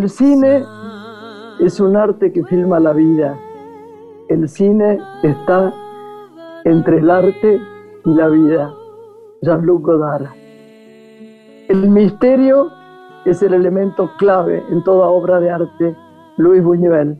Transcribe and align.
El 0.00 0.08
cine 0.08 0.64
es 1.58 1.78
un 1.78 1.94
arte 1.94 2.32
que 2.32 2.42
filma 2.44 2.80
la 2.80 2.94
vida. 2.94 3.38
El 4.30 4.48
cine 4.48 4.98
está 5.22 5.74
entre 6.64 7.00
el 7.00 7.10
arte 7.10 7.60
y 8.06 8.14
la 8.14 8.28
vida. 8.28 8.72
Jean-Luc 9.42 9.84
Godard. 9.84 10.24
El 11.68 11.90
misterio 11.90 12.70
es 13.26 13.42
el 13.42 13.52
elemento 13.52 14.10
clave 14.16 14.64
en 14.70 14.82
toda 14.84 15.06
obra 15.06 15.38
de 15.38 15.50
arte. 15.50 15.94
Luis 16.38 16.64
Buñuel. 16.64 17.18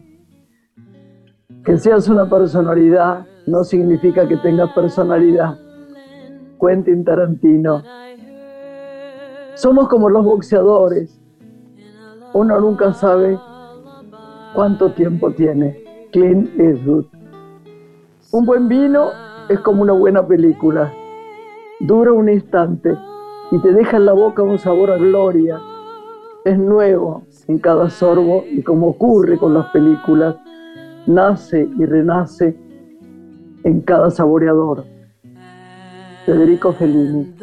Que 1.67 1.77
seas 1.77 2.09
una 2.09 2.31
personalidad 2.31 3.27
no 3.47 3.63
significa 3.63 4.27
que 4.27 4.39
tengas 4.39 4.73
personalidad. 4.73 5.59
Quentin 6.59 7.05
Tarantino. 7.05 7.83
Somos 9.55 9.87
como 9.87 10.09
los 10.09 10.25
boxeadores. 10.25 11.20
Uno 12.33 12.61
nunca 12.61 12.93
sabe 12.93 13.39
cuánto 14.55 14.93
tiempo 14.93 15.33
tiene. 15.33 15.83
Clint 16.13 16.49
Eastwood. 16.59 17.07
Un 18.33 18.47
buen 18.47 18.69
vino 18.69 19.11
es 19.49 19.59
como 19.61 19.83
una 19.83 19.93
buena 19.93 20.25
película. 20.25 20.93
Dura 21.81 22.13
un 22.13 22.29
instante 22.29 22.97
y 23.51 23.59
te 23.59 23.73
deja 23.73 23.97
en 23.97 24.07
la 24.07 24.13
boca 24.13 24.45
un 24.45 24.59
sabor 24.59 24.93
a 24.93 24.97
gloria. 24.97 25.59
Es 26.45 26.57
nuevo 26.57 27.23
en 27.49 27.59
cada 27.59 27.91
sorbo 27.91 28.45
y 28.49 28.63
como 28.63 28.89
ocurre 28.89 29.37
con 29.37 29.55
las 29.55 29.67
películas, 29.71 30.37
nace 31.07 31.69
y 31.79 31.85
renace 31.85 32.57
en 33.65 33.81
cada 33.81 34.11
saboreador. 34.11 34.85
Federico 36.25 36.73
Fellini. 36.73 37.35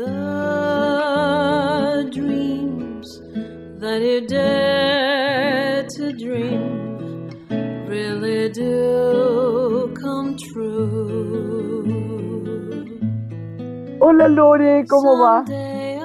Hola 13.99 14.27
Lore, 14.27 14.85
¿cómo 14.87 15.19
va? 15.19 15.43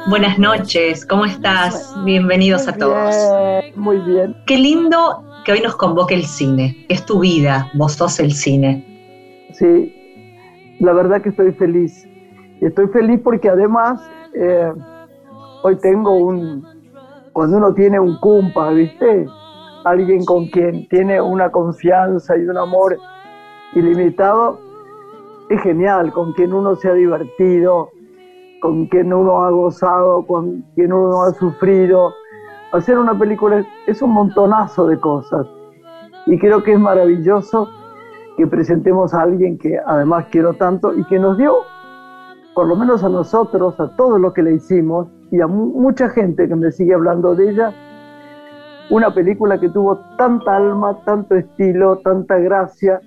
Buenas 0.09 0.39
noches, 0.39 1.05
¿cómo 1.05 1.27
estás? 1.27 1.95
Bienvenidos 2.07 2.67
a 2.67 2.73
todos. 2.73 3.15
muy 3.77 3.99
bien. 3.99 4.35
Qué 4.47 4.57
lindo 4.57 5.23
que 5.45 5.53
hoy 5.53 5.61
nos 5.61 5.77
convoque 5.77 6.15
el 6.15 6.25
cine. 6.25 6.87
Es 6.89 7.05
tu 7.05 7.21
vida, 7.21 7.71
vos 7.75 7.93
sos 7.93 8.21
el 8.21 8.33
cine. 8.33 9.51
Sí, 9.53 10.75
la 10.81 10.95
verdad 10.95 11.21
que 11.21 11.29
estoy 11.29 11.53
feliz. 11.53 12.09
Y 12.59 12.65
estoy 12.65 12.89
feliz 12.89 13.21
porque 13.23 13.51
además 13.51 14.01
eh, 14.35 14.73
hoy 15.63 15.77
tengo 15.77 16.17
un, 16.17 16.82
cuando 17.33 17.57
uno 17.57 17.75
tiene 17.75 17.99
un 17.99 18.19
cumpa, 18.19 18.71
¿viste? 18.71 19.27
Alguien 19.85 20.25
con 20.25 20.47
quien 20.49 20.89
tiene 20.89 21.21
una 21.21 21.51
confianza 21.51 22.37
y 22.37 22.43
un 22.43 22.57
amor 22.57 22.99
ilimitado, 23.75 24.59
es 25.49 25.61
genial, 25.63 26.13
con 26.13 26.33
quien 26.35 26.53
uno 26.53 26.77
se 26.77 26.89
ha 26.89 26.95
divertido, 26.95 27.91
con 28.61 28.87
quien 28.87 29.13
uno 29.13 29.43
ha 29.43 29.51
gozado, 29.51 30.27
con 30.27 30.63
quien 30.75 30.93
uno 30.93 31.23
ha 31.23 31.33
sufrido. 31.33 32.13
Hacer 32.73 32.99
una 32.99 33.19
película 33.19 33.67
es 33.87 34.01
un 34.03 34.13
montonazo 34.13 34.87
de 34.87 34.99
cosas 34.99 35.47
y 36.27 36.39
creo 36.39 36.63
que 36.63 36.73
es 36.73 36.81
maravilloso 36.81 37.69
que 38.37 38.47
presentemos 38.47 39.13
a 39.13 39.23
alguien 39.23 39.59
que 39.59 39.79
además 39.85 40.27
quiero 40.31 40.55
tanto 40.55 40.95
y 40.95 41.05
que 41.05 41.19
nos 41.19 41.37
dio, 41.37 41.57
por 42.55 42.67
lo 42.67 42.77
menos 42.77 43.05
a 43.05 43.09
nosotros, 43.09 43.79
a 43.79 43.95
todos 43.97 44.21
los 44.21 44.33
que 44.33 44.43
le 44.43 44.55
hicimos 44.55 45.09
y 45.33 45.41
a 45.41 45.47
mucha 45.47 46.11
gente 46.11 46.47
que 46.47 46.55
me 46.55 46.71
sigue 46.71 46.93
hablando 46.93 47.35
de 47.35 47.51
ella, 47.51 47.73
una 48.91 49.15
película 49.15 49.59
que 49.59 49.71
tuvo 49.71 49.99
tanta 50.19 50.57
alma, 50.59 51.03
tanto 51.07 51.35
estilo, 51.35 51.99
tanta 52.05 52.37
gracia 52.37 53.01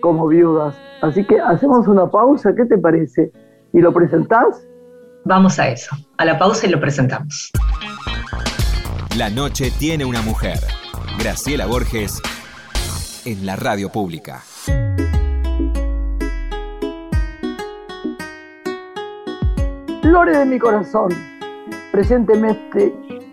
como 0.00 0.26
viudas. 0.28 0.74
Así 1.02 1.24
que 1.26 1.38
hacemos 1.38 1.86
una 1.86 2.10
pausa, 2.10 2.54
¿qué 2.56 2.64
te 2.64 2.78
parece? 2.78 3.30
¿Y 3.74 3.80
lo 3.80 3.92
presentás? 3.92 4.66
Vamos 5.26 5.58
a 5.58 5.68
eso. 5.68 5.94
A 6.16 6.24
la 6.24 6.38
pausa 6.38 6.66
y 6.66 6.70
lo 6.70 6.80
presentamos. 6.80 7.52
La 9.18 9.28
noche 9.28 9.70
tiene 9.78 10.06
una 10.06 10.22
mujer. 10.22 10.58
Graciela 11.18 11.66
Borges 11.66 12.22
en 13.26 13.44
la 13.44 13.56
radio 13.56 13.90
pública. 13.90 14.40
Flores 20.00 20.38
de 20.38 20.46
mi 20.46 20.58
corazón, 20.58 21.10
presénteme 21.92 22.58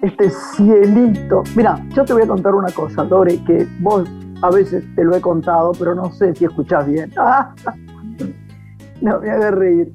este, 0.02 0.30
cielito. 0.30 1.44
Mira, 1.56 1.84
yo 1.90 2.06
te 2.06 2.14
voy 2.14 2.24
a 2.24 2.28
contar 2.28 2.56
una 2.56 2.72
cosa, 2.72 3.04
Lore, 3.04 3.44
que 3.44 3.68
vos 3.80 4.08
a 4.42 4.50
veces 4.50 4.84
te 4.96 5.04
lo 5.04 5.16
he 5.16 5.22
contado, 5.22 5.72
pero 5.78 5.96
no 5.96 6.12
sé 6.12 6.36
si 6.36 6.46
escuchás 6.46 6.88
bien. 6.88 7.12
no 9.02 9.20
me 9.20 9.30
hagas 9.30 9.54
reír. 9.54 9.94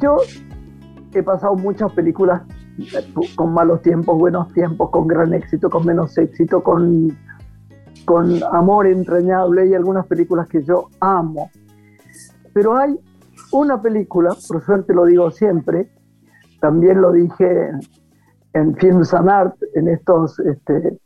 Yo 0.00 0.18
he 1.12 1.22
pasado 1.22 1.54
muchas 1.56 1.92
películas 1.92 2.42
con 3.34 3.54
malos 3.54 3.80
tiempos, 3.82 4.18
buenos 4.18 4.52
tiempos, 4.52 4.90
con 4.90 5.06
gran 5.06 5.32
éxito, 5.32 5.70
con 5.70 5.86
menos 5.86 6.16
éxito, 6.18 6.62
con, 6.62 7.16
con 8.04 8.42
amor 8.52 8.86
entrañable 8.86 9.66
y 9.66 9.74
algunas 9.74 10.06
películas 10.06 10.46
que 10.48 10.62
yo 10.62 10.90
amo. 11.00 11.50
Pero 12.52 12.76
hay 12.76 12.98
una 13.52 13.80
película, 13.80 14.36
por 14.46 14.64
suerte 14.64 14.92
lo 14.92 15.06
digo 15.06 15.30
siempre, 15.30 15.88
también 16.60 17.00
lo 17.00 17.12
dije 17.12 17.70
en 18.52 18.76
Films 18.76 19.12
and 19.14 19.28
Art, 19.28 19.56
en 19.74 19.88
estos 19.88 20.38
este, 20.40 20.98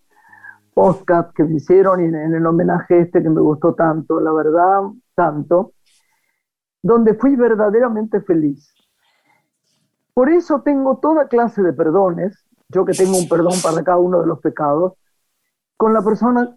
podcasts 0.74 1.32
que 1.34 1.44
me 1.44 1.56
hicieron 1.56 2.00
y 2.00 2.04
en, 2.04 2.14
en 2.14 2.34
el 2.34 2.46
homenaje 2.46 3.00
este 3.00 3.22
que 3.22 3.28
me 3.28 3.40
gustó 3.40 3.74
tanto, 3.74 4.20
la 4.20 4.32
verdad, 4.32 4.82
tanto, 5.14 5.72
donde 6.82 7.14
fui 7.14 7.36
verdaderamente 7.36 8.20
feliz. 8.20 8.72
Por 10.14 10.30
eso 10.30 10.62
tengo 10.62 10.98
toda 10.98 11.28
clase 11.28 11.62
de 11.62 11.72
perdones, 11.72 12.44
yo 12.68 12.84
que 12.84 12.92
tengo 12.92 13.18
un 13.18 13.28
perdón 13.28 13.54
para 13.62 13.82
cada 13.82 13.98
uno 13.98 14.20
de 14.20 14.26
los 14.26 14.40
pecados, 14.40 14.94
con 15.76 15.92
la 15.92 16.02
persona 16.02 16.54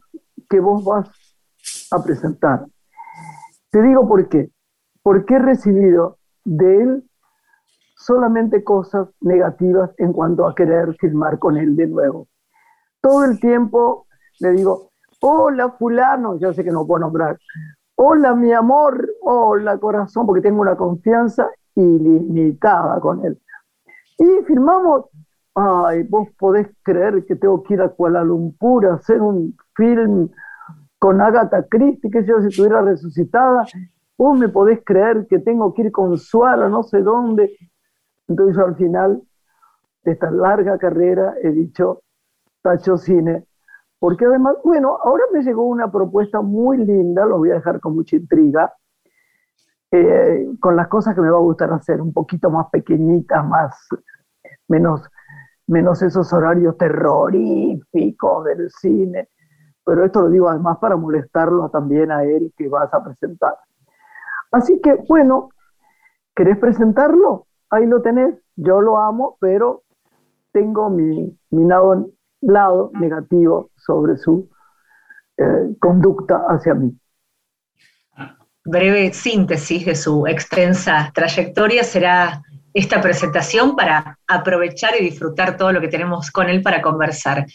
que 0.50 0.60
vos 0.60 0.84
vas 0.84 1.10
a 1.92 2.04
presentar. 2.04 2.66
Te 3.72 3.82
digo 3.82 4.08
por 4.08 4.28
qué 4.30 4.52
porque 5.04 5.36
he 5.36 5.40
recibido 5.40 6.18
de 6.46 6.82
él 6.82 7.10
solamente 8.04 8.64
cosas 8.64 9.08
negativas 9.22 9.92
en 9.98 10.12
cuanto 10.12 10.46
a 10.46 10.54
querer 10.54 10.94
filmar 11.00 11.40
con 11.40 11.58
él 11.58 11.76
de 11.76 11.88
nuevo. 11.88 12.28
Todo 13.02 13.24
el 13.24 13.40
tiempo 13.40 14.08
le 14.40 14.52
digo, 14.52 14.92
hola 15.22 15.72
fulano, 15.72 16.38
ya 16.38 16.54
sé 16.54 16.64
que 16.64 16.72
no 16.72 16.86
puedo 16.86 17.00
nombrar, 17.00 17.38
hola 17.96 18.36
mi 18.36 18.52
amor, 18.52 19.10
hola 19.22 19.78
corazón, 19.78 20.26
porque 20.26 20.42
tengo 20.42 20.62
una 20.62 20.76
confianza 20.76 21.50
ilimitada 21.76 23.00
con 23.00 23.26
él. 23.26 23.40
Y 24.18 24.44
filmamos, 24.46 25.06
ay, 25.56 26.04
vos 26.04 26.28
podés 26.38 26.68
creer 26.84 27.26
que 27.26 27.36
tengo 27.36 27.64
que 27.64 27.76
ir 27.76 27.82
a 27.82 27.90
Kuala 27.90 28.24
Lumpur 28.24 28.86
a 28.86 28.96
hacer 28.96 29.22
un 29.22 29.56
film 29.76 30.30
con 31.00 31.22
Agatha 31.22 31.66
Christie, 31.70 32.12
que 32.12 32.26
yo 32.26 32.42
si 32.42 32.48
estuviera 32.48 32.82
resucitada, 32.82 33.66
vos 34.18 34.38
me 34.38 34.50
podés 34.50 34.82
creer 34.86 35.26
que 35.28 35.40
tengo 35.40 35.74
que 35.74 35.84
ir 35.84 35.92
con 35.92 36.18
Suara, 36.18 36.68
no 36.68 36.84
sé 36.84 37.02
dónde. 37.02 37.58
Entonces 38.28 38.58
al 38.58 38.76
final 38.76 39.22
de 40.04 40.12
esta 40.12 40.32
larga 40.32 40.78
carrera 40.78 41.36
he 41.42 41.52
dicho, 41.52 42.04
tacho 42.62 42.98
cine, 42.98 43.46
porque 44.00 44.26
además, 44.26 44.56
bueno, 44.64 44.98
ahora 45.02 45.24
me 45.32 45.44
llegó 45.44 45.66
una 45.66 45.90
propuesta 45.92 46.42
muy 46.42 46.78
linda, 46.78 47.26
lo 47.26 47.38
voy 47.38 47.52
a 47.52 47.56
dejar 47.56 47.80
con 47.80 47.96
mucha 47.96 48.18
intriga, 48.18 48.74
eh, 49.92 50.50
con 50.60 50.76
las 50.76 50.88
cosas 50.88 51.16
que 51.16 51.22
me 51.22 51.30
va 51.30 51.38
a 51.38 51.42
gustar 51.42 51.72
hacer, 51.72 52.02
un 52.02 52.12
poquito 52.12 52.50
más 52.50 52.68
pequeñitas, 52.70 53.48
más, 53.48 53.88
menos, 54.68 55.10
menos 55.68 56.02
esos 56.02 56.34
horarios 56.34 56.78
terroríficos 56.78 58.44
del 58.44 58.70
cine. 58.72 59.30
Pero 59.86 60.04
esto 60.04 60.22
lo 60.22 60.30
digo 60.30 60.50
además 60.50 60.80
para 60.80 60.96
molestarlo 60.96 61.70
también 61.70 62.12
a 62.12 62.24
él 62.24 62.54
que 62.58 62.68
vas 62.68 62.94
a 62.94 63.04
presentar. 63.04 63.56
Así 64.52 64.82
que, 64.82 64.96
bueno, 65.08 65.50
¿querés 66.36 66.58
presentarlo? 66.58 67.48
Ahí 67.74 67.88
lo 67.88 68.04
tenés. 68.04 68.36
Yo 68.56 68.82
lo 68.82 69.00
amo, 69.00 69.36
pero 69.42 69.82
tengo 70.52 70.92
mi, 70.92 71.36
lado, 71.50 72.92
negativo 72.94 73.72
sobre 73.76 74.16
su 74.18 74.48
eh, 75.38 75.76
conducta 75.80 76.46
hacia 76.50 76.76
mí. 76.76 76.96
Breve 78.64 79.12
síntesis 79.12 79.88
de 79.88 79.96
su 79.96 80.28
extensa 80.28 81.12
trayectoria 81.16 81.84
será 81.84 82.44
esta 82.76 83.02
presentación 83.02 83.76
para 83.76 84.20
aprovechar 84.28 84.92
y 85.00 85.04
disfrutar 85.04 85.58
todo 85.58 85.74
lo 85.74 85.82
que 85.82 85.88
tenemos 85.88 86.30
con 86.30 86.50
él 86.50 86.62
para 86.62 86.80
conversar. 86.80 87.48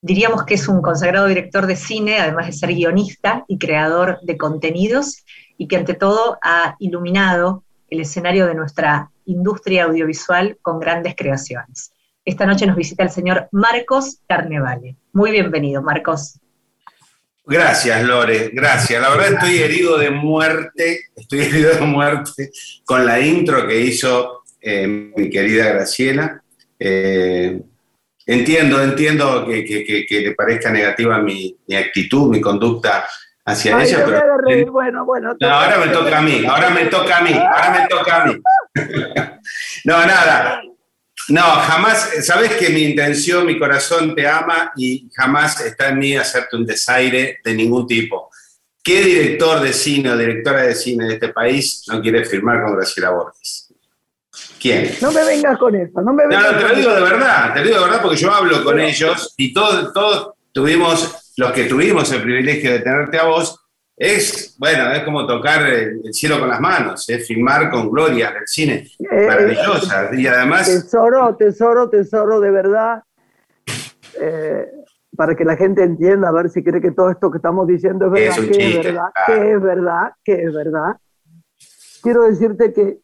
Diríamos 0.00 0.44
que 0.44 0.54
es 0.54 0.66
un 0.66 0.82
consagrado 0.82 1.28
director 1.28 1.66
de 1.66 1.76
cine, 1.76 2.18
además 2.18 2.46
de 2.46 2.52
ser 2.52 2.74
guionista 2.74 3.44
y 3.46 3.58
creador 3.58 4.18
de 4.22 4.36
contenidos, 4.36 5.24
y 5.56 5.68
que 5.68 5.76
ante 5.76 5.94
todo 5.94 6.38
ha 6.42 6.74
iluminado 6.80 7.62
el 7.88 8.00
escenario 8.00 8.46
de 8.46 8.56
nuestra 8.56 9.11
industria 9.26 9.84
audiovisual 9.84 10.58
con 10.62 10.78
grandes 10.78 11.14
creaciones. 11.16 11.92
Esta 12.24 12.46
noche 12.46 12.66
nos 12.66 12.76
visita 12.76 13.02
el 13.02 13.10
señor 13.10 13.48
Marcos 13.50 14.20
Carnevale. 14.28 14.96
Muy 15.12 15.32
bienvenido, 15.32 15.82
Marcos. 15.82 16.38
Gracias, 17.44 18.04
Lore, 18.04 18.50
gracias. 18.52 19.02
La 19.02 19.10
verdad 19.10 19.32
estoy 19.32 19.58
herido 19.58 19.98
de 19.98 20.10
muerte, 20.10 21.06
estoy 21.16 21.40
herido 21.40 21.74
de 21.74 21.80
muerte 21.80 22.50
con 22.84 23.04
la 23.04 23.18
intro 23.20 23.66
que 23.66 23.80
hizo 23.80 24.42
eh, 24.60 24.86
mi 24.86 25.28
querida 25.28 25.72
Graciela. 25.72 26.40
Eh, 26.78 27.60
entiendo, 28.26 28.80
entiendo 28.80 29.44
que, 29.46 30.06
le 30.08 30.34
parezca 30.34 30.70
negativa 30.70 31.20
mi, 31.20 31.56
actitud, 31.76 32.30
mi 32.30 32.40
conducta 32.40 33.04
hacia 33.44 33.82
ella, 33.82 34.04
pero... 34.04 34.72
bueno, 34.72 35.04
bueno, 35.04 35.36
ahora 35.40 35.78
me 35.78 35.88
toca 35.88 36.18
a 36.18 36.22
mí, 36.22 36.44
ahora 36.46 36.70
me 36.70 36.86
toca 36.86 37.18
a 37.18 37.22
mí, 37.22 37.32
ahora 37.32 37.70
me 37.70 37.88
toca 37.88 38.22
a 38.22 38.26
mí. 38.26 38.40
no, 39.84 40.06
nada, 40.06 40.62
no, 41.28 41.42
jamás, 41.42 42.10
sabes 42.22 42.52
que 42.52 42.70
mi 42.70 42.82
intención, 42.82 43.46
mi 43.46 43.58
corazón 43.58 44.14
te 44.14 44.26
ama 44.26 44.72
y 44.76 45.08
jamás 45.14 45.60
está 45.60 45.88
en 45.88 45.98
mí 45.98 46.16
hacerte 46.16 46.56
un 46.56 46.66
desaire 46.66 47.38
de 47.44 47.54
ningún 47.54 47.86
tipo. 47.86 48.30
¿Qué 48.82 49.02
director 49.02 49.60
de 49.60 49.72
cine 49.72 50.10
o 50.10 50.16
directora 50.16 50.62
de 50.62 50.74
cine 50.74 51.06
de 51.06 51.14
este 51.14 51.28
país 51.28 51.84
no 51.88 52.02
quiere 52.02 52.24
firmar 52.24 52.64
con 52.64 52.74
Graciela 52.74 53.10
Borges? 53.10 53.72
¿Quién? 54.60 54.96
No 55.00 55.12
me 55.12 55.24
vengas 55.24 55.58
con 55.58 55.74
eso, 55.76 56.02
no 56.02 56.12
me 56.12 56.26
vengas. 56.26 56.42
No, 56.44 56.52
no, 56.52 56.58
te 56.58 56.68
lo 56.68 56.74
digo 56.74 56.94
de 56.94 57.00
verdad, 57.00 57.54
te 57.54 57.60
lo 57.60 57.66
digo 57.66 57.78
de 57.78 57.84
verdad 57.84 58.02
porque 58.02 58.16
yo 58.16 58.32
hablo 58.32 58.64
con 58.64 58.80
ellos 58.80 59.34
y 59.36 59.52
todos, 59.52 59.92
todos 59.92 60.32
tuvimos, 60.52 61.21
los 61.36 61.52
que 61.52 61.64
tuvimos 61.64 62.12
el 62.12 62.22
privilegio 62.22 62.72
de 62.72 62.80
tenerte 62.80 63.18
a 63.18 63.24
vos, 63.24 63.58
es, 63.96 64.56
bueno, 64.58 64.90
es 64.92 65.02
como 65.04 65.26
tocar 65.26 65.64
el 65.66 66.12
cielo 66.12 66.40
con 66.40 66.48
las 66.48 66.60
manos, 66.60 67.08
es 67.08 67.26
filmar 67.26 67.70
con 67.70 67.90
gloria 67.90 68.32
del 68.32 68.46
cine, 68.46 68.88
eh, 68.98 69.26
maravillosa. 69.26 70.10
y 70.12 70.26
además... 70.26 70.66
Tesoro, 70.66 71.36
tesoro, 71.36 71.88
tesoro, 71.88 72.40
de 72.40 72.50
verdad, 72.50 73.02
eh, 74.20 74.66
para 75.16 75.34
que 75.36 75.44
la 75.44 75.56
gente 75.56 75.82
entienda, 75.82 76.28
a 76.28 76.32
ver 76.32 76.50
si 76.50 76.64
cree 76.64 76.80
que 76.80 76.90
todo 76.92 77.10
esto 77.10 77.30
que 77.30 77.36
estamos 77.36 77.66
diciendo 77.66 78.06
es 78.06 78.12
verdad, 78.12 78.46
que 78.46 78.72
es 78.72 78.82
verdad, 78.82 79.12
que 79.26 79.52
es 79.52 79.62
verdad, 79.62 80.12
que 80.24 80.42
es 80.42 80.52
verdad. 80.54 80.96
Quiero 82.02 82.22
decirte 82.22 82.72
que 82.72 82.98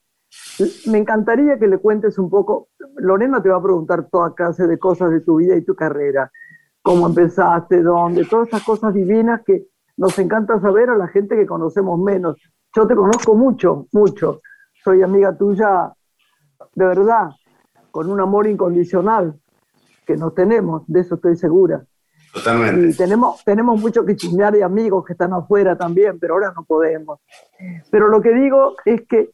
me 0.87 0.99
encantaría 0.99 1.59
que 1.59 1.69
le 1.69 1.79
cuentes 1.79 2.19
un 2.19 2.31
poco, 2.31 2.69
Lorena 2.97 3.43
te 3.43 3.49
va 3.49 3.59
a 3.59 3.63
preguntar 3.63 4.09
toda 4.11 4.35
clase 4.35 4.67
de 4.67 4.79
cosas 4.79 5.11
de 5.11 5.21
tu 5.21 5.37
vida 5.37 5.57
y 5.57 5.65
tu 5.65 5.75
carrera, 5.75 6.31
cómo 6.83 7.07
empezaste, 7.07 7.83
dónde, 7.83 8.25
todas 8.25 8.49
esas 8.49 8.65
cosas 8.65 8.95
divinas 8.95 9.43
que 9.45 9.67
nos 9.97 10.19
encanta 10.19 10.61
saber 10.61 10.91
a 10.91 10.97
la 10.97 11.09
gente 11.09 11.37
que 11.37 11.47
conocemos 11.47 11.99
menos. 11.99 12.37
Yo 12.75 12.87
te 12.87 12.95
conozco 12.95 13.35
mucho, 13.35 13.87
mucho. 13.93 14.41
Soy 14.85 15.03
amiga 15.03 15.37
tuya 15.37 15.93
de 16.75 16.87
verdad, 16.87 17.31
con 17.91 18.11
un 18.11 18.21
amor 18.21 18.47
incondicional 18.47 19.35
que 20.07 20.17
nos 20.17 20.35
tenemos, 20.35 20.85
de 20.87 21.01
eso 21.01 21.17
estoy 21.17 21.37
segura. 21.37 21.85
Totalmente. 22.33 22.91
Y 22.91 22.97
tenemos, 22.97 23.43
tenemos 23.45 23.81
mucho 23.81 24.05
que 24.05 24.17
chismear 24.17 24.55
y 24.57 24.63
amigos 24.63 25.05
que 25.05 25.15
están 25.15 25.33
afuera 25.33 25.77
también, 25.77 26.19
pero 26.19 26.35
ahora 26.35 26.53
no 26.55 26.65
podemos. 26.65 27.21
Pero 27.91 28.09
lo 28.09 28.21
que 28.21 28.33
digo 28.33 28.77
es 28.85 29.03
que 29.07 29.31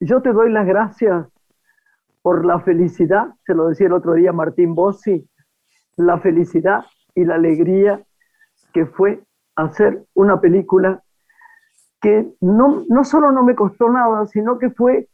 yo 0.00 0.22
te 0.22 0.32
doy 0.32 0.50
las 0.50 0.66
gracias 0.66 1.26
por 2.22 2.44
la 2.44 2.58
felicidad, 2.60 3.34
se 3.46 3.54
lo 3.54 3.68
decía 3.68 3.86
el 3.86 3.92
otro 3.92 4.14
día 4.14 4.32
Martín 4.32 4.74
Bossi, 4.74 5.28
la 5.96 6.18
felicidad 6.18 6.84
y 7.14 7.24
la 7.24 7.36
alegría 7.36 8.02
que 8.72 8.86
fue 8.86 9.22
hacer 9.56 10.04
una 10.14 10.40
película 10.40 11.02
que 12.00 12.34
no, 12.40 12.84
no 12.88 13.04
solo 13.04 13.32
no 13.32 13.42
me 13.42 13.54
costó 13.54 13.88
nada, 13.88 14.26
sino 14.26 14.58
que 14.58 14.70
fue 14.70 15.08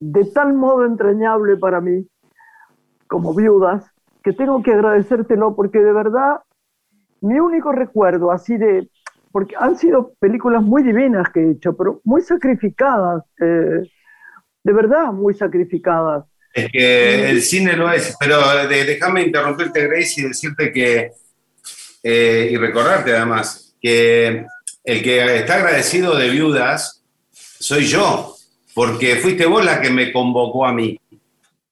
de 0.00 0.24
tal 0.26 0.52
modo 0.54 0.84
entrañable 0.84 1.56
para 1.56 1.80
mí, 1.80 2.06
como 3.08 3.34
viudas, 3.34 3.90
que 4.22 4.32
tengo 4.32 4.62
que 4.62 4.72
agradecértelo 4.72 5.54
porque 5.56 5.80
de 5.80 5.92
verdad 5.92 6.40
mi 7.20 7.40
único 7.40 7.72
recuerdo 7.72 8.30
así 8.30 8.56
de, 8.56 8.90
porque 9.32 9.54
han 9.58 9.76
sido 9.76 10.12
películas 10.20 10.62
muy 10.62 10.82
divinas 10.82 11.30
que 11.30 11.40
he 11.40 11.50
hecho, 11.52 11.76
pero 11.76 12.00
muy 12.04 12.20
sacrificadas, 12.20 13.24
eh, 13.40 13.82
de 14.62 14.72
verdad 14.72 15.12
muy 15.12 15.34
sacrificadas. 15.34 16.26
Es 16.54 16.70
que 16.70 17.30
el 17.30 17.42
cine 17.42 17.72
lo 17.76 17.90
es, 17.90 18.14
pero 18.18 18.68
déjame 18.68 19.22
interrumpirte, 19.22 19.88
Grace, 19.88 20.20
y 20.20 20.28
decirte 20.28 20.72
que 20.72 21.10
eh, 22.06 22.50
y 22.52 22.56
recordarte 22.56 23.16
además 23.16 23.74
que 23.80 24.46
el 24.84 25.02
que 25.02 25.36
está 25.38 25.54
agradecido 25.54 26.14
de 26.14 26.28
viudas 26.28 27.02
soy 27.32 27.86
yo, 27.86 28.36
porque 28.74 29.16
fuiste 29.16 29.46
vos 29.46 29.64
la 29.64 29.80
que 29.80 29.90
me 29.90 30.12
convocó 30.12 30.64
a 30.64 30.72
mí. 30.72 31.00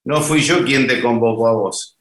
No 0.03 0.21
fui 0.21 0.41
yo 0.41 0.65
quien 0.65 0.85
te 0.85 1.01
convocó 1.01 1.47
a 1.47 1.53
vos. 1.53 1.97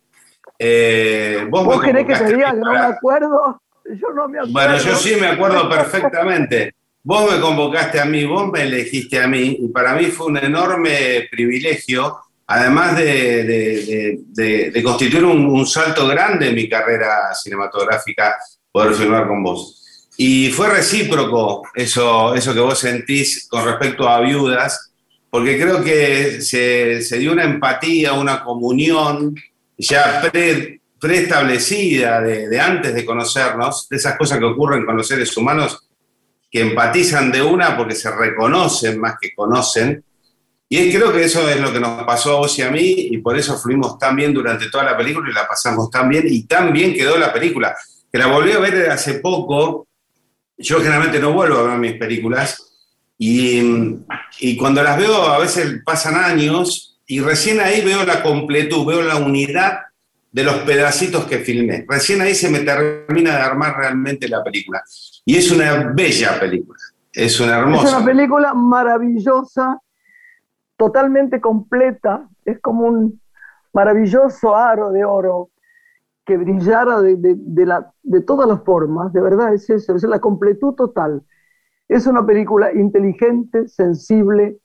Eh, 0.58 1.46
¿Vos, 1.50 1.80
querés 1.82 2.06
que 2.06 2.14
te 2.16 2.36
diga 2.36 2.52
que 2.52 2.56
no 2.56 2.72
me 2.72 2.78
acuerdo? 2.78 3.62
Yo 3.84 4.08
no 4.14 4.28
me 4.28 4.38
acuerdo. 4.38 4.52
Bueno, 4.52 4.78
yo 4.78 4.96
sí 4.96 5.14
me 5.20 5.28
acuerdo 5.28 5.68
perfectamente. 5.68 6.74
Vos 7.04 7.30
me 7.30 7.40
convocaste 7.40 8.00
a 8.00 8.04
mí, 8.06 8.24
vos 8.24 8.50
me 8.50 8.62
elegiste 8.62 9.20
a 9.20 9.26
mí, 9.26 9.58
y 9.60 9.68
para 9.68 9.94
mí 9.94 10.06
fue 10.06 10.26
un 10.26 10.38
enorme 10.38 11.28
privilegio 11.30 12.16
además 12.46 12.96
de, 12.96 14.18
constituir 14.82 15.24
un, 15.24 15.66
salto 15.66 16.06
grande 16.06 16.48
en 16.48 16.54
mi 16.54 16.68
carrera 16.68 17.34
cinematográfica, 17.34 18.36
poder 18.70 18.94
filmar 18.94 19.26
con 19.26 19.42
vos. 19.42 20.08
Y 20.16 20.50
fue 20.50 20.68
recíproco 20.68 21.62
eso, 21.74 22.34
eso 22.34 22.52
que 22.52 22.60
vos 22.60 22.78
sentís 22.78 23.48
con 23.48 23.64
respecto 23.64 24.08
a 24.08 24.20
viudas, 24.20 24.92
porque 25.30 25.58
creo 25.58 25.82
que 25.82 26.42
se, 26.42 27.18
dio 27.18 27.32
una 27.32 27.44
empatía, 27.44 28.12
una 28.12 28.44
comunión 28.44 29.34
ya 29.78 30.30
preestablecida 30.98 32.20
de, 32.20 32.60
antes 32.60 32.94
de 32.94 33.04
conocernos, 33.04 33.88
de 33.88 33.96
esas 33.96 34.16
cosas 34.18 34.38
que 34.38 34.44
ocurren 34.44 34.84
con 34.84 34.96
los 34.96 35.08
seres 35.08 35.34
humanos 35.36 35.88
que 36.50 36.60
empatizan 36.60 37.32
de 37.32 37.42
una 37.42 37.74
porque 37.78 37.94
se 37.94 38.10
reconocen 38.10 39.00
más 39.00 39.14
que 39.18 39.34
conocen, 39.34 40.04
y 40.78 40.90
creo 40.90 41.12
que 41.12 41.24
eso 41.24 41.46
es 41.48 41.60
lo 41.60 41.70
que 41.70 41.80
nos 41.80 42.02
pasó 42.04 42.32
a 42.32 42.38
vos 42.38 42.58
y 42.58 42.62
a 42.62 42.70
mí, 42.70 43.08
y 43.10 43.18
por 43.18 43.36
eso 43.36 43.58
fluimos 43.58 43.98
tan 43.98 44.16
bien 44.16 44.32
durante 44.32 44.70
toda 44.70 44.84
la 44.84 44.96
película 44.96 45.28
y 45.28 45.34
la 45.34 45.46
pasamos 45.46 45.90
tan 45.90 46.08
bien, 46.08 46.24
y 46.26 46.44
tan 46.44 46.72
bien 46.72 46.94
quedó 46.94 47.18
la 47.18 47.30
película. 47.30 47.76
Que 48.10 48.18
la 48.18 48.26
volví 48.26 48.52
a 48.52 48.58
ver 48.58 48.90
hace 48.90 49.14
poco. 49.14 49.86
Yo 50.56 50.78
generalmente 50.78 51.18
no 51.18 51.32
vuelvo 51.32 51.58
a 51.58 51.62
ver 51.64 51.78
mis 51.78 51.94
películas, 51.94 52.56
y, 53.18 53.60
y 54.40 54.56
cuando 54.56 54.82
las 54.82 54.96
veo 54.96 55.14
a 55.26 55.38
veces 55.38 55.82
pasan 55.84 56.14
años, 56.14 56.98
y 57.06 57.20
recién 57.20 57.60
ahí 57.60 57.82
veo 57.82 58.04
la 58.04 58.22
completud, 58.22 58.86
veo 58.86 59.02
la 59.02 59.16
unidad 59.16 59.80
de 60.30 60.44
los 60.44 60.54
pedacitos 60.60 61.26
que 61.26 61.40
filmé. 61.40 61.84
Recién 61.86 62.22
ahí 62.22 62.34
se 62.34 62.48
me 62.48 62.60
termina 62.60 63.32
de 63.36 63.42
armar 63.42 63.76
realmente 63.76 64.26
la 64.26 64.42
película. 64.42 64.82
Y 65.26 65.36
es 65.36 65.50
una 65.50 65.92
bella 65.94 66.40
película. 66.40 66.78
Es 67.12 67.38
una 67.40 67.58
hermosa. 67.58 67.88
Es 67.88 67.94
una 67.94 68.04
película 68.06 68.54
maravillosa 68.54 69.78
totalmente 70.76 71.40
completa, 71.40 72.28
es 72.44 72.60
como 72.60 72.86
un 72.86 73.20
maravilloso 73.72 74.54
aro 74.54 74.90
de 74.90 75.04
oro 75.04 75.50
que 76.24 76.36
brillara 76.36 77.00
de, 77.00 77.66
la, 77.66 77.92
de 78.02 78.20
todas 78.20 78.48
las 78.48 78.62
formas, 78.62 79.12
de 79.12 79.20
verdad 79.20 79.52
es 79.54 79.68
eso, 79.70 79.96
es 79.96 80.02
la 80.04 80.20
completud 80.20 80.74
total. 80.74 81.22
Es 81.88 82.06
una 82.06 82.24
película 82.24 82.72
inteligente, 82.72 83.68
sensible, 83.68 84.58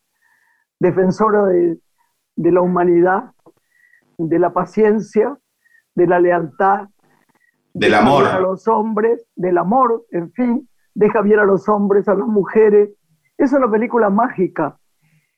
defensora 0.79 1.45
de, 1.45 1.79
de 2.35 2.51
la 2.51 2.61
humanidad, 2.61 3.31
de 4.17 4.39
la 4.39 4.53
paciencia, 4.53 5.37
de 5.95 6.07
la 6.07 6.19
lealtad, 6.19 6.89
del 7.73 7.93
amor 7.93 8.25
a 8.25 8.39
los 8.39 8.67
hombres, 8.67 9.27
del 9.35 9.57
amor, 9.57 10.05
en 10.11 10.31
fin, 10.31 10.69
deja 10.95 11.21
bien 11.21 11.39
a 11.39 11.43
los 11.43 11.69
hombres, 11.69 12.07
a 12.07 12.15
las 12.15 12.27
mujeres. 12.27 12.89
Es 13.37 13.53
una 13.53 13.69
película 13.69 14.09
mágica, 14.09 14.77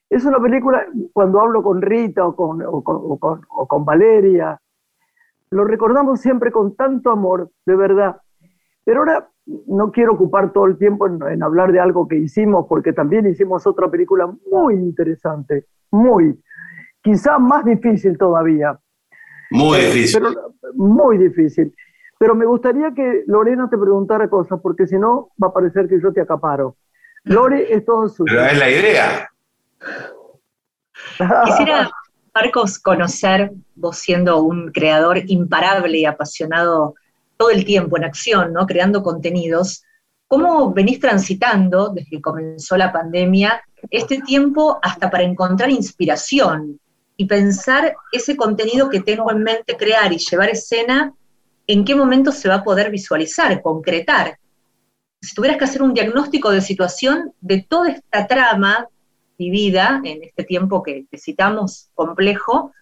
es 0.09 0.25
una 0.25 0.39
película, 0.39 0.85
cuando 1.13 1.39
hablo 1.39 1.61
con 1.61 1.81
Rita 1.81 2.25
o 2.25 2.35
con, 2.35 2.61
o 2.65 3.67
con, 3.67 3.85
Valeria, 3.85 4.59
lo 5.51 5.63
recordamos 5.65 6.19
siempre 6.19 6.51
con 6.51 6.75
tanto 6.75 7.11
amor, 7.11 7.51
de 7.65 7.75
verdad. 7.75 8.17
Pero 8.83 9.01
ahora 9.01 9.29
no 9.67 9.91
quiero 9.91 10.13
ocupar 10.13 10.51
todo 10.51 10.65
el 10.65 10.77
tiempo 10.77 11.07
en, 11.07 11.43
hablar 11.43 11.71
de 11.71 11.79
algo 11.79 12.07
que 12.07 12.15
hicimos, 12.15 12.65
porque 12.67 12.91
también 12.91 13.27
hicimos 13.27 13.67
otra 13.67 13.89
película 13.89 14.31
muy 14.51 14.75
interesante, 14.75 15.65
muy, 15.91 16.39
quizá 17.03 17.37
más 17.37 17.63
difícil 17.65 18.17
todavía. 18.17 18.79
Muy 19.51 19.77
eh, 19.77 19.85
difícil. 19.85 20.23
muy 20.73 21.17
difícil. 21.17 21.73
Pero 22.17 22.35
me 22.35 22.45
gustaría 22.45 22.93
que 22.93 23.23
Lorena 23.27 23.69
te 23.69 23.77
preguntara 23.77 24.27
cosas, 24.27 24.59
porque 24.61 24.87
si 24.87 24.97
no 24.97 25.29
va 25.41 25.47
a 25.47 25.53
parecer 25.53 25.87
que 25.87 26.01
yo 26.01 26.11
te 26.11 26.21
acaparo. 26.21 26.75
Lore 27.23 27.73
es 27.73 27.85
todo 27.85 28.07
suyo. 28.09 28.31
Pero 28.31 28.45
es 28.45 28.57
la 28.57 28.69
idea. 28.69 29.29
Quisiera, 31.45 31.89
Marcos, 32.33 32.79
conocer, 32.79 33.51
vos 33.75 33.97
siendo 33.97 34.41
un 34.41 34.71
creador 34.71 35.21
imparable 35.27 35.97
y 35.97 36.05
apasionado 36.05 36.95
todo 37.37 37.49
el 37.49 37.65
tiempo 37.65 37.97
en 37.97 38.03
acción, 38.03 38.53
¿no? 38.53 38.65
Creando 38.65 39.01
contenidos, 39.01 39.83
¿cómo 40.27 40.73
venís 40.73 40.99
transitando 40.99 41.89
desde 41.89 42.09
que 42.09 42.21
comenzó 42.21 42.77
la 42.77 42.91
pandemia 42.91 43.61
este 43.89 44.21
tiempo 44.21 44.79
hasta 44.81 45.09
para 45.09 45.23
encontrar 45.23 45.69
inspiración? 45.69 46.79
y 47.19 47.25
pensar 47.25 47.97
ese 48.13 48.37
contenido 48.37 48.89
que 48.89 49.01
tengo 49.01 49.29
en 49.29 49.43
mente 49.43 49.75
crear 49.75 50.13
y 50.13 50.17
llevar 50.17 50.51
escena, 50.51 51.13
en 51.67 51.83
qué 51.83 51.93
momento 51.93 52.31
se 52.31 52.47
va 52.47 52.55
a 52.55 52.63
poder 52.63 52.89
visualizar, 52.89 53.61
concretar. 53.61 54.39
Si 55.21 55.35
tuvieras 55.35 55.57
que 55.57 55.65
hacer 55.65 55.81
un 55.81 55.93
diagnóstico 55.93 56.49
de 56.49 56.61
situación 56.61 57.33
de 57.41 57.61
toda 57.67 57.89
esta 57.89 58.25
trama 58.25 58.87
en 59.39 60.23
este 60.23 60.43
tiempo 60.43 60.83
que, 60.83 61.05
citamos 61.17 61.89
complejo, 61.93 62.73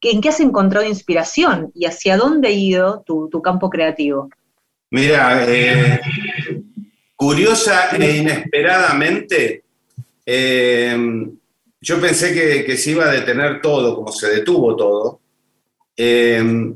¿en 0.00 0.20
qué 0.20 0.30
has 0.30 0.40
encontrado 0.40 0.86
inspiración 0.86 1.70
y 1.74 1.84
hacia 1.84 2.16
dónde 2.16 2.48
ha 2.48 2.50
ido 2.50 3.02
tu, 3.06 3.42
campo 3.42 3.68
creativo? 3.68 4.30
Mira, 4.90 5.44
eh, 5.46 6.00
curiosa 7.14 7.90
e 7.96 8.16
inesperadamente, 8.16 9.64
eh, 10.24 10.96
yo 11.80 12.00
pensé 12.00 12.64
que, 12.64 12.76
se 12.76 12.90
iba 12.92 13.04
a 13.04 13.12
detener 13.12 13.60
todo, 13.60 13.94
como 13.94 14.12
se 14.12 14.30
detuvo 14.30 14.74
todo, 14.74 15.20
eh, 15.96 16.72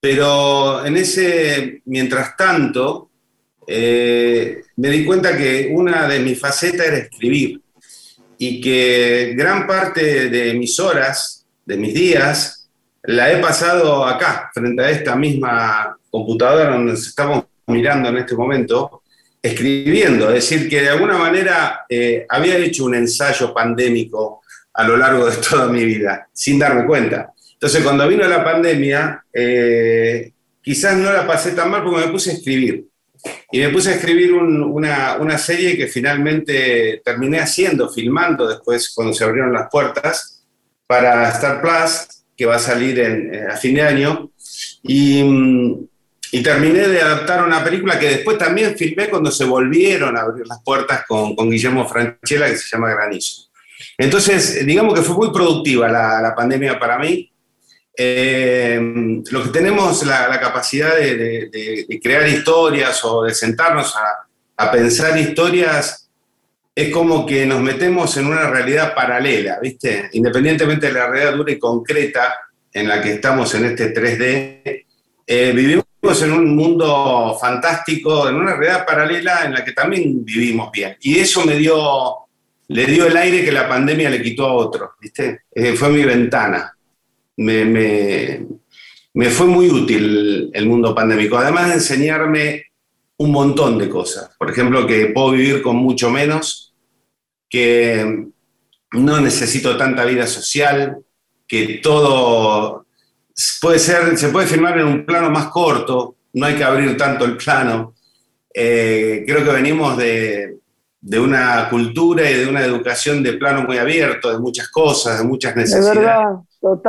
pero 0.00 0.86
en 0.86 0.96
ese, 0.96 1.82
mientras 1.84 2.36
tanto, 2.36 3.10
me 3.66 4.88
di 4.90 5.04
cuenta 5.04 5.36
que 5.36 5.70
una 5.74 6.08
de 6.08 6.20
mis 6.20 6.40
facetas 6.40 6.86
era 6.86 6.96
escribir 6.98 7.60
y 8.38 8.60
que 8.60 9.34
gran 9.36 9.66
parte 9.66 10.30
de 10.30 10.54
mis 10.54 10.78
horas, 10.78 11.44
de 11.66 11.76
mis 11.76 11.92
días, 11.92 12.68
la 13.02 13.32
he 13.32 13.38
pasado 13.38 14.04
acá, 14.04 14.50
frente 14.54 14.82
a 14.82 14.90
esta 14.90 15.16
misma 15.16 15.96
computadora 16.10 16.72
donde 16.72 16.92
nos 16.92 17.06
estamos 17.06 17.44
mirando 17.66 18.08
en 18.08 18.18
este 18.18 18.34
momento, 18.34 19.02
escribiendo. 19.42 20.28
Es 20.28 20.48
decir, 20.48 20.68
que 20.68 20.82
de 20.82 20.88
alguna 20.90 21.18
manera 21.18 21.84
eh, 21.88 22.26
había 22.28 22.56
hecho 22.56 22.84
un 22.84 22.94
ensayo 22.94 23.52
pandémico 23.52 24.42
a 24.74 24.84
lo 24.84 24.96
largo 24.96 25.26
de 25.26 25.36
toda 25.50 25.68
mi 25.68 25.84
vida, 25.84 26.28
sin 26.32 26.58
darme 26.58 26.86
cuenta. 26.86 27.32
Entonces, 27.54 27.82
cuando 27.82 28.06
vino 28.06 28.26
la 28.28 28.44
pandemia, 28.44 29.24
eh, 29.32 30.32
quizás 30.62 30.96
no 30.96 31.12
la 31.12 31.26
pasé 31.26 31.52
tan 31.52 31.70
mal 31.70 31.82
porque 31.82 32.06
me 32.06 32.12
puse 32.12 32.30
a 32.30 32.34
escribir. 32.34 32.87
Y 33.50 33.58
me 33.60 33.70
puse 33.70 33.90
a 33.90 33.94
escribir 33.94 34.32
una, 34.34 35.38
serie 35.38 35.76
que 35.76 35.86
finalmente 35.86 37.00
terminé 37.04 37.40
haciendo, 37.40 37.88
filmando 37.88 38.46
después 38.46 38.92
cuando 38.94 39.14
se 39.14 39.24
abrieron 39.24 39.52
las 39.52 39.68
puertas 39.70 40.44
para 40.86 41.30
Star 41.30 41.60
Plus, 41.60 42.24
que 42.36 42.46
va 42.46 42.56
a 42.56 42.60
salir 42.60 43.02
a 43.50 43.56
fin 43.56 43.74
de 43.74 43.82
año. 43.82 44.30
Y, 44.82 45.88
terminé 46.42 46.86
de 46.88 47.00
adaptar 47.00 47.44
una 47.44 47.64
película 47.64 47.98
que 47.98 48.08
después 48.08 48.38
también 48.38 48.76
filmé 48.76 49.08
cuando 49.08 49.30
se 49.30 49.44
volvieron 49.44 50.16
a 50.16 50.20
abrir 50.20 50.46
las 50.46 50.62
puertas 50.62 51.04
con, 51.06 51.34
Guillermo 51.50 51.88
Franchella, 51.88 52.46
que 52.46 52.56
se 52.56 52.76
llama 52.76 52.90
Granizo. 52.90 53.48
Entonces, 53.96 54.64
digamos 54.66 54.94
que 54.94 55.02
fue 55.02 55.16
muy 55.16 55.32
productiva 55.32 55.88
la, 55.88 56.20
la 56.20 56.34
pandemia 56.34 56.78
para 56.78 56.98
mí 56.98 57.32
eh, 58.00 58.80
que 59.28 59.50
tenemos 59.52 60.06
la, 60.06 60.38
capacidad 60.38 60.96
de, 60.96 62.00
crear 62.00 62.28
historias 62.28 63.04
o 63.04 63.24
de 63.24 63.34
sentarnos 63.34 63.92
a, 64.56 64.70
pensar 64.70 65.18
historias, 65.18 66.08
es 66.74 66.92
como 66.92 67.26
que 67.26 67.44
nos 67.44 67.60
metemos 67.60 68.16
en 68.16 68.26
una 68.26 68.48
realidad 68.48 68.94
paralela, 68.94 69.58
¿viste? 69.60 70.10
Independientemente 70.12 70.86
de 70.86 70.92
la 70.92 71.08
realidad 71.08 71.36
dura 71.36 71.52
y 71.52 71.58
concreta 71.58 72.38
en 72.72 72.86
la 72.86 73.02
que 73.02 73.14
estamos 73.14 73.52
en 73.56 73.64
este 73.64 73.92
3D, 73.92 74.84
eh, 75.26 75.52
vivimos 75.52 75.84
en 76.22 76.32
un 76.32 76.54
mundo 76.54 77.36
fantástico, 77.40 78.28
en 78.28 78.36
una 78.36 78.54
realidad 78.54 78.86
paralela 78.86 79.44
en 79.44 79.54
la 79.54 79.64
que 79.64 79.72
también 79.72 80.24
vivimos 80.24 80.70
bien. 80.70 80.96
Y 81.00 81.18
eso 81.18 81.44
me 81.44 81.56
dio, 81.56 82.28
le 82.68 82.86
dio 82.86 83.06
el 83.06 83.16
aire 83.16 83.44
que 83.44 83.52
la 83.52 83.68
pandemia 83.68 84.08
le 84.08 84.22
quitó 84.22 84.46
a 84.46 84.54
otros, 84.54 84.90
¿viste? 85.00 85.42
Eh, 85.52 85.72
fue 85.74 85.88
mi 85.88 86.04
ventana 86.04 86.77
me, 87.38 89.30
fue 89.30 89.46
muy 89.46 89.70
útil 89.70 90.50
el 90.52 90.66
mundo 90.66 90.94
pandémico, 90.94 91.38
además 91.38 91.68
de 91.68 91.74
enseñarme 91.74 92.64
un 93.16 93.30
montón 93.30 93.78
de 93.78 93.88
cosas. 93.88 94.30
Por 94.38 94.50
ejemplo, 94.50 94.86
que 94.86 95.06
puedo 95.06 95.32
vivir 95.32 95.62
con 95.62 95.76
mucho 95.76 96.10
menos, 96.10 96.74
que 97.48 98.26
no 98.92 99.20
necesito 99.20 99.76
tanta 99.76 100.04
vida 100.04 100.26
social, 100.26 100.98
que 101.46 101.80
todo 101.82 102.86
puede 103.60 103.78
ser, 103.78 104.18
se 104.18 104.28
puede 104.28 104.46
filmar 104.46 104.78
en 104.78 104.86
un 104.86 105.06
plano 105.06 105.30
más 105.30 105.46
corto, 105.46 106.16
no 106.34 106.46
hay 106.46 106.56
que 106.56 106.64
abrir 106.64 106.96
tanto 106.96 107.24
el 107.24 107.36
plano. 107.36 107.94
Eh, 108.52 109.24
creo 109.26 109.44
que 109.44 109.52
venimos 109.52 109.96
de, 109.96 110.58
de, 111.00 111.20
una 111.20 111.68
cultura 111.68 112.28
y 112.28 112.34
de 112.34 112.48
una 112.48 112.64
educación 112.64 113.22
de 113.22 113.34
plano 113.34 113.62
muy 113.62 113.78
abierto, 113.78 114.32
de 114.32 114.38
muchas 114.38 114.68
cosas, 114.68 115.18
de 115.18 115.24
muchas 115.24 115.54
necesidades 115.54 116.47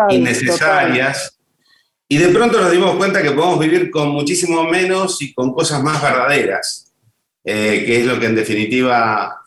innecesarias. 0.10 1.40
Y 2.08 2.18
de 2.18 2.30
pronto 2.30 2.60
nos 2.60 2.72
dimos 2.72 2.96
cuenta 2.96 3.22
que 3.22 3.32
podemos 3.32 3.60
vivir 3.60 3.92
con 3.92 4.10
muchísimo 4.10 4.64
menos 4.64 5.22
y 5.22 5.34
con 5.34 5.54
cosas 5.54 5.84
más 5.84 6.02
verdaderas, 6.02 6.92
eh, 7.44 7.84
que 7.86 8.00
es 8.00 8.06
lo 8.08 8.20
que 8.20 8.26
en 8.26 8.36
definitiva 8.36 9.42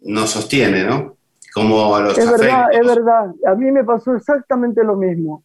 nos 0.00 0.30
sostiene, 0.30 0.84
¿no? 0.84 1.16
Como 1.52 1.98
los 2.00 2.16
Es 2.16 2.30
verdad, 2.30 2.66
es 2.72 2.86
verdad. 2.86 3.34
A 3.46 3.54
mí 3.54 3.70
me 3.70 3.84
pasó 3.84 4.14
exactamente 4.14 4.82
lo 4.82 4.96
mismo. 4.96 5.44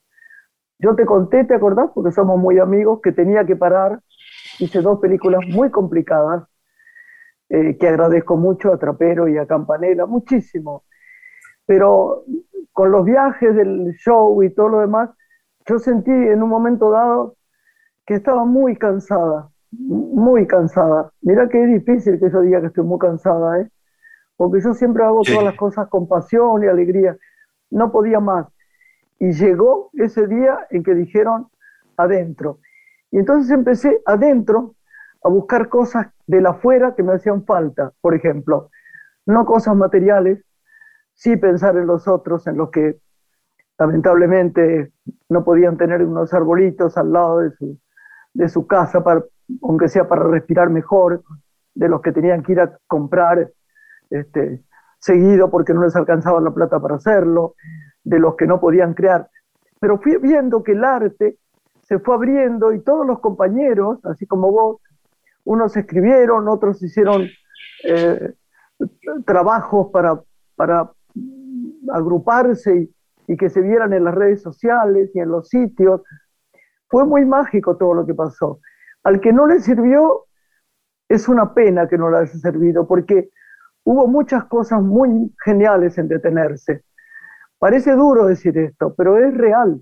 Yo 0.79 0.95
te 0.95 1.05
conté, 1.05 1.43
¿te 1.43 1.55
acordás? 1.55 1.89
Porque 1.93 2.11
somos 2.11 2.39
muy 2.39 2.57
amigos, 2.57 3.01
que 3.03 3.11
tenía 3.11 3.45
que 3.45 3.55
parar. 3.55 3.99
Hice 4.59 4.81
dos 4.81 4.99
películas 4.99 5.41
muy 5.47 5.69
complicadas, 5.69 6.43
eh, 7.49 7.77
que 7.77 7.87
agradezco 7.87 8.37
mucho 8.37 8.71
a 8.73 8.79
Trapero 8.79 9.27
y 9.27 9.37
a 9.37 9.45
Campanella, 9.45 10.05
muchísimo. 10.05 10.85
Pero 11.65 12.23
con 12.71 12.91
los 12.91 13.05
viajes 13.05 13.55
del 13.55 13.93
show 13.93 14.41
y 14.43 14.53
todo 14.53 14.69
lo 14.69 14.79
demás, 14.79 15.09
yo 15.65 15.79
sentí 15.79 16.11
en 16.11 16.41
un 16.41 16.49
momento 16.49 16.91
dado 16.91 17.35
que 18.05 18.15
estaba 18.15 18.45
muy 18.45 18.75
cansada, 18.75 19.49
muy 19.71 20.47
cansada. 20.47 21.11
Mira 21.21 21.47
que 21.49 21.63
es 21.63 21.67
difícil 21.67 22.19
que 22.19 22.29
yo 22.29 22.41
diga 22.41 22.61
que 22.61 22.67
estoy 22.67 22.83
muy 22.83 22.99
cansada, 22.99 23.61
¿eh? 23.61 23.69
porque 24.37 24.61
yo 24.61 24.73
siempre 24.73 25.03
hago 25.03 25.21
todas 25.21 25.43
las 25.43 25.55
cosas 25.55 25.87
con 25.87 26.07
pasión 26.07 26.63
y 26.63 26.67
alegría. 26.67 27.17
No 27.69 27.91
podía 27.91 28.19
más. 28.19 28.47
Y 29.19 29.33
llegó 29.33 29.91
ese 29.93 30.27
día 30.27 30.67
en 30.71 30.83
que 30.83 30.95
dijeron 30.95 31.47
adentro. 31.95 32.59
Y 33.11 33.19
entonces 33.19 33.51
empecé 33.51 34.01
adentro 34.05 34.75
a 35.23 35.29
buscar 35.29 35.69
cosas 35.69 36.07
de 36.25 36.41
la 36.41 36.51
afuera 36.51 36.95
que 36.95 37.03
me 37.03 37.13
hacían 37.13 37.45
falta, 37.45 37.91
por 38.01 38.15
ejemplo, 38.15 38.69
no 39.25 39.45
cosas 39.45 39.75
materiales, 39.75 40.43
sí 41.21 41.37
pensar 41.37 41.77
en 41.77 41.85
los 41.85 42.07
otros, 42.07 42.47
en 42.47 42.57
los 42.57 42.71
que 42.71 42.97
lamentablemente 43.77 44.91
no 45.29 45.43
podían 45.43 45.77
tener 45.77 46.03
unos 46.03 46.33
arbolitos 46.33 46.97
al 46.97 47.13
lado 47.13 47.39
de 47.39 47.51
su, 47.51 47.77
de 48.33 48.49
su 48.49 48.65
casa, 48.65 49.03
para, 49.03 49.23
aunque 49.61 49.87
sea 49.87 50.07
para 50.07 50.23
respirar 50.23 50.71
mejor, 50.71 51.21
de 51.75 51.89
los 51.89 52.01
que 52.01 52.11
tenían 52.11 52.41
que 52.41 52.53
ir 52.53 52.59
a 52.59 52.75
comprar 52.87 53.51
este, 54.09 54.63
seguido 54.97 55.51
porque 55.51 55.75
no 55.75 55.83
les 55.83 55.95
alcanzaba 55.95 56.41
la 56.41 56.49
plata 56.49 56.79
para 56.79 56.95
hacerlo, 56.95 57.53
de 58.03 58.17
los 58.17 58.35
que 58.35 58.47
no 58.47 58.59
podían 58.59 58.95
crear. 58.95 59.29
Pero 59.79 59.99
fui 59.99 60.17
viendo 60.17 60.63
que 60.63 60.71
el 60.71 60.83
arte 60.83 61.37
se 61.83 61.99
fue 61.99 62.15
abriendo 62.15 62.73
y 62.73 62.79
todos 62.79 63.05
los 63.05 63.19
compañeros, 63.19 64.03
así 64.05 64.25
como 64.25 64.51
vos, 64.51 64.77
unos 65.43 65.77
escribieron, 65.77 66.47
otros 66.47 66.81
hicieron 66.81 67.27
eh, 67.83 68.33
trabajos 69.23 69.91
para, 69.91 70.19
para 70.55 70.89
agruparse 71.93 72.89
y, 73.27 73.37
que 73.37 73.49
se 73.49 73.61
vieran 73.61 73.93
en 73.93 74.03
las 74.03 74.13
redes 74.13 74.41
sociales 74.41 75.11
y 75.13 75.19
en 75.19 75.29
los 75.29 75.47
sitios. 75.47 76.01
Fue 76.89 77.05
muy 77.05 77.23
mágico 77.23 77.77
todo 77.77 77.93
lo 77.93 78.05
que 78.05 78.13
pasó. 78.13 78.59
Al 79.03 79.21
que 79.21 79.31
no 79.31 79.47
le 79.47 79.61
sirvió, 79.61 80.25
es 81.07 81.29
una 81.29 81.53
pena 81.53 81.87
que 81.87 81.97
no 81.97 82.09
le 82.09 82.17
haya 82.17 82.33
servido, 82.33 82.87
porque 82.87 83.29
hubo 83.85 84.07
muchas 84.07 84.45
cosas 84.45 84.81
muy 84.81 85.33
geniales 85.45 85.97
en 85.97 86.09
detenerse. 86.09 86.83
Parece 87.57 87.93
duro 87.93 88.25
decir 88.25 88.57
esto, 88.57 88.93
pero 88.97 89.17
es 89.17 89.33
real. 89.33 89.79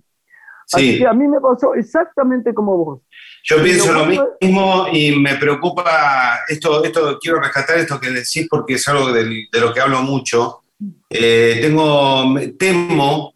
Así 0.72 1.00
que 1.00 1.08
a 1.08 1.14
mí 1.14 1.28
me 1.28 1.40
pasó 1.42 1.74
exactamente 1.74 2.54
como 2.54 2.78
vos. 2.78 3.02
Yo 3.44 3.64
pienso 3.64 3.92
lo 3.92 4.06
mismo 4.06 4.88
y 4.92 5.18
me 5.20 5.36
preocupa, 5.38 6.42
esto, 6.48 6.84
esto 6.84 7.18
quiero 7.20 7.40
rescatar 7.40 7.80
esto 7.80 8.00
que 8.00 8.12
decís 8.12 8.48
porque 8.48 8.76
es 8.76 8.88
algo 8.88 9.12
de 9.12 9.48
lo 9.60 9.74
que 9.74 9.82
hablo 9.82 10.04
mucho, 10.04 10.62
eh, 11.10 11.60
tengo, 11.62 12.36
temo, 12.58 13.34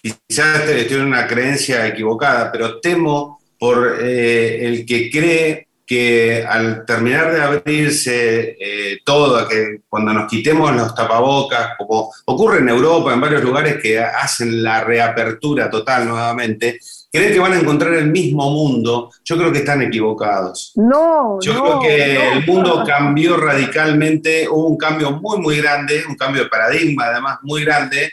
quizás 0.00 0.68
estoy 0.68 0.98
en 0.98 1.06
una 1.06 1.26
creencia 1.26 1.86
equivocada, 1.86 2.52
pero 2.52 2.80
temo 2.80 3.40
por 3.58 3.98
eh, 4.00 4.66
el 4.66 4.86
que 4.86 5.10
cree 5.10 5.68
que 5.84 6.44
al 6.48 6.86
terminar 6.86 7.32
de 7.32 7.42
abrirse 7.42 8.56
eh, 8.58 9.00
todo, 9.04 9.46
que 9.48 9.80
cuando 9.88 10.12
nos 10.12 10.30
quitemos 10.30 10.74
los 10.74 10.94
tapabocas, 10.94 11.72
como 11.76 12.12
ocurre 12.26 12.58
en 12.58 12.68
Europa, 12.68 13.12
en 13.12 13.20
varios 13.20 13.42
lugares 13.42 13.76
que 13.82 13.98
hacen 13.98 14.62
la 14.62 14.84
reapertura 14.84 15.68
total 15.68 16.08
nuevamente, 16.08 16.78
creen 17.12 17.34
que 17.34 17.40
van 17.40 17.52
a 17.52 17.60
encontrar 17.60 17.92
el 17.92 18.10
mismo 18.10 18.50
mundo, 18.50 19.10
yo 19.22 19.36
creo 19.36 19.52
que 19.52 19.58
están 19.58 19.82
equivocados. 19.82 20.72
No, 20.76 21.38
yo 21.42 21.52
creo 21.52 21.80
que 21.80 22.28
el 22.32 22.46
mundo 22.46 22.82
cambió 22.86 23.36
radicalmente, 23.36 24.48
hubo 24.48 24.68
un 24.68 24.78
cambio 24.78 25.12
muy, 25.12 25.38
muy 25.38 25.58
grande, 25.58 26.02
un 26.08 26.16
cambio 26.16 26.44
de 26.44 26.48
paradigma 26.48 27.06
además 27.06 27.38
muy 27.42 27.64
grande, 27.64 28.10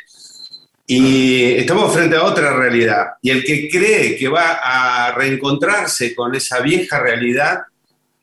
Y 0.92 1.54
estamos 1.54 1.94
frente 1.94 2.16
a 2.16 2.24
otra 2.24 2.52
realidad. 2.52 3.10
Y 3.22 3.30
el 3.30 3.44
que 3.44 3.70
cree 3.70 4.18
que 4.18 4.28
va 4.28 4.60
a 4.62 5.12
reencontrarse 5.12 6.16
con 6.16 6.34
esa 6.34 6.62
vieja 6.62 7.00
realidad, 7.00 7.60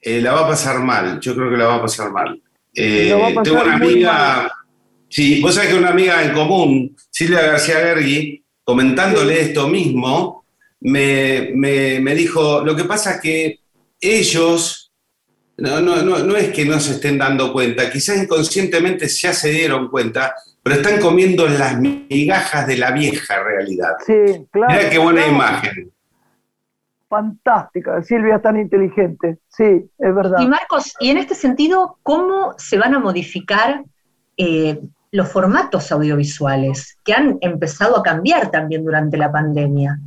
eh, 0.02 0.20
la 0.20 0.32
va 0.32 0.40
a 0.40 0.48
pasar 0.48 0.80
mal. 0.80 1.20
Yo 1.20 1.34
creo 1.36 1.48
que 1.48 1.56
la 1.56 1.66
va 1.66 1.76
a 1.76 1.82
pasar 1.82 2.10
mal. 2.10 2.40
Eh, 2.74 3.14
tengo 3.44 3.62
una 3.62 3.76
amiga, 3.76 4.52
sí, 5.08 5.40
vos 5.40 5.54
sabés 5.54 5.70
que 5.70 5.78
una 5.78 5.90
amiga 5.90 6.22
en 6.24 6.34
común, 6.34 6.96
Silvia 7.08 7.40
García 7.42 7.76
Gergui, 7.76 8.44
comentándole 8.64 9.40
esto 9.40 9.68
mismo, 9.68 10.45
me, 10.80 11.52
me, 11.54 12.14
dijo, 12.14 12.64
lo 12.64 12.76
que 12.76 12.84
pasa 12.84 13.12
es 13.12 13.20
que 13.20 13.60
ellos, 14.00 14.92
no, 15.56 15.80
no, 15.80 16.02
no, 16.02 16.18
no 16.18 16.36
es 16.36 16.50
que 16.50 16.64
no 16.64 16.78
se 16.80 16.92
estén 16.92 17.18
dando 17.18 17.52
cuenta, 17.52 17.90
quizás 17.90 18.22
inconscientemente 18.22 19.08
ya 19.08 19.32
se 19.32 19.50
dieron 19.50 19.88
cuenta, 19.88 20.34
pero 20.62 20.76
están 20.76 21.00
comiendo 21.00 21.46
las 21.48 21.78
migajas 21.78 22.66
de 22.66 22.76
la 22.76 22.90
vieja 22.90 23.42
realidad. 23.42 23.92
Sí, 24.04 24.46
claro. 24.50 24.74
Mira 24.74 24.90
qué 24.90 24.98
buena 24.98 25.26
imagen. 25.26 25.92
Fantástica, 27.08 28.02
Silvia 28.02 28.36
es 28.36 28.42
tan 28.42 28.58
inteligente, 28.58 29.38
sí, 29.46 29.88
es 29.98 30.14
verdad. 30.14 30.40
Y 30.40 30.48
Marcos, 30.48 30.92
y 30.98 31.10
en 31.10 31.18
este 31.18 31.36
sentido, 31.36 31.98
¿cómo 32.02 32.54
se 32.58 32.78
van 32.78 32.94
a 32.94 32.98
modificar 32.98 33.84
eh, 34.36 34.80
los 35.12 35.30
formatos 35.30 35.92
audiovisuales 35.92 36.98
que 37.04 37.12
han 37.12 37.38
empezado 37.42 37.96
a 37.96 38.02
cambiar 38.02 38.50
también 38.50 38.84
durante 38.84 39.16
la 39.16 39.30
pandemia? 39.30 40.00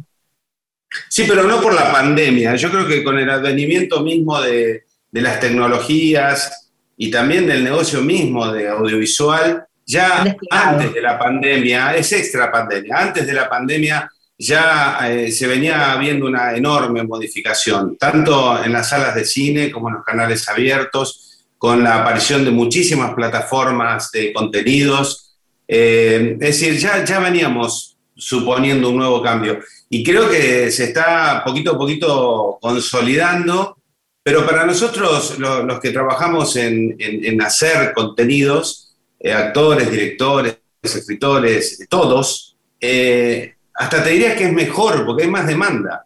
Sí, 1.07 1.25
pero 1.27 1.43
no 1.43 1.61
por 1.61 1.73
la 1.73 1.91
pandemia. 1.91 2.55
Yo 2.55 2.69
creo 2.69 2.87
que 2.87 3.03
con 3.03 3.17
el 3.17 3.29
advenimiento 3.29 4.01
mismo 4.01 4.41
de, 4.41 4.83
de 5.11 5.21
las 5.21 5.39
tecnologías 5.39 6.71
y 6.97 7.09
también 7.09 7.47
del 7.47 7.63
negocio 7.63 8.01
mismo 8.01 8.51
de 8.51 8.67
audiovisual, 8.67 9.65
ya 9.85 10.35
antes 10.51 10.93
de 10.93 11.01
la 11.01 11.17
pandemia, 11.17 11.95
es 11.95 12.11
extra 12.11 12.51
pandemia, 12.51 12.95
antes 12.97 13.25
de 13.25 13.33
la 13.33 13.49
pandemia 13.49 14.09
ya 14.37 14.97
eh, 15.09 15.31
se 15.31 15.47
venía 15.47 15.95
viendo 15.97 16.25
una 16.25 16.55
enorme 16.55 17.03
modificación, 17.03 17.97
tanto 17.97 18.63
en 18.63 18.71
las 18.71 18.89
salas 18.89 19.13
de 19.13 19.25
cine 19.25 19.69
como 19.69 19.89
en 19.89 19.95
los 19.95 20.05
canales 20.05 20.47
abiertos, 20.47 21.43
con 21.57 21.83
la 21.83 22.01
aparición 22.01 22.45
de 22.45 22.51
muchísimas 22.51 23.13
plataformas 23.13 24.11
de 24.11 24.31
contenidos. 24.31 25.35
Eh, 25.67 26.37
es 26.39 26.39
decir, 26.39 26.77
ya, 26.77 27.03
ya 27.03 27.19
veníamos 27.19 27.97
suponiendo 28.19 28.89
un 28.89 28.97
nuevo 28.97 29.21
cambio 29.21 29.59
y 29.89 30.03
creo 30.03 30.29
que 30.29 30.69
se 30.69 30.85
está 30.85 31.41
poquito 31.43 31.71
a 31.71 31.77
poquito 31.77 32.59
consolidando, 32.61 33.77
pero 34.21 34.45
para 34.45 34.65
nosotros, 34.65 35.39
los 35.39 35.79
que 35.79 35.89
trabajamos 35.89 36.55
en, 36.57 36.95
en 36.99 37.41
hacer 37.41 37.93
contenidos, 37.93 38.95
eh, 39.19 39.33
actores, 39.33 39.89
directores, 39.89 40.57
escritores, 40.81 41.85
todos, 41.89 42.55
eh, 42.79 43.55
hasta 43.73 44.03
te 44.03 44.11
diría 44.11 44.35
que 44.35 44.45
es 44.45 44.53
mejor 44.53 45.05
porque 45.05 45.23
hay 45.23 45.29
más 45.29 45.47
demanda. 45.47 46.05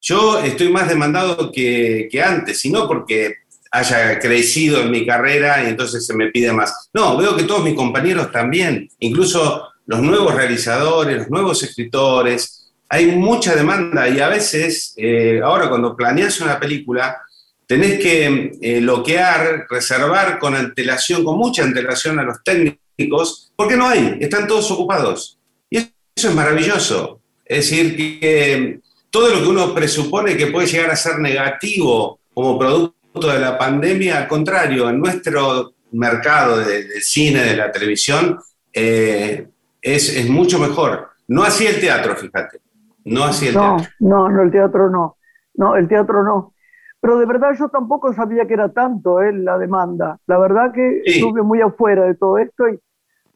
Yo 0.00 0.40
estoy 0.40 0.70
más 0.70 0.88
demandado 0.88 1.52
que, 1.52 2.08
que 2.10 2.22
antes, 2.22 2.64
y 2.64 2.70
no 2.70 2.88
porque 2.88 3.34
haya 3.70 4.18
crecido 4.18 4.80
en 4.80 4.90
mi 4.90 5.04
carrera 5.04 5.62
y 5.64 5.68
entonces 5.68 6.06
se 6.06 6.14
me 6.14 6.30
pide 6.30 6.52
más. 6.52 6.88
No, 6.94 7.16
veo 7.16 7.36
que 7.36 7.42
todos 7.42 7.64
mis 7.64 7.74
compañeros 7.74 8.32
también, 8.32 8.88
incluso 9.00 9.68
los 9.86 10.00
nuevos 10.02 10.34
realizadores, 10.34 11.18
los 11.18 11.30
nuevos 11.30 11.62
escritores, 11.62 12.72
hay 12.88 13.06
mucha 13.06 13.54
demanda 13.54 14.08
y 14.08 14.20
a 14.20 14.28
veces, 14.28 14.94
eh, 14.96 15.40
ahora 15.42 15.68
cuando 15.68 15.96
planeas 15.96 16.40
una 16.40 16.58
película, 16.60 17.20
tenés 17.66 17.98
que 17.98 18.52
eh, 18.60 18.80
bloquear, 18.80 19.66
reservar 19.68 20.38
con 20.38 20.54
antelación, 20.54 21.24
con 21.24 21.36
mucha 21.36 21.64
antelación 21.64 22.18
a 22.18 22.22
los 22.22 22.42
técnicos, 22.44 23.52
porque 23.56 23.76
no 23.76 23.88
hay, 23.88 24.18
están 24.20 24.46
todos 24.46 24.70
ocupados. 24.70 25.38
Y 25.68 25.78
eso 25.78 25.92
es 26.28 26.34
maravilloso. 26.34 27.20
Es 27.44 27.70
decir, 27.70 27.96
que 27.96 28.80
todo 29.10 29.30
lo 29.30 29.42
que 29.42 29.48
uno 29.48 29.74
presupone 29.74 30.36
que 30.36 30.48
puede 30.48 30.66
llegar 30.66 30.90
a 30.90 30.96
ser 30.96 31.18
negativo 31.18 32.20
como 32.32 32.58
producto 32.58 33.32
de 33.32 33.38
la 33.38 33.58
pandemia, 33.58 34.18
al 34.18 34.28
contrario, 34.28 34.88
en 34.88 35.00
nuestro 35.00 35.74
mercado 35.92 36.58
del 36.58 36.88
de 36.88 37.00
cine, 37.00 37.42
de 37.42 37.56
la 37.56 37.72
televisión, 37.72 38.38
eh, 38.72 39.46
es, 39.94 40.28
mucho 40.28 40.58
mejor. 40.58 41.10
No 41.28 41.42
así 41.42 41.66
el 41.66 41.80
teatro, 41.80 42.16
fíjate. 42.16 42.60
No 43.04 43.24
así 43.24 43.48
el 43.48 43.54
teatro. 43.54 43.88
No, 44.00 44.28
no, 44.28 44.42
el 44.42 44.50
teatro 44.50 44.90
no. 44.90 45.16
No, 45.54 45.76
el 45.76 45.88
teatro 45.88 46.22
no. 46.22 46.54
Pero 47.00 47.18
de 47.18 47.26
verdad 47.26 47.50
yo 47.58 47.68
tampoco 47.68 48.12
sabía 48.12 48.46
que 48.46 48.54
era 48.54 48.68
tanto 48.68 49.22
eh, 49.22 49.32
la 49.32 49.58
demanda. 49.58 50.18
La 50.26 50.38
verdad 50.38 50.72
que 50.72 51.02
estuve 51.04 51.42
muy 51.42 51.60
afuera 51.60 52.04
de 52.04 52.14
todo 52.14 52.38
esto 52.38 52.68
y 52.68 52.78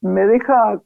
me 0.00 0.26
deja... 0.26 0.80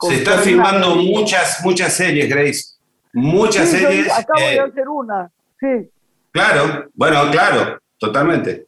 Se 0.00 0.14
están 0.14 0.40
filmando 0.40 0.96
muchas, 0.96 1.60
muchas 1.64 1.92
series, 1.92 2.28
Grace. 2.28 2.74
Muchas 3.12 3.68
series. 3.68 4.10
acabo 4.10 4.40
de 4.40 4.54
eh, 4.54 4.60
hacer 4.60 4.88
una, 4.88 5.30
sí. 5.60 5.90
Claro, 6.32 6.88
bueno, 6.94 7.30
claro, 7.30 7.78
totalmente. 7.98 8.66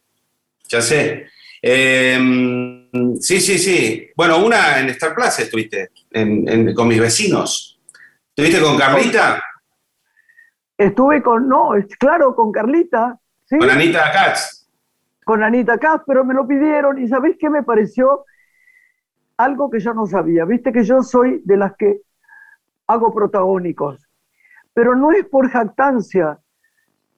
Ya 0.69 0.81
sé. 0.81 1.27
Em, 1.61 2.86
sí, 3.21 3.41
sí, 3.41 3.59
sí. 3.59 4.11
Bueno, 4.17 4.45
una 4.45 4.81
en 4.81 4.89
Star 4.91 5.15
Plus 5.15 5.39
estuviste, 5.39 5.91
con 6.75 6.89
mis 6.89 7.01
vecinos. 7.01 7.81
¿Estuviste 8.29 8.61
con 8.61 8.77
Carlita? 8.77 9.43
Estuve 10.77 11.23
con, 11.23 11.49
no, 11.49 11.71
claro, 11.99 12.35
con 12.35 12.53
Carlita. 12.53 13.19
¿sí? 13.45 13.59
Con 13.59 13.71
Anita 13.71 14.13
Katz. 14.13 14.69
Con 15.25 15.43
Anita 15.43 15.79
Katz, 15.79 16.05
pero 16.07 16.25
me 16.25 16.35
lo 16.35 16.47
pidieron 16.47 17.03
y 17.03 17.09
¿sabéis 17.09 17.37
qué 17.39 17.49
me 17.49 17.63
pareció? 17.63 18.25
Algo 19.39 19.71
que 19.71 19.81
yo 19.81 19.95
no 19.95 20.07
sabía. 20.07 20.45
Viste 20.45 20.73
que 20.73 20.85
yo 20.85 21.03
soy 21.03 21.41
de 21.45 21.57
las 21.57 21.75
que 21.77 22.03
hago 22.87 23.13
protagónicos, 23.13 24.07
pero 24.75 24.95
no 24.95 25.13
es 25.13 25.25
por 25.25 25.51
jactancia, 25.51 26.39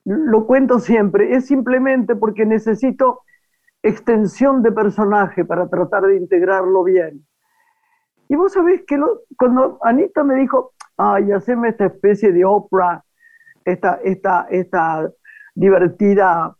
lo 0.04 0.46
cuento 0.46 0.78
siempre, 0.78 1.34
es 1.34 1.46
simplemente 1.46 2.16
porque 2.16 2.46
necesito 2.46 3.22
extensión 3.88 4.62
de 4.62 4.72
personaje 4.72 5.44
para 5.44 5.68
tratar 5.68 6.04
de 6.04 6.16
integrarlo 6.16 6.84
bien. 6.84 7.26
Y 8.28 8.36
vos 8.36 8.52
sabés 8.52 8.82
que 8.86 9.00
cuando 9.36 9.78
Anita 9.82 10.22
me 10.22 10.34
dijo, 10.34 10.72
ay, 10.96 11.32
haceme 11.32 11.68
esta 11.68 11.86
especie 11.86 12.32
de 12.32 12.44
ópera 12.44 13.02
esta, 13.64 14.00
esta, 14.02 14.46
esta 14.50 15.10
divertida 15.54 16.56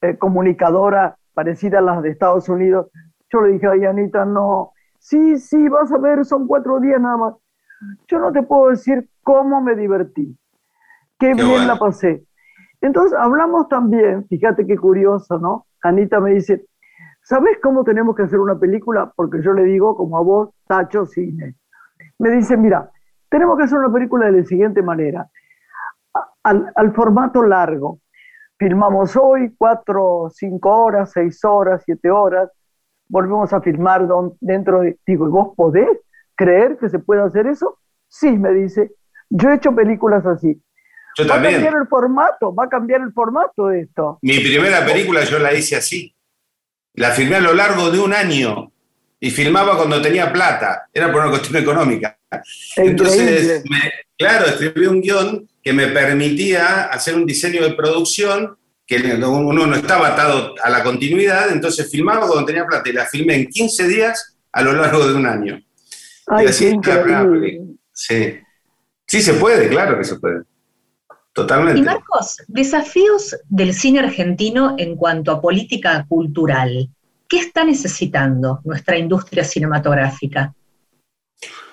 eh, 0.00 0.16
comunicadora 0.16 1.16
parecida 1.34 1.78
a 1.78 1.82
las 1.82 2.02
de 2.02 2.10
Estados 2.10 2.48
Unidos. 2.48 2.90
Yo 3.30 3.40
le 3.42 3.52
dije, 3.52 3.66
ay, 3.66 3.84
Anita, 3.84 4.24
no, 4.24 4.72
sí, 4.98 5.38
sí, 5.38 5.68
vas 5.68 5.90
a 5.92 5.98
ver, 5.98 6.24
son 6.24 6.46
cuatro 6.46 6.80
días 6.80 7.00
nada 7.00 7.16
más. 7.16 7.34
Yo 8.08 8.18
no 8.18 8.32
te 8.32 8.42
puedo 8.42 8.70
decir 8.70 9.08
cómo 9.22 9.60
me 9.60 9.74
divertí, 9.74 10.36
qué, 11.18 11.34
bien 11.34 11.66
la 11.66 11.76
pasé. 11.76 12.24
Entonces 12.80 13.16
hablamos 13.18 13.68
también, 13.68 14.26
fíjate 14.28 14.66
qué 14.66 14.76
curioso, 14.76 15.38
¿no? 15.38 15.66
Anita 15.82 16.20
me 16.20 16.32
dice, 16.34 16.66
¿sabes 17.22 17.58
cómo 17.62 17.84
tenemos 17.84 18.14
que 18.14 18.22
hacer 18.22 18.38
una 18.38 18.58
película? 18.58 19.12
Porque 19.14 19.42
yo 19.42 19.52
le 19.52 19.64
digo, 19.64 19.96
como 19.96 20.18
a 20.18 20.22
vos, 20.22 20.50
tacho 20.66 21.06
cine. 21.06 21.56
Me 22.18 22.30
dice, 22.30 22.56
mira, 22.56 22.90
tenemos 23.28 23.56
que 23.56 23.64
hacer 23.64 23.78
una 23.78 23.92
película 23.92 24.26
de 24.26 24.40
la 24.40 24.44
siguiente 24.44 24.82
manera 24.82 25.28
al, 26.42 26.92
formato 26.94 27.42
largo. 27.42 28.00
Filmamos 28.58 29.16
hoy 29.16 29.54
cuatro, 29.56 30.30
cinco 30.32 30.84
horas, 30.84 31.10
seis 31.12 31.44
horas, 31.44 31.82
siete 31.84 32.10
horas. 32.10 32.50
Volvemos 33.08 33.52
a 33.52 33.60
filmar 33.60 34.06
dentro 34.40 34.80
de... 34.80 34.98
Digo, 35.06 35.26
¿y 35.26 35.30
vos 35.30 35.54
podés 35.56 35.88
creer 36.34 36.78
que 36.78 36.88
se 36.88 36.98
puede 36.98 37.22
hacer 37.22 37.46
eso? 37.46 37.78
Sí, 38.08 38.30
me 38.30 38.52
dice. 38.52 38.92
Yo 39.30 39.50
he 39.50 39.56
hecho 39.56 39.74
películas 39.74 40.24
así. 40.26 40.62
Yo 41.16 41.28
va 41.28 41.36
a 41.36 41.42
cambiar 41.42 41.74
el 41.74 41.86
formato, 41.88 42.54
va 42.54 42.64
a 42.64 42.68
cambiar 42.68 43.02
el 43.02 43.12
formato 43.12 43.66
de 43.66 43.80
esto. 43.80 44.18
Mi 44.22 44.38
primera 44.38 44.84
película 44.84 45.24
yo 45.24 45.38
la 45.38 45.52
hice 45.52 45.76
así. 45.76 46.11
La 46.94 47.10
filmé 47.10 47.36
a 47.36 47.40
lo 47.40 47.54
largo 47.54 47.90
de 47.90 47.98
un 47.98 48.12
año 48.12 48.72
y 49.18 49.30
filmaba 49.30 49.76
cuando 49.76 50.02
tenía 50.02 50.32
plata. 50.32 50.88
Era 50.92 51.10
por 51.10 51.22
una 51.22 51.30
cuestión 51.30 51.62
económica. 51.62 52.18
Entonces, 52.76 53.62
claro, 54.18 54.46
escribí 54.46 54.86
un 54.86 55.00
guion 55.00 55.48
que 55.62 55.72
me 55.72 55.88
permitía 55.88 56.84
hacer 56.84 57.14
un 57.14 57.24
diseño 57.24 57.62
de 57.62 57.74
producción 57.74 58.56
que 58.86 58.96
uno 58.96 59.66
no 59.66 59.76
estaba 59.76 60.08
atado 60.08 60.54
a 60.62 60.68
la 60.68 60.82
continuidad, 60.82 61.50
entonces 61.50 61.90
filmaba 61.90 62.26
cuando 62.26 62.44
tenía 62.44 62.66
plata 62.66 62.88
y 62.90 62.92
la 62.92 63.06
filmé 63.06 63.36
en 63.36 63.46
15 63.46 63.88
días 63.88 64.36
a 64.52 64.62
lo 64.62 64.72
largo 64.72 65.06
de 65.06 65.14
un 65.14 65.26
año. 65.26 65.62
Ay, 66.26 66.52
sí. 67.92 68.38
sí, 69.06 69.22
se 69.22 69.34
puede, 69.34 69.68
claro 69.68 69.98
que 69.98 70.04
se 70.04 70.16
puede. 70.16 70.42
Totalmente. 71.32 71.80
Y 71.80 71.84
Marcos, 71.84 72.42
desafíos 72.46 73.36
del 73.48 73.74
cine 73.74 74.00
argentino 74.00 74.74
en 74.78 74.96
cuanto 74.96 75.32
a 75.32 75.40
política 75.40 76.04
cultural. 76.08 76.88
¿Qué 77.28 77.38
está 77.38 77.64
necesitando 77.64 78.60
nuestra 78.64 78.98
industria 78.98 79.42
cinematográfica? 79.42 80.52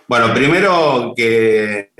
Bueno, 0.07 0.33
primero 0.33 1.13
que 1.15 1.91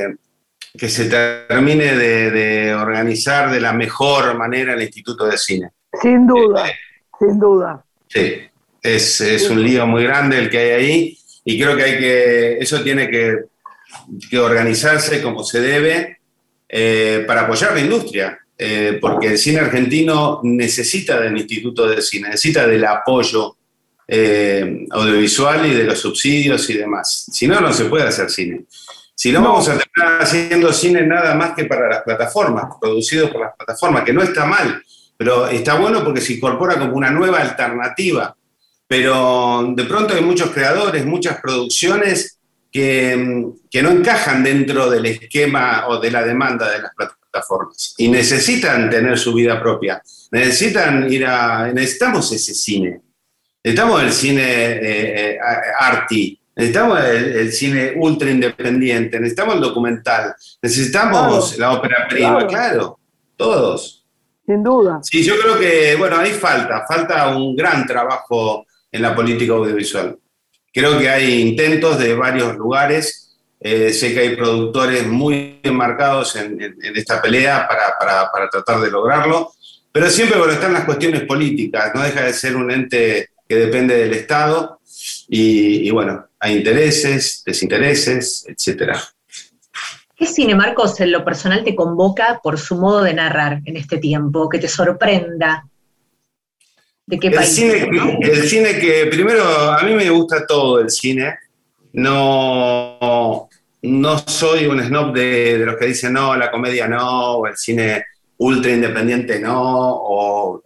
que 0.78 0.88
se 0.88 1.10
termine 1.10 1.96
de, 1.96 2.74
organizar 2.74 3.52
de 3.52 3.60
la 3.60 3.74
mejor 3.74 4.38
manera 4.38 4.74
el 4.74 4.82
Instituto 4.82 5.26
de 5.26 5.38
Cine. 5.38 5.72
Sin 6.02 6.28
duda, 6.28 6.70
eh, 6.70 6.76
sin 7.20 7.40
duda. 7.40 7.84
Sí, 8.08 8.36
es, 8.82 9.22
es, 9.22 9.50
un 9.50 9.64
lío 9.64 9.88
muy 9.88 10.04
grande 10.04 10.38
el 10.38 10.50
que 10.50 10.58
hay 10.60 10.70
ahí 10.70 11.18
y 11.44 11.60
creo 11.60 11.76
que 11.76 11.84
hay 11.84 12.00
que, 12.00 12.58
eso 12.60 12.82
tiene 12.82 13.10
que 13.10 13.50
que 14.30 14.38
organizarse 14.38 15.22
como 15.22 15.44
se 15.44 15.62
debe 15.62 16.19
eh, 16.72 17.24
para 17.26 17.42
apoyar 17.42 17.74
la 17.74 17.82
industria, 17.82 18.40
eh, 18.56 19.00
porque 19.02 19.28
el 19.28 19.38
cine 19.40 19.60
argentino 19.60 20.40
necesita 20.44 21.20
del 21.20 21.36
Instituto 21.36 21.88
de 21.88 22.02
Cine, 22.02 22.30
necesita 22.30 22.68
del 22.68 22.86
apoyo 22.86 23.56
eh, 24.08 24.86
audiovisual 24.92 25.66
y 25.66 25.74
de 25.74 25.84
los 25.84 26.00
subsidios 26.00 26.70
y 26.70 26.76
demás. 26.76 27.26
Si 27.32 27.48
no, 27.48 27.60
no 27.60 27.74
se 27.74 27.86
puede 27.86 28.08
hacer 28.08 28.30
cine. 28.30 28.66
Si 29.16 29.32
no, 29.32 29.42
vamos 29.42 29.68
a 29.68 29.78
terminar 29.78 30.22
haciendo 30.22 30.72
cine 30.72 31.06
nada 31.06 31.36
más 31.36 31.54
que 31.54 31.66
para 31.66 31.90
las 31.90 32.04
plataformas, 32.04 32.66
producido 32.80 33.32
por 33.32 33.42
las 33.42 33.56
plataformas, 33.56 34.04
que 34.04 34.14
no 34.14 34.22
está 34.22 34.46
mal, 34.46 34.82
pero 35.18 35.48
está 35.48 35.76
bueno 35.76 36.04
porque 36.04 36.22
se 36.22 36.34
incorpora 36.34 36.80
como 36.80 36.94
una 36.94 37.12
nueva 37.12 37.40
alternativa. 37.40 38.36
Pero 38.88 39.74
de 39.76 39.84
pronto 39.84 40.16
hay 40.16 40.22
muchos 40.22 40.52
creadores, 40.52 41.06
muchas 41.06 41.42
producciones 41.42 42.39
que, 42.72 43.16
no 43.82 43.90
encajan 43.90 44.44
dentro 44.44 44.90
del 44.90 45.06
esquema 45.06 45.88
o 45.88 46.00
de 46.00 46.12
la 46.12 46.24
demanda 46.24 46.70
de 46.70 46.82
las 46.82 46.92
plataformas 46.94 47.96
y 47.98 48.08
necesitan 48.10 48.90
tener 48.90 49.18
su 49.18 49.34
vida 49.34 49.60
propia. 49.62 50.02
Necesitan 50.32 51.12
ir 51.12 51.26
a. 51.26 51.72
Necesitamos 51.74 52.32
ese 52.32 52.54
cine. 52.54 53.02
Necesitamos 53.64 54.04
el 54.04 54.12
cine 54.14 54.42
eh, 54.42 55.32
eh, 55.32 55.40
arty, 55.80 56.40
necesitamos 56.56 57.04
el, 57.04 57.52
cine 57.52 57.94
ultra 57.98 58.32
independiente, 58.32 59.20
necesitamos 59.20 59.56
el 59.56 59.62
documental, 59.62 60.34
necesitamos 60.62 61.58
la 61.58 61.74
ópera 61.74 62.08
prima, 62.08 62.48
claro. 62.48 62.98
todos. 63.36 64.06
Sin 64.46 64.64
duda. 64.64 65.00
Sí, 65.04 65.24
yo 65.24 65.38
creo 65.40 65.60
que, 65.60 65.96
bueno, 65.98 66.18
ahí 66.18 66.32
falta, 66.32 66.86
falta 66.88 67.36
un 67.36 67.56
gran 67.56 67.86
trabajo 67.86 68.66
en 68.92 69.02
la 69.02 69.14
política 69.14 69.54
audiovisual. 69.54 70.18
Creo 70.74 71.00
que 71.00 71.10
hay 71.10 71.42
intentos 71.42 71.98
de 72.00 72.14
varios 72.16 72.56
lugares, 72.56 73.38
eh, 73.60 73.92
sé 73.92 74.14
que 74.14 74.20
hay 74.22 74.36
productores 74.36 75.06
muy 75.08 75.60
enmarcados 75.64 76.36
en, 76.36 76.78
esta 76.96 77.22
pelea 77.22 77.68
para, 77.68 78.30
para, 78.32 78.50
tratar 78.50 78.80
de 78.80 78.90
lograrlo, 78.90 79.52
pero 79.92 80.10
siempre 80.10 80.38
bueno, 80.38 80.54
están 80.54 80.74
las 80.74 80.86
cuestiones 80.86 81.24
políticas, 81.24 81.92
no 81.94 82.02
deja 82.02 82.22
de 82.22 82.34
ser 82.34 82.56
un 82.56 82.72
ente 82.72 83.30
que 83.48 83.56
depende 83.56 83.98
del 83.98 84.14
Estado 84.14 84.80
y, 85.28 85.90
bueno, 85.92 86.28
hay 86.40 86.58
intereses, 86.58 87.44
desintereses, 87.46 88.46
etcétera. 88.48 89.02
¿Qué 90.16 90.26
cine, 90.26 90.56
Marcos, 90.56 91.00
en 91.00 91.12
lo 91.12 91.24
personal 91.24 91.64
te 91.64 91.76
convoca 91.76 92.40
por 92.44 92.60
su 92.60 92.76
modo 92.76 93.04
de 93.04 93.14
narrar 93.14 93.62
en 93.66 93.78
este 93.78 93.98
tiempo, 93.98 94.50
que 94.50 94.60
te 94.60 94.68
sorprenda? 94.68 95.66
¿De 97.10 97.18
qué 97.18 97.32
país? 97.32 97.58
El 97.60 98.48
cine 98.48 98.78
que, 98.80 99.08
primero, 99.08 99.44
a 99.44 99.82
mí 99.82 99.96
me 99.96 100.12
gusta 100.12 100.46
todo 100.46 100.80
el 100.80 100.92
cine. 100.92 101.40
No, 101.94 103.50
no 103.82 104.18
soy 104.20 104.68
un 104.68 104.80
snob 104.80 105.12
de, 105.14 105.58
de 105.58 105.66
los 105.66 105.76
que 105.76 105.88
dicen 105.88 106.14
no, 106.14 106.36
la 106.36 106.52
comedia 106.52 106.88
no, 106.88 107.38
o 107.38 107.48
el 107.48 107.58
cine 107.58 108.06
ultra 108.38 108.72
independiente 108.72 109.40
no, 109.40 109.56
o 109.60 110.64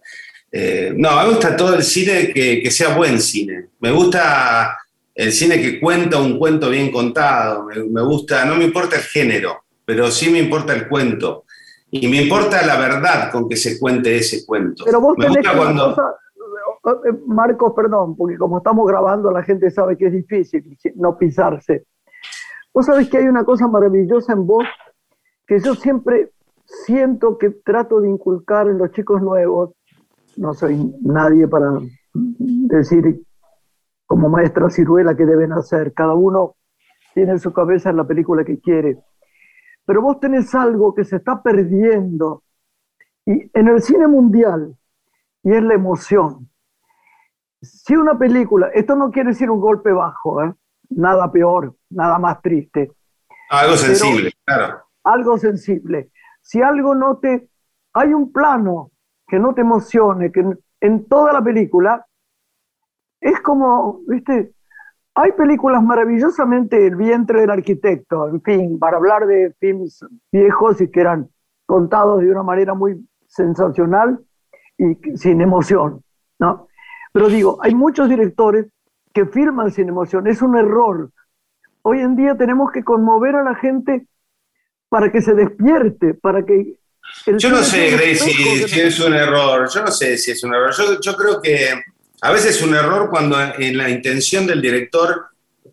eh, 0.52 0.92
no, 0.94 1.16
me 1.16 1.28
gusta 1.30 1.56
todo 1.56 1.76
el 1.76 1.82
cine 1.82 2.30
que, 2.30 2.70
sea 2.70 2.94
buen 2.94 3.22
cine. 3.22 3.68
Me 3.80 3.90
gusta 3.90 4.76
el 5.14 5.32
cine 5.32 5.58
que 5.62 5.80
cuenta 5.80 6.18
un 6.18 6.38
cuento 6.38 6.68
bien 6.68 6.92
contado. 6.92 7.64
Me, 7.64 8.02
gusta, 8.02 8.44
no 8.44 8.54
me 8.56 8.64
importa 8.64 8.96
el 8.96 9.02
género, 9.02 9.64
pero 9.82 10.10
sí 10.10 10.28
me 10.28 10.40
importa 10.40 10.74
el 10.74 10.88
cuento. 10.88 11.46
Y 11.90 12.06
me 12.06 12.20
importa 12.20 12.66
la 12.66 12.76
verdad 12.76 13.32
con 13.32 13.48
que 13.48 13.56
se 13.56 13.78
cuente 13.78 14.14
ese 14.14 14.44
cuento. 14.44 14.84
Pero 14.84 15.00
vos 15.00 15.16
tenés 15.18 15.48
cuando... 15.56 15.92
Eh, 15.92 16.23
Marcos, 17.26 17.72
perdón, 17.74 18.16
porque 18.16 18.36
como 18.36 18.58
estamos 18.58 18.86
grabando 18.86 19.30
la 19.30 19.42
gente 19.42 19.70
sabe 19.70 19.96
que 19.96 20.06
es 20.06 20.12
difícil 20.12 20.76
no 20.96 21.16
pisarse. 21.16 21.86
Vos 22.72 22.86
sabés 22.86 23.08
que 23.08 23.18
hay 23.18 23.28
una 23.28 23.44
cosa 23.44 23.68
maravillosa 23.68 24.32
en 24.32 24.46
vos 24.46 24.64
que 25.46 25.60
yo 25.60 25.74
siempre 25.74 26.32
siento 26.66 27.38
que 27.38 27.50
trato 27.50 28.00
de 28.00 28.08
inculcar 28.08 28.68
en 28.68 28.78
los 28.78 28.90
chicos 28.90 29.22
nuevos 29.22 29.70
no 30.36 30.52
soy 30.54 30.94
nadie 31.02 31.46
para 31.46 31.78
decir 32.12 33.24
como 34.06 34.28
maestra 34.28 34.70
ciruela 34.70 35.16
qué 35.16 35.24
deben 35.24 35.52
hacer. 35.52 35.92
Cada 35.94 36.14
uno 36.14 36.56
tiene 37.14 37.32
en 37.32 37.38
su 37.38 37.52
cabeza 37.52 37.92
la 37.92 38.06
película 38.06 38.44
que 38.44 38.58
quiere. 38.58 38.98
Pero 39.84 40.02
vos 40.02 40.18
tenés 40.20 40.54
algo 40.54 40.94
que 40.94 41.04
se 41.04 41.16
está 41.16 41.42
perdiendo 41.42 42.42
y 43.26 43.50
en 43.54 43.68
el 43.68 43.80
cine 43.82 44.06
mundial 44.06 44.76
y 45.42 45.52
es 45.52 45.62
la 45.62 45.74
emoción. 45.74 46.48
Si 47.64 47.94
una 47.96 48.18
película, 48.18 48.68
esto 48.74 48.96
no 48.96 49.10
quiere 49.10 49.30
decir 49.30 49.50
un 49.50 49.60
golpe 49.60 49.92
bajo, 49.92 50.42
¿eh? 50.42 50.54
nada 50.90 51.30
peor, 51.30 51.74
nada 51.90 52.18
más 52.18 52.40
triste. 52.42 52.92
Algo 53.50 53.76
sensible, 53.76 54.32
claro. 54.44 54.84
Algo 55.04 55.38
sensible. 55.38 56.10
Si 56.40 56.62
algo 56.62 56.94
no 56.94 57.18
te... 57.18 57.48
Hay 57.92 58.12
un 58.12 58.32
plano 58.32 58.90
que 59.26 59.38
no 59.38 59.54
te 59.54 59.60
emocione, 59.60 60.32
que 60.32 60.44
en 60.80 61.04
toda 61.06 61.32
la 61.32 61.42
película 61.42 62.04
es 63.20 63.40
como, 63.40 64.00
viste, 64.06 64.52
hay 65.14 65.32
películas 65.32 65.82
maravillosamente 65.82 66.86
El 66.86 66.96
vientre 66.96 67.40
del 67.40 67.50
arquitecto, 67.50 68.28
en 68.28 68.42
fin, 68.42 68.78
para 68.78 68.96
hablar 68.96 69.26
de 69.26 69.54
films 69.58 70.04
viejos 70.30 70.80
y 70.80 70.90
que 70.90 71.00
eran 71.00 71.30
contados 71.66 72.20
de 72.20 72.30
una 72.30 72.42
manera 72.42 72.74
muy 72.74 73.08
sensacional 73.26 74.20
y 74.76 74.94
sin 75.16 75.40
emoción, 75.40 76.02
¿no? 76.38 76.68
Pero 77.14 77.28
digo, 77.28 77.60
hay 77.62 77.76
muchos 77.76 78.08
directores 78.08 78.66
que 79.12 79.24
filman 79.26 79.70
sin 79.70 79.88
emoción, 79.88 80.26
es 80.26 80.42
un 80.42 80.58
error. 80.58 81.10
Hoy 81.82 82.00
en 82.00 82.16
día 82.16 82.36
tenemos 82.36 82.72
que 82.72 82.82
conmover 82.82 83.36
a 83.36 83.44
la 83.44 83.54
gente 83.54 84.08
para 84.88 85.12
que 85.12 85.22
se 85.22 85.32
despierte, 85.32 86.14
para 86.14 86.44
que 86.44 86.74
yo 87.38 87.50
no 87.50 87.62
sé, 87.62 87.90
Gracie, 87.90 88.66
si, 88.66 88.80
es 88.80 88.98
un 88.98 89.14
error. 89.14 89.70
Yo 89.72 89.82
no 89.84 89.92
sé 89.92 90.18
si 90.18 90.32
es 90.32 90.42
un 90.42 90.54
error. 90.54 90.74
Yo, 91.00 91.16
creo 91.16 91.40
que 91.40 91.68
a 92.20 92.32
veces 92.32 92.56
es 92.56 92.62
un 92.62 92.74
error 92.74 93.08
cuando 93.08 93.40
en 93.40 93.76
la 93.76 93.88
intención 93.88 94.46
del 94.46 94.60
director 94.60 95.26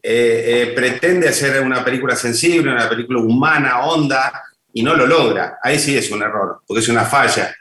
eh, 0.03 0.43
eh, 0.45 0.73
pretende 0.75 1.29
hacer 1.29 1.63
una 1.63 1.83
película 1.83 2.15
sensible, 2.15 2.71
una 2.71 2.87
película 2.87 3.19
humana, 3.19 3.85
honda, 3.85 4.31
y 4.71 4.83
no 4.83 4.95
lo 4.95 5.07
logra. 5.07 5.57
Ahí 5.63 5.79
sí 5.79 5.97
es 5.97 6.11
un 6.11 6.21
error, 6.21 6.61
porque 6.67 6.81
es 6.81 6.89
una 6.89 7.05
falla. 7.05 7.55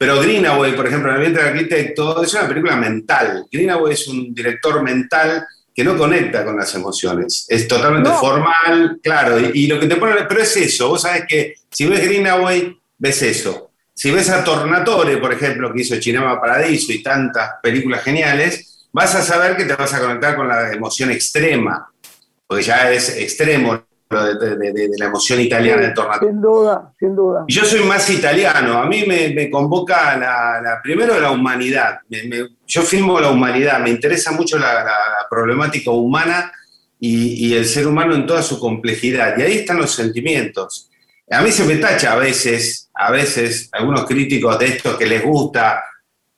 Pero 0.00 0.18
Greenaway, 0.18 0.74
por 0.74 0.86
ejemplo, 0.86 1.10
en 1.10 1.16
el 1.16 1.20
vientre 1.20 1.42
del 1.42 1.52
arquitecto, 1.52 2.22
es 2.22 2.32
una 2.32 2.48
película 2.48 2.74
mental. 2.74 3.44
Greenaway 3.52 3.92
es 3.92 4.08
un 4.08 4.32
director 4.32 4.82
mental 4.82 5.46
que 5.74 5.84
no 5.84 5.94
conecta 5.98 6.42
con 6.42 6.56
las 6.56 6.74
emociones. 6.74 7.44
Es 7.46 7.68
totalmente 7.68 8.08
formal, 8.08 8.98
claro. 9.02 9.38
Y, 9.38 9.50
y, 9.52 9.66
lo 9.66 9.78
que 9.78 9.86
te 9.86 9.96
pone, 9.96 10.24
pero 10.26 10.40
es 10.40 10.56
eso. 10.56 10.88
Vos 10.88 11.02
sabés 11.02 11.24
que 11.28 11.56
si 11.70 11.84
ves 11.84 12.02
Greenaway, 12.02 12.80
ves 12.96 13.20
eso. 13.20 13.72
Si 13.94 14.10
ves 14.10 14.30
a 14.30 14.42
Tornatore, 14.42 15.18
por 15.18 15.34
ejemplo, 15.34 15.70
que 15.70 15.82
hizo 15.82 15.94
Cinema 16.00 16.40
Paradiso 16.40 16.94
y 16.94 17.02
tantas 17.02 17.56
películas 17.62 18.02
geniales, 18.02 18.88
vas 18.92 19.14
a 19.14 19.20
saber 19.20 19.54
que 19.54 19.66
te 19.66 19.74
vas 19.74 19.92
a 19.92 20.00
conectar 20.00 20.34
con 20.34 20.48
la 20.48 20.72
emoción 20.72 21.10
extrema, 21.10 21.92
porque 22.46 22.64
ya 22.64 22.90
es 22.90 23.18
extremo 23.18 23.84
de, 24.10 24.90
la 24.98 25.06
emoción 25.06 25.40
italiana 25.40 25.82
de 25.82 25.90
Tornatore. 25.90 26.32
Sin 26.32 26.40
duda, 26.40 26.92
sin 26.98 27.14
duda. 27.14 27.44
yo 27.46 27.64
soy 27.64 27.84
más 27.84 28.10
italiano, 28.10 28.78
a 28.78 28.86
mí 28.86 29.04
me, 29.06 29.48
convoca 29.48 30.16
la, 30.16 30.80
primero 30.82 31.18
la 31.20 31.30
humanidad, 31.30 32.00
yo 32.66 32.82
filmo 32.82 33.20
la 33.20 33.30
humanidad, 33.30 33.78
me 33.78 33.90
interesa 33.90 34.32
mucho 34.32 34.58
la, 34.58 34.84
problemática 35.30 35.92
humana 35.92 36.52
y, 36.98 37.46
y, 37.46 37.54
el 37.54 37.64
ser 37.64 37.86
humano 37.86 38.16
en 38.16 38.26
toda 38.26 38.42
su 38.42 38.58
complejidad, 38.58 39.38
y 39.38 39.42
ahí 39.42 39.58
están 39.58 39.78
los 39.78 39.92
sentimientos. 39.92 40.90
A 41.30 41.40
mí 41.40 41.52
se 41.52 41.62
me 41.62 41.76
tacha 41.76 42.12
a 42.12 42.16
veces, 42.16 42.90
a 42.92 43.12
veces, 43.12 43.68
algunos 43.70 44.04
críticos 44.06 44.58
de 44.58 44.66
esto 44.66 44.98
que 44.98 45.06
les 45.06 45.24
gusta 45.24 45.84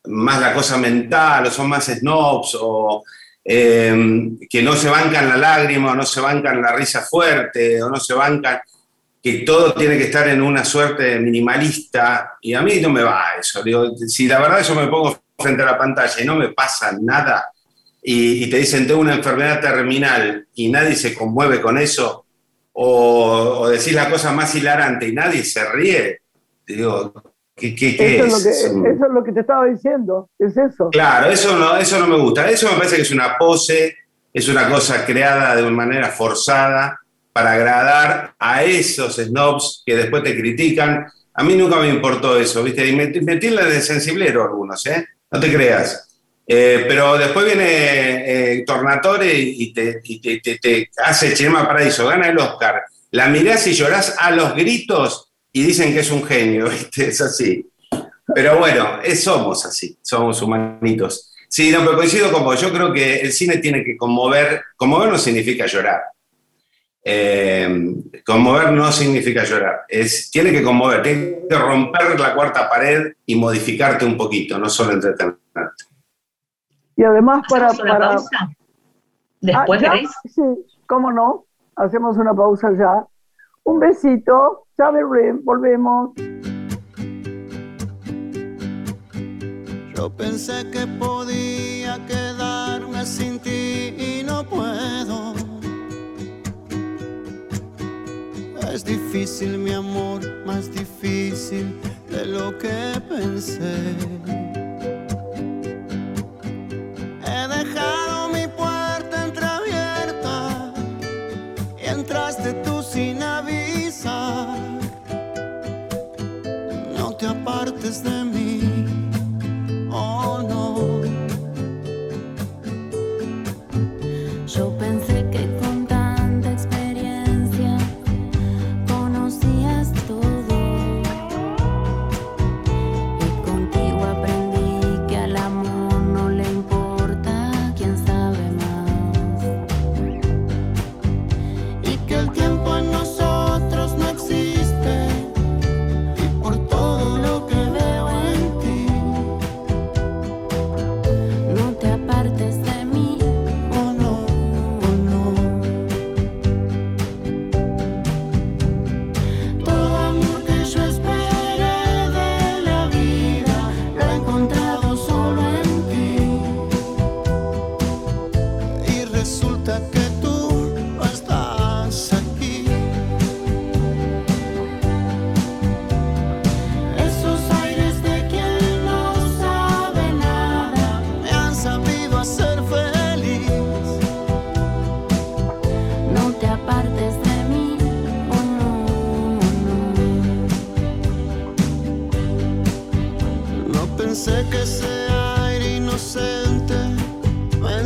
más 0.05 0.39
la 0.39 0.53
cosa 0.53 0.77
mental, 0.77 1.47
o 1.47 1.51
son 1.51 1.71
más 1.71 1.87
snobs, 1.87 2.55
o 2.61 3.03
em, 3.45 4.39
que 4.49 4.63
no 4.63 4.75
se 4.75 4.89
bancan 4.89 5.29
la 5.29 5.37
lágrima, 5.37 5.93
o 5.93 5.95
no 5.95 6.05
se 6.05 6.21
bancan 6.21 6.63
la 6.63 6.75
risa 6.75 7.03
fuerte, 7.03 7.83
o 7.83 7.89
no 7.89 7.99
se 7.99 8.15
bancan 8.15 8.61
que 9.23 9.41
todo 9.41 9.73
tiene 9.75 9.97
que 9.97 10.05
estar 10.05 10.27
en 10.29 10.43
una 10.43 10.65
suerte 10.65 11.19
minimalista, 11.21 12.39
y 12.41 12.55
a 12.55 12.63
mí 12.63 12.81
no 12.81 12.91
me 12.91 13.03
va 13.03 13.37
eso. 13.39 13.63
Si 14.09 14.27
la 14.27 14.41
verdad 14.41 14.67
yo 14.67 14.75
me 14.75 14.89
pongo 14.89 15.23
frente 15.39 15.63
a 15.63 15.67
la 15.67 15.79
pantalla 15.79 16.21
y 16.21 16.25
no 16.25 16.35
me 16.35 16.49
pasa 16.49 16.97
nada, 17.01 17.51
y, 18.03 18.51
te 18.51 18.59
dicen 18.59 18.87
tengo 18.87 19.01
una 19.01 19.15
enfermedad 19.15 19.61
terminal 19.61 20.49
y 20.55 20.69
nadie 20.69 20.97
se 20.97 21.15
conmueve 21.15 21.61
con 21.61 21.79
eso, 21.79 22.27
o, 22.73 23.69
decir 23.69 23.95
la 23.95 24.11
cosa 24.11 24.33
más 24.33 24.55
hilarante 24.57 25.07
y 25.07 25.13
nadie 25.13 25.45
se 25.45 25.65
ríe, 25.71 26.23
digo, 26.67 27.32
¿qué, 27.71 27.97
qué, 27.97 28.19
eso 28.19 28.37
es? 28.37 28.47
eso? 28.47 28.87
es 28.87 28.99
lo 29.13 29.23
que 29.23 29.33
te 29.33 29.41
estaba 29.41 29.67
diciendo, 29.67 30.29
es 30.39 30.57
eso. 30.57 30.91
Claro, 30.91 31.31
eso 31.31 31.57
no, 31.57 31.77
eso 31.77 31.99
no 31.99 32.07
me 32.07 32.19
gusta. 32.19 32.51
Eso 32.51 32.69
me 32.71 32.77
parece 32.77 32.97
que 32.97 33.03
es 33.03 33.11
una 33.11 33.37
pose, 33.39 33.97
es 34.33 34.49
una 34.49 34.69
cosa 34.69 35.05
creada 35.05 35.55
de 35.55 35.63
una 35.63 35.77
manera 35.77 36.09
forzada 36.09 36.99
para 37.33 37.53
agradar 37.53 38.35
a 38.39 38.65
esos 38.65 39.17
snobs 39.17 39.83
que 39.87 39.97
después 39.97 40.23
te 40.23 40.37
critican. 40.37 41.07
A 41.35 41.43
mí 41.43 41.55
nunca 41.55 41.77
me 41.77 41.89
importó 41.89 42.39
eso, 42.39 42.63
¿viste? 42.63 42.87
Y 42.87 42.95
me, 42.95 43.07
de 43.07 43.81
sensiblero 43.81 44.43
algunos, 44.43 44.85
¿eh? 44.87 45.07
No 45.31 45.41
te 45.41 45.51
creas. 45.53 46.09
Eh, 46.47 46.85
pero 46.89 47.17
después 47.17 47.47
viene 47.47 47.65
eh, 48.57 48.65
Tornatore 48.67 49.33
y, 49.33 49.73
te, 49.73 50.03
te, 50.61 50.91
hace 50.99 51.35
Cinema 51.35 51.67
Paradiso, 51.67 52.07
gana 52.09 52.29
el 52.29 52.39
Oscar. 52.39 52.83
La 53.13 53.29
mirás 53.29 53.67
y 53.67 53.73
llorás 53.73 54.17
a 54.19 54.31
los 54.33 54.55
gritos 54.55 55.32
y 55.53 55.63
dicen 55.63 55.93
que 55.93 56.01
es 56.01 56.11
un 56.11 56.25
genio, 56.25 56.69
¿viste? 56.71 57.09
Es 57.09 57.21
así. 57.21 57.69
Pero 58.35 58.59
bueno, 58.59 59.01
somos 59.15 59.67
así, 59.67 59.99
somos 60.01 60.41
humanitos. 60.43 61.35
Sí, 61.49 61.71
no, 61.71 61.81
pero 61.81 61.97
coincido 61.97 62.33
con 62.33 62.45
vos. 62.45 62.59
Yo 62.61 62.73
creo 62.73 62.93
que 62.93 63.21
el 63.21 63.33
cine 63.33 63.59
tiene 63.59 63.85
que 63.85 63.97
conmover. 63.97 64.63
Conmover 64.75 65.11
no 65.11 65.19
significa 65.19 65.67
llorar. 65.67 66.01
Eh, 67.05 67.95
conmover 68.25 68.73
no 68.73 68.91
significa 68.91 69.45
llorar. 69.45 69.83
Es, 69.89 70.31
tiene 70.31 70.51
que 70.51 70.63
conmover, 70.63 71.03
tiene 71.03 71.41
que 71.51 71.59
romper 71.59 72.19
la 72.19 72.35
cuarta 72.35 72.71
pared 72.71 73.13
y 73.27 73.35
modificarte 73.35 74.07
un 74.07 74.17
poquito, 74.17 74.59
no 74.59 74.71
solo 74.71 74.93
entretenerte. 74.93 75.41
Y 76.97 77.03
además 77.03 77.43
para... 77.49 77.73
para... 77.73 77.99
Pausa? 77.99 78.51
¿Después 79.41 79.83
ah, 79.85 80.01
Sí, 80.25 80.41
cómo 80.87 81.13
no. 81.13 81.45
Hacemos 81.77 82.17
una 82.17 82.33
pausa 82.33 82.71
ya. 82.79 83.05
Un 83.65 83.79
besito. 83.79 84.67
Ya 84.79 84.91
volvemos. 85.45 86.11
Yo 89.95 90.11
pensé 90.17 90.69
que 90.73 90.87
podía 90.99 92.05
quedarme 92.07 93.07
sin 93.07 93.39
ti 93.39 93.95
y 93.97 94.23
no 94.25 94.45
puedo. 94.45 95.35
Es 98.73 98.85
difícil 98.85 99.59
mi 99.59 99.73
amor, 99.73 100.23
más 100.47 100.73
difícil 100.73 101.79
de 102.11 102.25
lo 102.25 102.57
que 102.59 103.01
pensé. 103.09 103.95
He 107.25 107.49
dejado 107.49 108.12
apartes 117.93 118.03
de 118.03 118.32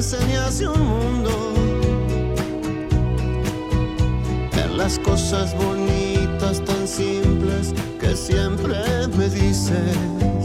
enseñase 0.07 0.69
un 0.69 0.87
mundo, 0.87 1.31
ver 4.55 4.71
las 4.71 5.01
cosas 5.01 5.53
bonitas 5.57 6.65
tan 6.65 6.87
simples 6.87 7.75
que 7.99 8.15
siempre 8.15 8.79
me 9.19 9.29
dices. 9.29 10.36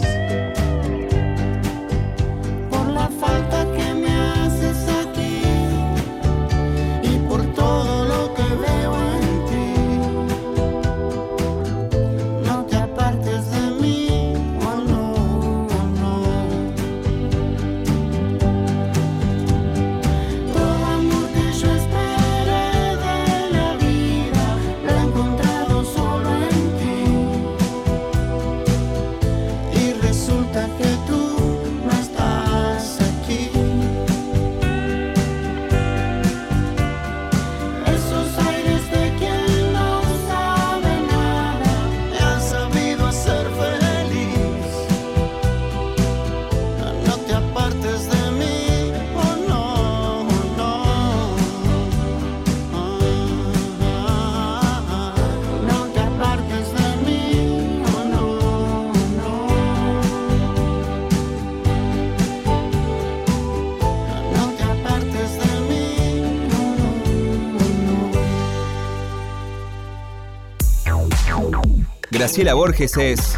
Graciela 72.21 72.53
Borges 72.53 72.95
es 72.97 73.35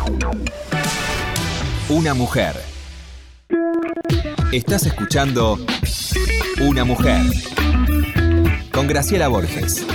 una 1.88 2.14
mujer. 2.14 2.54
Estás 4.52 4.86
escuchando 4.86 5.58
Una 6.68 6.84
mujer 6.84 7.22
con 8.74 8.86
Graciela 8.86 9.30
Borges. 9.30 9.88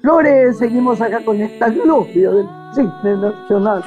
Flores, 0.00 0.58
seguimos 0.58 1.00
acá 1.00 1.24
con 1.24 1.40
esta 1.42 1.70
globia 1.70 2.30
del 2.30 2.46
cine 2.72 3.16
nacional. 3.16 3.82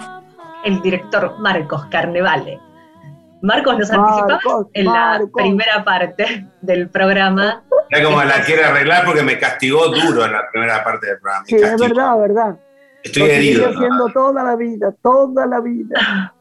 El 0.66 0.82
director 0.82 1.40
Marcos 1.40 1.86
Carnevale. 1.86 2.67
Marcos 3.42 3.78
nos 3.78 3.92
anticipaba 3.92 4.66
en 4.74 4.86
la 4.86 5.22
primera 5.34 5.84
parte 5.84 6.48
del 6.62 6.90
programa. 6.90 7.64
Ya 7.92 8.04
como 8.04 8.22
la 8.24 8.42
quiere 8.44 8.64
arreglar 8.64 9.06
porque 9.06 9.24
me 9.24 9.38
castigó 9.38 9.88
duro 9.90 10.26
en 10.26 10.32
la 10.32 10.50
primera 10.52 10.84
parte 10.84 11.08
del 11.08 11.20
programa. 11.20 11.46
sí, 11.46 11.56
es 11.56 11.80
verdad, 11.80 12.20
verdad. 12.20 12.60
Estoy 13.04 13.30
herido. 13.30 13.70
Estoy 13.70 13.76
haciendo 13.76 14.10
toda 14.10 14.44
la 14.44 14.56
vida, 14.56 14.94
toda 15.02 15.46
la 15.46 15.60
vida. 15.60 16.34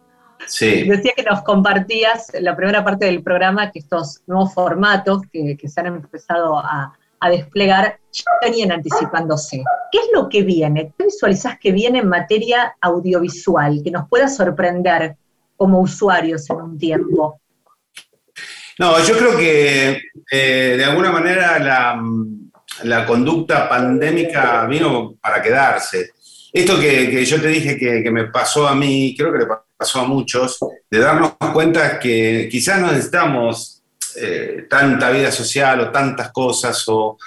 Sí. 0.46 0.88
Decía 0.88 1.12
que 1.16 1.22
nos 1.22 1.42
compartías 1.42 2.32
en 2.35 2.44
la 2.44 2.56
primera 2.56 2.85
parte 2.85 3.06
del 3.06 3.22
programa 3.22 3.70
que 3.70 3.80
estos 3.80 4.22
nuevos 4.26 4.54
formatos 4.54 5.22
que, 5.32 5.56
se 5.66 5.80
han 5.80 5.87
empezado 5.87 6.59
a, 6.59 6.92
a 7.20 7.30
desplegar 7.30 7.98
ya 8.12 8.24
venían 8.42 8.72
anticipándose. 8.72 9.62
¿Qué 9.92 9.98
es 9.98 10.09
lo 10.14 10.28
que 10.28 10.42
viene? 10.42 10.92
¿Qué 10.96 11.04
visualizás 11.04 11.59
que 11.59 11.72
viene 11.72 12.00
en 12.00 12.09
materia 12.09 12.76
audiovisual 12.80 13.80
que 13.82 13.90
nos 13.90 14.09
pueda 14.09 14.28
sorprender 14.28 15.16
como 15.56 15.80
usuarios 15.80 16.48
en 16.50 16.56
un 16.56 16.78
tiempo? 16.78 17.40
No, 18.78 19.02
yo 19.04 19.16
creo 19.16 19.36
que 19.36 20.02
eh, 20.30 20.74
de 20.76 20.84
alguna 20.84 21.10
manera 21.10 21.58
la, 22.82 23.06
conducta 23.06 23.68
pandémica 23.68 24.66
vino 24.66 25.14
para 25.20 25.40
quedarse. 25.40 26.10
Esto 26.52 26.78
que, 26.78 27.24
yo 27.24 27.40
te 27.40 27.48
dije 27.48 27.78
que, 27.78 28.10
me 28.10 28.26
pasó 28.26 28.68
a 28.68 28.74
mí, 28.74 29.14
creo 29.16 29.32
que 29.32 29.38
le 29.38 29.46
pasó 29.76 30.00
a 30.00 30.04
muchos, 30.04 30.58
de 30.90 30.98
darnos 30.98 31.32
cuenta 31.52 31.98
que 31.98 32.48
quizás 32.50 32.80
no 32.80 32.88
necesitamos 32.88 33.82
eh, 34.16 34.66
tanta 34.68 35.10
vida 35.10 35.30
social 35.32 35.80
o 35.80 35.90
tantas 35.90 36.30
cosas, 36.32 36.82
o, 36.88 37.18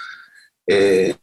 eh, 0.66 1.16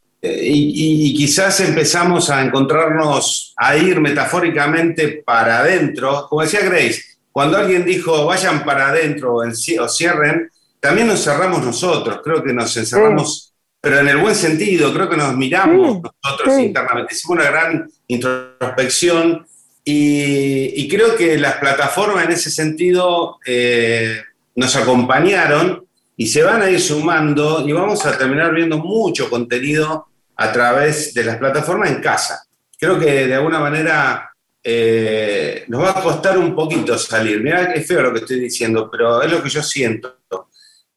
y, 0.43 1.09
y, 1.09 1.15
quizás 1.15 1.61
empezamos 1.61 2.31
a 2.31 2.43
encontrarnos, 2.43 3.55
a 3.57 3.77
ir 3.77 4.01
metafóricamente 4.01 5.23
para 5.25 5.61
adentro, 5.61 6.27
como 6.29 6.43
decía 6.43 6.61
Grace, 6.61 7.03
cuando 7.33 7.59
alguien 7.59 7.85
dijo 7.85 8.25
vayan 8.25 8.65
para 8.65 8.89
adentro 8.89 9.35
o 9.37 9.89
cierren, 9.89 10.51
también 10.81 11.07
nos 11.07 11.23
cerramos 11.23 11.63
nosotros, 11.63 12.21
creo 12.25 12.43
que 12.43 12.53
nos 12.53 12.75
encerramos, 12.77 13.53
pero 13.81 13.99
en 13.99 14.09
el 14.09 14.17
buen 14.17 14.35
sentido, 14.35 14.93
creo 14.95 15.09
que 15.11 15.17
nos 15.17 15.37
miramos 15.37 16.01
nosotros 16.23 16.59
internamente, 16.59 17.15
hicimos 17.15 17.37
una 17.37 17.51
gran 17.51 17.91
introspección 18.09 19.47
y, 19.85 20.89
creo 20.89 21.15
que 21.15 21.39
las 21.39 21.57
plataformas 21.57 22.25
en 22.25 22.33
ese 22.33 22.51
sentido 22.51 23.39
eh, 23.47 24.21
nos 24.55 24.75
acompañaron 24.75 25.85
y 26.17 26.27
se 26.27 26.43
van 26.43 26.63
a 26.63 26.71
ir 26.71 26.81
sumando 26.81 27.69
y 27.69 27.73
vamos 27.73 28.05
a 28.07 28.17
terminar 28.17 28.55
viendo 28.55 28.79
mucho 28.79 29.29
contenido 29.29 30.09
a 30.37 30.53
través 30.53 31.15
de 31.15 31.25
las 31.25 31.37
plataformas 31.37 31.91
en 31.91 32.01
casa. 32.01 32.45
Creo 32.79 32.99
que 32.99 33.27
de 33.27 33.35
alguna 33.35 33.59
manera 33.59 34.31
eh, 34.63 35.65
nos 35.69 35.83
va 35.83 35.91
a 35.91 36.03
costar 36.03 36.37
un 36.37 36.55
poquito 36.55 36.99
salir. 36.99 37.43
Mira 37.43 37.73
que 37.73 37.81
es 37.81 37.87
feo 37.87 38.03
lo 38.03 38.13
que 38.13 38.19
estoy 38.19 38.41
diciendo, 38.41 38.89
pero 38.91 39.23
es 39.23 39.31
lo 39.31 39.43
que 39.43 39.49
yo 39.49 39.63
siento. 39.63 40.19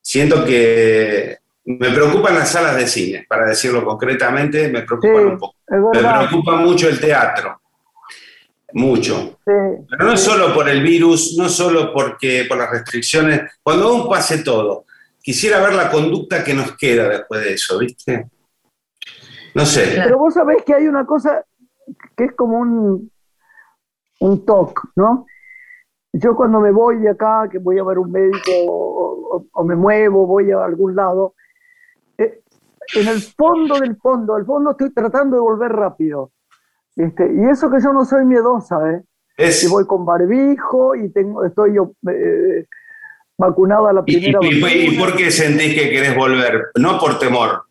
Siento 0.02 0.44
que 0.44 1.38
me 1.66 1.92
preocupan 1.92 2.36
las 2.36 2.52
salas 2.52 2.76
de 2.76 2.88
cine, 2.88 3.26
para 3.30 3.46
decirlo 3.46 3.86
concretamente, 3.86 4.70
me 4.70 4.82
preocupan 4.82 5.26
un 5.26 5.38
poco. 5.38 5.56
Me 5.68 6.00
preocupa 6.00 6.56
mucho 6.56 6.90
el 6.90 7.00
teatro. 7.00 7.62
Mucho. 8.74 9.40
Pero 9.46 10.04
no 10.04 10.18
solo 10.18 10.54
por 10.54 10.68
el 10.68 10.82
virus, 10.82 11.36
no 11.38 11.48
solo 11.48 11.94
porque, 11.94 12.46
por 12.48 12.58
las 12.58 12.72
restricciones, 12.72 13.42
cuando 13.62 13.88
aún 13.88 14.10
pase 14.10 14.40
todo, 14.40 14.86
quisiera 15.22 15.60
ver 15.60 15.74
la 15.74 15.92
conducta 15.92 16.44
que 16.44 16.54
nos 16.54 16.76
queda 16.76 17.08
después 17.08 17.42
de 17.42 17.54
eso, 17.54 17.78
¿viste? 17.78 18.26
No 19.60 19.66
sé. 19.66 19.92
Pero 19.94 20.18
vos 20.18 20.34
sabés 20.34 20.64
que 20.64 20.74
hay 20.74 20.88
una 20.88 21.06
cosa 21.06 21.44
que 22.16 22.24
es 22.24 22.34
como 22.34 22.60
un, 22.60 23.12
un 24.22 24.46
toque, 24.46 24.82
¿no? 24.96 25.26
Yo 26.14 26.34
cuando 26.34 26.62
me 26.62 26.72
voy 26.72 27.00
de 27.00 27.10
acá, 27.10 27.50
que 27.52 27.58
voy 27.58 27.78
a 27.78 27.84
ver 27.84 28.00
un 28.00 28.10
médico 28.10 28.52
o, 28.66 29.64
me 29.66 29.76
muevo, 29.76 30.26
voy 30.26 30.50
a 30.52 30.64
algún 30.64 30.96
lado, 30.96 31.36
eh, 32.18 32.40
en 32.96 33.08
el 33.10 33.22
fondo 33.22 33.78
del 33.80 33.98
fondo, 33.98 34.34
al 34.36 34.46
fondo 34.46 34.72
estoy 34.72 34.94
tratando 34.94 35.36
de 35.36 35.42
volver 35.42 35.74
rápido. 35.74 36.32
Este, 36.96 37.30
y 37.30 37.50
eso 37.50 37.70
que 37.70 37.82
yo 37.82 37.92
no 37.92 38.06
soy 38.06 38.24
miedosa, 38.24 38.78
¿eh? 38.92 39.04
Es... 39.36 39.62
Y 39.64 39.68
voy 39.68 39.86
con 39.86 40.06
barbijo 40.06 40.96
y 40.96 41.10
tengo, 41.10 41.44
estoy 41.44 41.78
eh, 41.78 42.66
vacunada 43.38 43.92
la 43.92 44.04
primera 44.06 44.40
¿Y, 44.42 44.48
y, 44.48 44.96
¿Y 44.96 44.98
por 44.98 45.16
qué 45.18 45.30
sentís 45.30 45.76
que 45.76 45.90
querés 45.90 46.16
volver? 46.16 46.72
No 46.76 46.98
por 46.98 47.20
temor. 47.20 47.69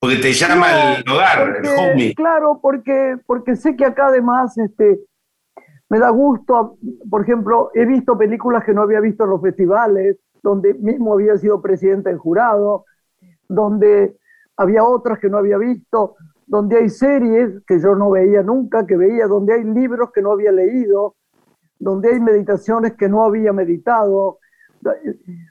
Porque 0.00 0.16
te 0.16 0.32
llama 0.32 0.94
el 0.96 1.10
hogar, 1.10 1.56
el 1.56 1.66
home. 1.66 2.14
Claro, 2.14 2.60
porque, 2.62 3.16
porque 3.26 3.56
sé 3.56 3.76
que 3.76 3.84
acá 3.84 4.06
además 4.06 4.56
este, 4.58 5.00
me 5.88 5.98
da 5.98 6.10
gusto, 6.10 6.76
por 7.10 7.22
ejemplo, 7.22 7.70
he 7.74 7.84
visto 7.84 8.16
películas 8.16 8.64
que 8.64 8.74
no 8.74 8.82
había 8.82 9.00
visto 9.00 9.24
en 9.24 9.30
los 9.30 9.42
festivales, 9.42 10.16
donde 10.42 10.74
mismo 10.74 11.14
había 11.14 11.36
sido 11.36 11.60
presidente 11.60 12.10
del 12.10 12.18
jurado, 12.18 12.84
donde 13.48 14.16
había 14.56 14.84
otras 14.84 15.18
que 15.18 15.28
no 15.28 15.38
había 15.38 15.58
visto, 15.58 16.16
donde 16.46 16.78
hay 16.78 16.88
series 16.90 17.62
que 17.66 17.80
yo 17.80 17.94
no 17.94 18.10
veía 18.10 18.42
nunca, 18.42 18.86
que 18.86 18.96
veía, 18.96 19.26
donde 19.26 19.54
hay 19.54 19.64
libros 19.64 20.10
que 20.12 20.22
no 20.22 20.32
había 20.32 20.52
leído, 20.52 21.16
donde 21.78 22.10
hay 22.10 22.20
meditaciones 22.20 22.94
que 22.94 23.08
no 23.08 23.24
había 23.24 23.52
meditado. 23.52 24.38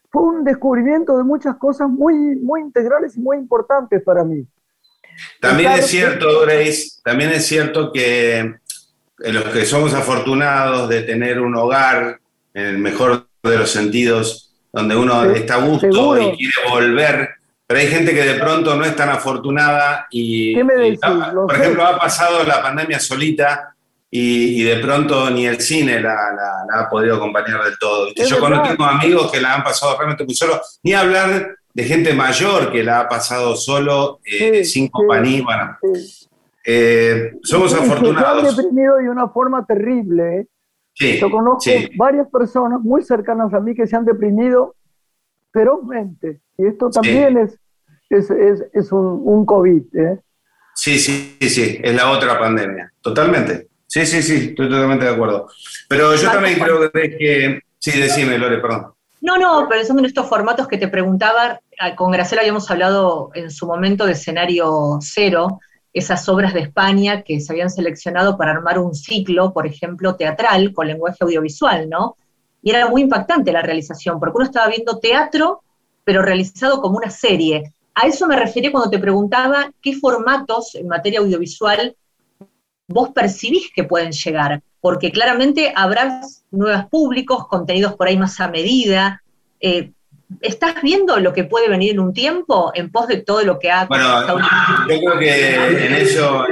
Fue 0.10 0.24
un 0.24 0.44
descubrimiento 0.44 1.18
de 1.18 1.24
muchas 1.24 1.56
cosas 1.58 1.90
muy, 1.90 2.16
muy 2.36 2.62
integrales 2.62 3.18
y 3.18 3.20
muy 3.20 3.38
importantes 3.38 4.02
para 4.04 4.24
mí. 4.24 4.46
También 5.42 5.72
es 5.74 5.88
cierto, 5.88 6.42
Grace, 6.42 7.00
también 7.04 7.32
es 7.32 7.46
cierto 7.46 7.92
que 7.92 8.40
en 8.40 9.34
los 9.34 9.46
que 9.46 9.66
somos 9.66 9.94
afortunados 9.94 10.90
de 10.90 11.02
tener 11.02 11.42
un 11.42 11.56
hogar, 11.56 12.20
en 12.54 12.66
el 12.66 12.78
mejor 12.78 13.28
de 13.44 13.58
los 13.58 13.70
sentidos, 13.70 14.56
donde 14.72 14.96
uno 14.96 15.24
está 15.32 15.56
a 15.56 15.66
gusto 15.66 16.18
y 16.18 16.38
quiere 16.38 16.70
volver, 16.70 17.30
pero 17.66 17.80
hay 17.80 17.88
gente 17.88 18.14
que 18.14 18.24
de 18.24 18.36
pronto 18.36 18.76
no 18.76 18.86
es 18.86 18.96
tan 18.96 19.10
afortunada 19.10 20.08
y, 20.10 20.56
por 20.56 21.56
ejemplo, 21.56 21.86
ha 21.86 22.00
pasado 22.00 22.44
la 22.44 22.62
pandemia 22.62 23.00
solita 23.00 23.76
y, 24.10 24.64
de 24.64 24.78
pronto 24.78 25.30
ni 25.30 25.46
el 25.46 25.60
cine 25.60 26.00
la, 26.00 26.16
ha 26.74 26.90
podido 26.90 27.18
acompañar 27.18 27.64
del 27.64 27.78
todo. 27.78 28.14
Yo 28.16 28.40
conozco 28.40 28.84
amigos 28.84 29.32
que 29.32 29.42
la 29.42 29.56
han 29.56 29.64
pasado 29.64 29.98
realmente 29.98 30.24
muy 30.24 30.36
solo, 30.36 30.62
ni 30.84 30.94
hablar 30.94 31.58
de 31.74 31.84
gente 31.84 32.14
mayor 32.14 32.72
que 32.72 32.84
la 32.84 33.02
ha 33.02 33.10
pasado 33.10 33.56
solo, 33.56 34.20
eh, 34.26 34.64
sin 34.64 34.88
compañía. 34.88 35.78
Eh, 36.66 37.34
somos 37.44 37.74
afortunados. 37.74 38.42
Se 38.42 38.50
han 38.50 38.56
deprimido 38.56 38.98
de 38.98 39.10
una 39.10 39.28
forma 39.30 39.66
terrible. 39.66 40.40
¿eh? 40.40 40.48
Sí, 40.94 41.18
Yo 41.20 41.30
conozco 41.30 41.70
varias 41.96 42.28
personas 42.30 42.82
muy 42.82 43.04
cercanas 43.04 43.54
a 43.54 43.60
mí 43.60 43.76
que 43.76 43.88
se 43.88 43.96
han 43.96 44.06
deprimido 44.06 44.76
ferozmente. 45.54 46.42
Y 46.58 46.66
esto 46.66 46.90
también 46.90 47.38
es, 47.38 47.60
es, 48.10 48.30
es, 48.32 48.64
es, 48.74 48.92
un, 48.92 49.22
un 49.24 49.46
COVID. 49.46 49.96
¿eh? 49.96 50.20
Sí, 50.74 50.98
sí, 50.98 51.38
sí, 51.42 51.80
es 51.82 51.96
la 51.96 52.10
otra 52.10 52.40
pandemia. 52.40 52.92
Totalmente. 53.02 53.68
Sí, 53.98 54.06
sí, 54.06 54.22
sí, 54.22 54.36
estoy 54.50 54.70
totalmente 54.70 55.06
de 55.06 55.12
acuerdo. 55.12 55.48
Pero 55.88 56.14
yo 56.16 56.32
también 56.32 56.60
creo 56.60 56.92
que... 56.92 57.62
Sí, 57.80 58.00
decime, 58.00 58.38
Lore, 58.38 58.60
perdón. 58.60 58.94
No, 59.22 59.38
no, 59.38 59.68
pensando 59.68 60.02
en 60.02 60.06
estos 60.06 60.28
formatos 60.30 60.68
que 60.68 60.78
te 60.78 60.88
preguntaba, 60.88 61.60
con 61.96 62.12
Graciela 62.12 62.42
habíamos 62.42 62.70
hablado 62.70 63.32
en 63.34 63.50
su 63.50 63.66
momento 63.66 64.06
de 64.06 64.12
escenario 64.12 65.00
cero, 65.02 65.60
esas 65.94 66.30
obras 66.30 66.54
de 66.54 66.60
España 66.60 67.24
que 67.24 67.40
se 67.40 67.52
habían 67.52 67.72
seleccionado 67.72 68.38
para 68.38 68.52
armar 68.52 68.78
un 68.78 68.94
ciclo, 68.94 69.52
por 69.52 69.66
ejemplo, 69.66 70.16
teatral 70.16 70.74
con 70.74 70.86
lenguaje 70.86 71.18
audiovisual, 71.22 71.90
¿no? 71.90 72.18
Y 72.62 72.70
era 72.70 72.88
muy 72.90 73.02
impactante 73.02 73.52
la 73.52 73.64
realización, 73.64 74.20
porque 74.20 74.38
uno 74.38 74.46
estaba 74.46 74.68
viendo 74.68 75.00
teatro, 75.00 75.64
pero 76.04 76.22
realizado 76.22 76.82
como 76.82 76.98
una 76.98 77.10
serie. 77.10 77.74
A 77.96 78.06
eso 78.06 78.28
me 78.28 78.36
refería 78.36 78.72
cuando 78.72 78.92
te 78.92 79.00
preguntaba 79.00 79.72
qué 79.82 79.96
formatos 79.96 80.76
en 80.76 80.88
materia 80.88 81.20
audiovisual 81.20 81.96
vos 82.88 83.10
percibís 83.10 83.70
que 83.74 83.84
pueden 83.84 84.12
llegar, 84.12 84.62
porque 84.82 85.12
claramente 85.12 85.74
habrá 85.76 86.22
nuevos 86.52 86.86
públicos, 86.86 87.48
contenidos 87.48 87.96
por 87.96 88.08
ahí 88.08 88.18
más 88.18 88.40
a 88.40 88.48
medida. 88.48 89.22
Eh, 89.60 89.92
¿Estás 90.42 90.82
viendo 90.82 91.20
lo 91.20 91.34
que 91.34 91.44
puede 91.44 91.70
venir 91.70 91.92
en 91.92 92.00
un 92.00 92.14
tiempo 92.14 92.72
en 92.74 92.92
pos 92.92 93.08
de 93.08 93.18
todo 93.18 93.44
lo 93.44 93.60
que 93.60 93.72
ha... 93.72 93.86
Bueno, 93.86 94.28
yo 94.28 95.00
creo 95.00 95.20
que 95.20 95.56
en 95.86 95.94
eso, 95.94 96.46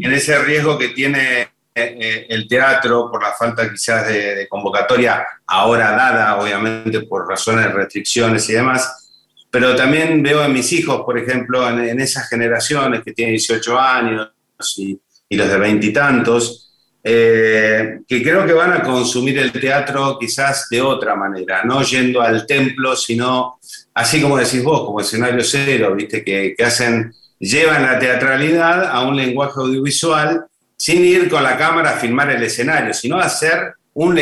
en 0.00 0.12
ese 0.12 0.38
riesgo 0.42 0.78
que 0.78 0.88
tiene 0.88 1.40
eh, 1.42 1.48
eh, 1.74 2.26
el 2.28 2.46
teatro 2.48 3.10
por 3.10 3.22
la 3.22 3.32
falta 3.32 3.70
quizás 3.70 4.06
de, 4.08 4.46
convocatoria, 4.48 5.26
ahora 5.46 5.92
dada 5.92 6.38
obviamente 6.38 7.02
por 7.02 7.26
razones 7.26 7.66
de 7.66 7.72
restricciones 7.72 8.48
y 8.48 8.54
demás, 8.54 9.10
pero 9.50 9.74
también 9.76 10.22
veo 10.22 10.44
en 10.44 10.52
mis 10.52 10.72
hijos, 10.72 11.02
por 11.04 11.18
ejemplo, 11.18 11.66
en, 11.68 12.00
esas 12.00 12.28
generaciones 12.28 13.02
que 13.02 13.12
tienen 13.12 13.32
18 13.32 13.78
años 13.78 14.30
y, 14.78 14.98
y 15.32 15.36
los 15.36 15.48
de 15.48 15.56
veintitantos, 15.56 16.70
eh, 17.02 18.00
que 18.06 18.22
creo 18.22 18.44
que 18.44 18.52
van 18.52 18.74
a 18.74 18.82
consumir 18.82 19.38
el 19.38 19.50
teatro 19.50 20.18
quizás 20.20 20.68
de 20.70 20.82
otra 20.82 21.16
manera, 21.16 21.62
no 21.64 21.82
yendo 21.82 22.20
al 22.20 22.46
templo, 22.46 22.94
sino 22.94 23.58
así 23.94 24.20
como 24.20 24.36
decís 24.36 24.62
vos, 24.62 24.84
como 24.84 25.00
escenario 25.00 25.42
cero, 25.42 25.94
¿viste? 25.94 26.22
Que, 26.22 26.54
hacen, 26.62 27.14
llevan 27.38 27.82
la 27.82 27.98
teatralidad 27.98 28.84
a 28.84 29.00
un 29.06 29.16
lenguaje 29.16 29.54
audiovisual 29.56 30.44
sin 30.76 31.02
ir 31.02 31.30
con 31.30 31.42
la 31.42 31.56
cámara 31.56 31.92
a 31.92 31.96
filmar 31.96 32.28
el 32.30 32.42
escenario, 32.42 32.92
sino 32.92 33.18
hacer 33.18 33.72
un 33.94 34.20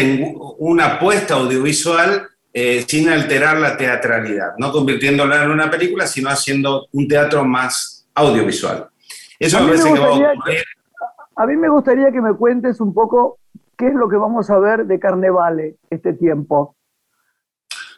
una 0.58 0.94
apuesta 0.94 1.34
audiovisual 1.34 2.28
eh, 2.52 2.84
sin 2.86 3.08
alterar 3.08 3.58
la 3.58 3.76
teatralidad, 3.76 4.52
no 4.58 4.70
convirtiéndola 4.70 5.42
en 5.42 5.50
una 5.50 5.68
película, 5.68 6.06
sino 6.06 6.30
haciendo 6.30 6.86
un 6.92 7.08
teatro 7.08 7.44
más 7.44 8.06
audiovisual. 8.14 8.86
Eso 9.40 9.58
me 9.60 9.70
parece 9.70 9.92
que 9.92 9.98
va 9.98 10.06
a 10.06 10.12
ocurrir 10.12 10.64
a 11.40 11.46
mí 11.46 11.56
me 11.56 11.70
gustaría 11.70 12.12
que 12.12 12.20
me 12.20 12.34
cuentes 12.34 12.82
un 12.82 12.92
poco 12.92 13.38
qué 13.78 13.86
es 13.86 13.94
lo 13.94 14.10
que 14.10 14.16
vamos 14.16 14.50
a 14.50 14.58
ver 14.58 14.84
de 14.84 15.00
Carnevale 15.00 15.76
este 15.88 16.12
tiempo. 16.12 16.76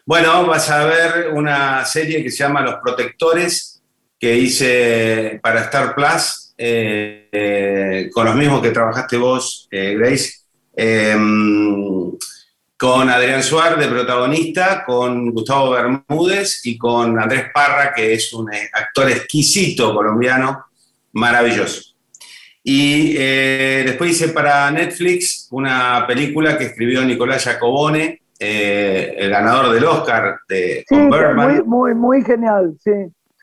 Bueno, 0.07 0.47
vas 0.47 0.71
a 0.71 0.85
ver 0.85 1.33
una 1.35 1.85
serie 1.85 2.23
que 2.23 2.31
se 2.31 2.45
llama 2.45 2.61
Los 2.61 2.77
Protectores, 2.77 3.83
que 4.17 4.37
hice 4.37 5.41
para 5.43 5.63
Star 5.63 5.93
Plus, 5.97 6.55
eh, 6.57 8.09
con 8.15 8.27
los 8.27 8.37
mismos 8.37 8.63
que 8.63 8.71
trabajaste 8.71 9.17
vos, 9.17 9.67
eh, 9.73 9.97
Grace. 9.99 10.35
Em, 10.77 12.13
con 12.77 13.11
Adrián 13.11 13.43
Suárez 13.43 13.81
de 13.81 13.89
protagonista, 13.89 14.85
con 14.85 15.33
Gustavo 15.33 15.71
Bermúdez 15.71 16.65
y 16.65 16.79
con 16.79 17.19
Andrés 17.19 17.47
Parra, 17.53 17.93
que 17.93 18.15
es 18.15 18.33
un 18.33 18.53
eh, 18.53 18.71
actor 18.73 19.11
exquisito 19.11 19.93
colombiano, 19.93 20.67
maravilloso. 21.13 21.92
Y 22.65 23.15
eh, 23.17 23.83
después 23.85 24.13
hice 24.13 24.29
para 24.29 24.71
Netflix 24.71 25.49
una 25.51 26.05
película 26.07 26.57
que 26.57 26.65
escribió 26.65 27.05
Nicolás 27.05 27.45
Jacobone, 27.45 28.23
eh, 28.39 29.15
el 29.19 29.31
ganador 29.31 29.73
del 29.73 29.85
Oscar 29.85 30.39
de 30.49 30.85
sí, 30.89 30.95
Muy, 30.95 31.63
muy, 31.65 31.95
muy 31.95 32.25
genial, 32.25 32.75
sí. 32.83 32.91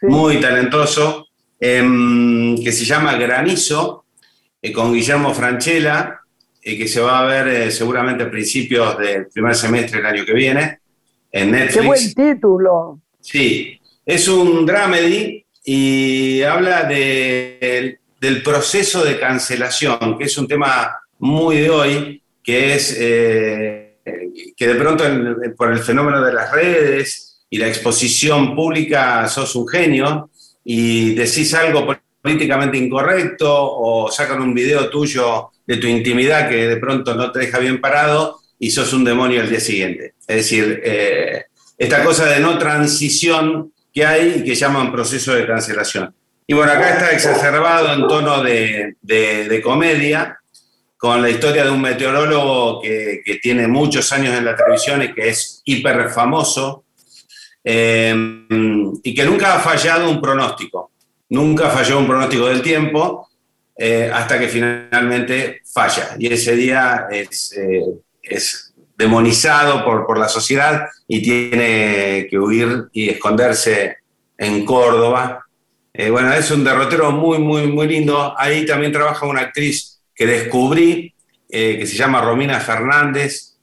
Muy 0.04 0.40
talentoso, 0.40 1.28
em, 1.60 2.56
que 2.64 2.72
se 2.72 2.86
llama 2.86 3.18
Granizo, 3.18 4.06
con 4.74 4.94
Guillermo 4.94 5.34
Franchella, 5.34 6.20
que 6.62 6.88
se 6.88 7.02
va 7.02 7.20
a 7.20 7.26
ver 7.26 7.48
eh, 7.48 7.72
seguramente 7.72 8.24
a 8.24 8.32
principios 8.32 8.98
del 8.98 9.28
primer 9.28 9.56
semestre 9.56 9.98
del 9.98 10.06
año 10.06 10.26
que 10.26 10.34
viene 10.34 10.80
en 11.32 11.52
Netflix. 11.52 11.74
Qué 11.74 11.88
buen 11.88 12.14
título. 12.14 13.00
Sí, 13.20 13.80
es 14.06 14.28
un 14.28 14.66
dramedy 14.66 15.46
y 15.64 16.42
habla 16.42 16.84
de, 16.84 17.99
del 18.20 18.44
proceso 18.44 19.04
de 19.04 19.20
cancelación, 19.20 20.18
que 20.18 20.26
es 20.26 20.38
un 20.38 20.48
tema 20.48 20.96
muy 21.20 21.58
de 21.58 21.70
hoy, 21.70 22.24
que 22.44 22.76
es 22.76 22.96
eh, 23.00 23.98
que 24.56 24.68
de 24.68 24.76
pronto 24.76 25.04
por 25.56 25.72
el 25.72 25.80
fenómeno 25.80 26.22
de 26.22 26.34
las 26.34 26.52
redes 26.52 27.44
y 27.50 27.58
la 27.58 27.68
exposición 27.68 28.56
pública 28.56 29.28
sos 29.28 29.56
un 29.56 29.68
genio 29.68 30.30
y 30.64 31.16
decís 31.16 31.54
algo 31.54 31.88
políticamente 32.22 32.78
incorrecto 32.78 33.48
o 33.50 34.12
sacan 34.12 34.42
un 34.42 34.54
video 34.54 34.90
tuyo 34.90 35.50
de 35.66 35.78
tu 35.78 35.88
intimidad 35.88 36.50
que 36.50 36.68
de 36.68 36.78
pronto 36.78 37.16
no 37.16 37.32
te 37.32 37.40
deja 37.40 37.60
bien 37.60 37.80
parado 37.80 38.40
y 38.60 38.72
sos 38.72 38.92
un 38.94 39.04
demonio 39.04 39.42
al 39.42 39.50
día 39.50 39.60
siguiente. 39.60 40.14
Es 40.28 40.36
decir, 40.36 40.82
eh, 40.84 41.46
esta 41.78 42.04
cosa 42.04 42.26
de 42.26 42.40
no 42.40 42.58
transición 42.58 43.72
que 43.94 44.06
hay 44.06 44.38
y 44.38 44.44
que 44.44 44.56
llaman 44.56 44.92
proceso 44.92 45.34
de 45.34 45.48
cancelación. 45.48 46.14
Y 46.50 46.56
bueno, 46.56 46.72
acá 46.72 46.90
está 46.90 47.12
exacerbado 47.12 47.94
en 47.94 48.08
tono 48.08 48.42
de, 48.42 48.96
de, 49.04 49.62
comedia, 49.62 50.40
con 50.98 51.22
la 51.22 51.30
historia 51.30 51.64
de 51.64 51.70
un 51.70 51.80
meteorólogo 51.80 52.82
que, 52.82 53.22
que, 53.24 53.36
tiene 53.36 53.68
muchos 53.68 54.12
años 54.14 54.36
en 54.36 54.46
la 54.46 54.56
televisión 54.56 55.04
y 55.04 55.14
que 55.14 55.30
es 55.30 55.62
hiper 55.64 56.10
famoso, 56.10 56.86
eh, 57.64 58.16
y 59.04 59.14
que 59.14 59.26
nunca 59.26 59.58
ha 59.58 59.60
fallado 59.60 60.10
un 60.10 60.20
pronóstico, 60.20 60.90
nunca 61.30 61.70
falló 61.70 62.00
un 62.00 62.08
pronóstico 62.08 62.48
del 62.48 62.64
tiempo, 62.64 63.30
eh, 63.78 64.10
hasta 64.12 64.40
que 64.40 64.48
finalmente 64.48 65.62
falla. 65.72 66.16
Y 66.18 66.34
ese 66.34 66.56
día 66.56 67.10
es, 67.12 67.56
eh, 67.60 67.86
es 68.24 68.74
demonizado 68.98 69.86
por, 69.86 70.08
por, 70.08 70.18
la 70.18 70.28
sociedad 70.28 70.88
y 71.08 71.22
tiene 71.22 72.26
que 72.28 72.40
huir 72.40 72.86
y 72.92 73.10
esconderse 73.10 73.98
en 74.36 74.66
Córdoba. 74.66 75.46
Eh, 76.02 76.10
bueno, 76.10 76.32
es 76.32 76.50
un 76.50 76.64
derrotero 76.64 77.12
muy, 77.12 77.40
muy, 77.40 77.68
muy 77.68 77.86
lindo. 77.86 78.34
Ahí 78.38 78.66
también 78.66 78.94
trabaja 78.94 79.26
una 79.26 79.42
actriz 79.42 80.02
que 80.16 80.26
descubrí, 80.26 81.14
que 81.50 81.86
se 81.86 81.98
llama 81.98 82.22
Romina 82.22 82.58
Fernández, 82.62 83.58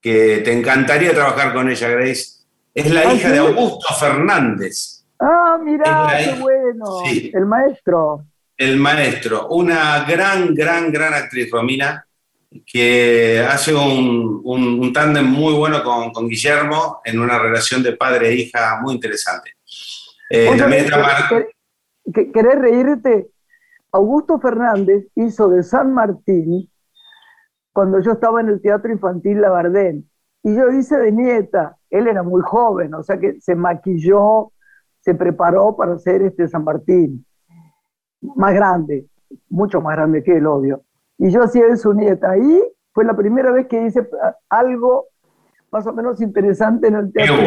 que 0.00 0.38
te 0.38 0.52
encantaría 0.52 1.14
trabajar 1.14 1.54
con 1.54 1.70
ella, 1.70 1.88
Grace. 1.90 2.38
Es 2.74 2.90
la 2.90 3.14
hija 3.14 3.30
de 3.30 3.38
Augusto 3.38 3.94
Fernández. 3.94 5.04
Ah, 5.20 5.58
mira, 5.62 6.08
qué 6.18 6.40
bueno. 6.40 7.02
El 7.06 7.46
maestro. 7.46 8.24
El 8.56 8.78
maestro, 8.78 9.46
una 9.50 10.04
gran, 10.08 10.56
gran, 10.56 10.90
gran 10.90 11.14
actriz, 11.14 11.48
Romina, 11.52 12.04
que 12.66 13.46
hace 13.48 13.72
un, 13.72 14.40
un, 14.42 14.92
tándem 14.92 15.26
muy 15.26 15.52
bueno 15.52 15.84
con, 15.84 16.10
con, 16.10 16.28
Guillermo 16.28 17.00
en 17.04 17.20
una 17.20 17.38
relación 17.38 17.80
de 17.80 17.92
padre 17.92 18.30
e 18.30 18.34
hija 18.34 18.80
muy 18.82 18.94
interesante. 18.94 19.52
Eh, 20.28 20.50
también 20.58 20.86
¿Querés 22.12 22.58
reírte? 22.58 23.30
Augusto 23.92 24.38
Fernández 24.38 25.06
hizo 25.14 25.48
de 25.48 25.62
San 25.62 25.92
Martín 25.94 26.70
cuando 27.72 28.00
yo 28.00 28.12
estaba 28.12 28.40
en 28.40 28.48
el 28.48 28.60
Teatro 28.60 28.92
Infantil 28.92 29.40
Labardén. 29.40 30.08
Y 30.42 30.54
yo 30.54 30.70
hice 30.70 30.96
de 30.96 31.12
nieta. 31.12 31.76
Él 31.90 32.06
era 32.06 32.22
muy 32.22 32.42
joven, 32.42 32.94
o 32.94 33.02
sea 33.02 33.18
que 33.18 33.40
se 33.40 33.54
maquilló, 33.54 34.52
se 35.00 35.14
preparó 35.14 35.76
para 35.76 35.94
hacer 35.94 36.22
este 36.22 36.48
San 36.48 36.64
Martín 36.64 37.24
más 38.20 38.54
grande, 38.54 39.06
mucho 39.48 39.80
más 39.80 39.96
grande 39.96 40.22
que 40.22 40.36
el 40.36 40.46
odio. 40.46 40.82
Y 41.18 41.30
yo 41.30 41.42
hacía 41.42 41.66
de 41.66 41.76
su 41.76 41.92
nieta. 41.94 42.36
Y 42.36 42.62
fue 42.92 43.04
la 43.04 43.16
primera 43.16 43.50
vez 43.52 43.66
que 43.66 43.86
hice 43.86 44.08
algo 44.48 45.06
más 45.70 45.86
o 45.86 45.92
menos 45.92 46.20
interesante 46.20 46.88
en 46.88 46.94
el 46.96 47.12
teatro. 47.12 47.34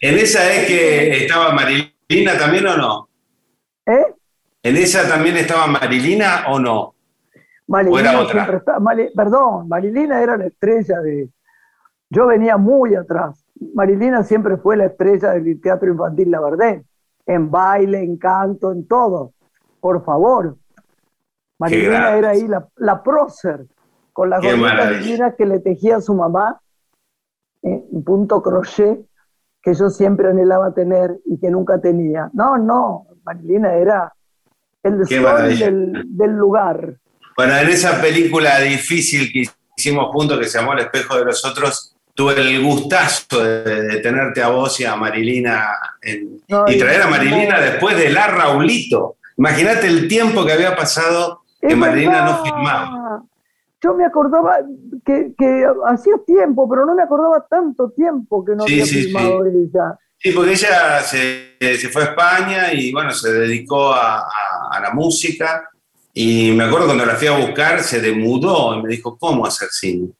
¿En 0.00 0.18
esa 0.18 0.52
es 0.52 0.66
que 0.66 1.24
estaba 1.24 1.52
Marilina 2.10 2.36
también 2.36 2.66
o 2.66 2.76
no? 2.76 3.08
¿Eh? 3.86 4.14
¿En 4.64 4.76
esa 4.76 5.08
también 5.08 5.36
estaba 5.36 5.68
Marilina 5.68 6.46
o 6.48 6.58
no? 6.58 6.94
Marilina 7.68 8.26
perdón, 9.14 9.68
Marilina 9.68 10.20
era 10.20 10.36
la 10.36 10.46
estrella 10.46 10.98
de... 11.00 11.28
Yo 12.10 12.26
venía 12.26 12.56
muy 12.56 12.96
atrás. 12.96 13.46
Marilina 13.74 14.24
siempre 14.24 14.56
fue 14.56 14.76
la 14.76 14.86
estrella 14.86 15.30
del 15.30 15.60
teatro 15.60 15.88
infantil 15.88 16.32
Labardén 16.32 16.84
en 17.26 17.48
baile, 17.48 18.02
en 18.02 18.16
canto, 18.16 18.72
en 18.72 18.88
todo. 18.88 19.32
Por 19.78 20.04
favor. 20.04 20.56
Marilena 21.60 22.16
era 22.16 22.30
ahí 22.30 22.48
la, 22.48 22.66
la 22.74 23.04
prócer, 23.04 23.66
con 24.12 24.30
las 24.30 24.42
gorritas 24.42 24.98
divinas 24.98 25.34
que 25.36 25.46
le 25.46 25.60
tejía 25.60 25.98
a 25.98 26.00
su 26.00 26.14
mamá, 26.14 26.60
en 27.62 27.84
un 27.90 28.02
punto 28.02 28.42
crochet, 28.42 29.06
que 29.62 29.74
yo 29.74 29.90
siempre 29.90 30.28
anhelaba 30.28 30.72
tener 30.72 31.18
y 31.26 31.38
que 31.38 31.50
nunca 31.50 31.80
tenía. 31.80 32.30
No, 32.32 32.56
no, 32.56 33.06
Marilena 33.24 33.74
era 33.74 34.12
el 34.82 35.06
sol 35.06 35.58
del, 35.58 36.02
del, 36.06 36.30
lugar. 36.32 36.94
Bueno, 37.36 37.56
en 37.56 37.68
esa 37.68 38.00
película 38.00 38.58
difícil 38.60 39.30
que 39.32 39.44
hicimos 39.76 40.06
juntos, 40.12 40.38
que 40.38 40.46
se 40.46 40.58
llamó 40.58 40.72
El 40.72 40.80
espejo 40.80 41.18
de 41.18 41.24
los 41.26 41.44
otros, 41.44 41.94
tuve 42.14 42.34
el 42.38 42.62
gustazo 42.62 43.42
de, 43.42 44.00
tenerte 44.00 44.42
a 44.42 44.48
vos 44.48 44.78
y 44.80 44.84
a 44.84 44.96
Marilina 44.96 45.68
y 46.02 46.78
traer 46.78 47.02
a 47.02 47.06
Marilina 47.06 47.60
después 47.60 47.96
de 47.96 48.10
la 48.10 48.26
Raulito. 48.26 49.16
Imagínate 49.36 49.86
el 49.86 50.08
tiempo 50.08 50.44
que 50.44 50.52
había 50.52 50.76
pasado 50.76 51.42
que 51.60 51.74
Marilina 51.74 52.24
no 52.24 52.44
firmaba. 52.44 53.22
Yo 53.82 53.94
me 53.94 54.04
acordaba 54.04 54.58
que, 55.04 55.32
hacía 55.86 56.14
tiempo, 56.26 56.68
pero 56.68 56.84
no 56.84 56.94
me 56.94 57.02
acordaba 57.02 57.46
tanto 57.48 57.90
tiempo 57.90 58.44
que 58.44 58.54
no 58.54 58.64
había 58.64 58.84
firmado 58.84 59.44
ella. 59.46 59.98
Sí, 60.18 60.32
porque 60.32 60.52
ella 60.52 61.00
se, 61.00 61.88
fue 61.90 62.02
a 62.02 62.04
España 62.06 62.72
y 62.74 62.92
bueno, 62.92 63.10
se 63.12 63.32
dedicó 63.32 63.92
a, 63.94 64.28
la 64.82 64.90
música. 64.92 65.68
Y 66.12 66.52
me 66.52 66.64
acuerdo 66.64 66.86
cuando 66.86 67.06
la 67.06 67.14
fui 67.14 67.28
a 67.28 67.38
buscar, 67.38 67.80
se 67.80 68.00
demudó 68.00 68.74
y 68.74 68.82
me 68.82 68.88
dijo, 68.90 69.16
¿cómo 69.16 69.46
hacer 69.46 69.68
cine? 69.70 70.10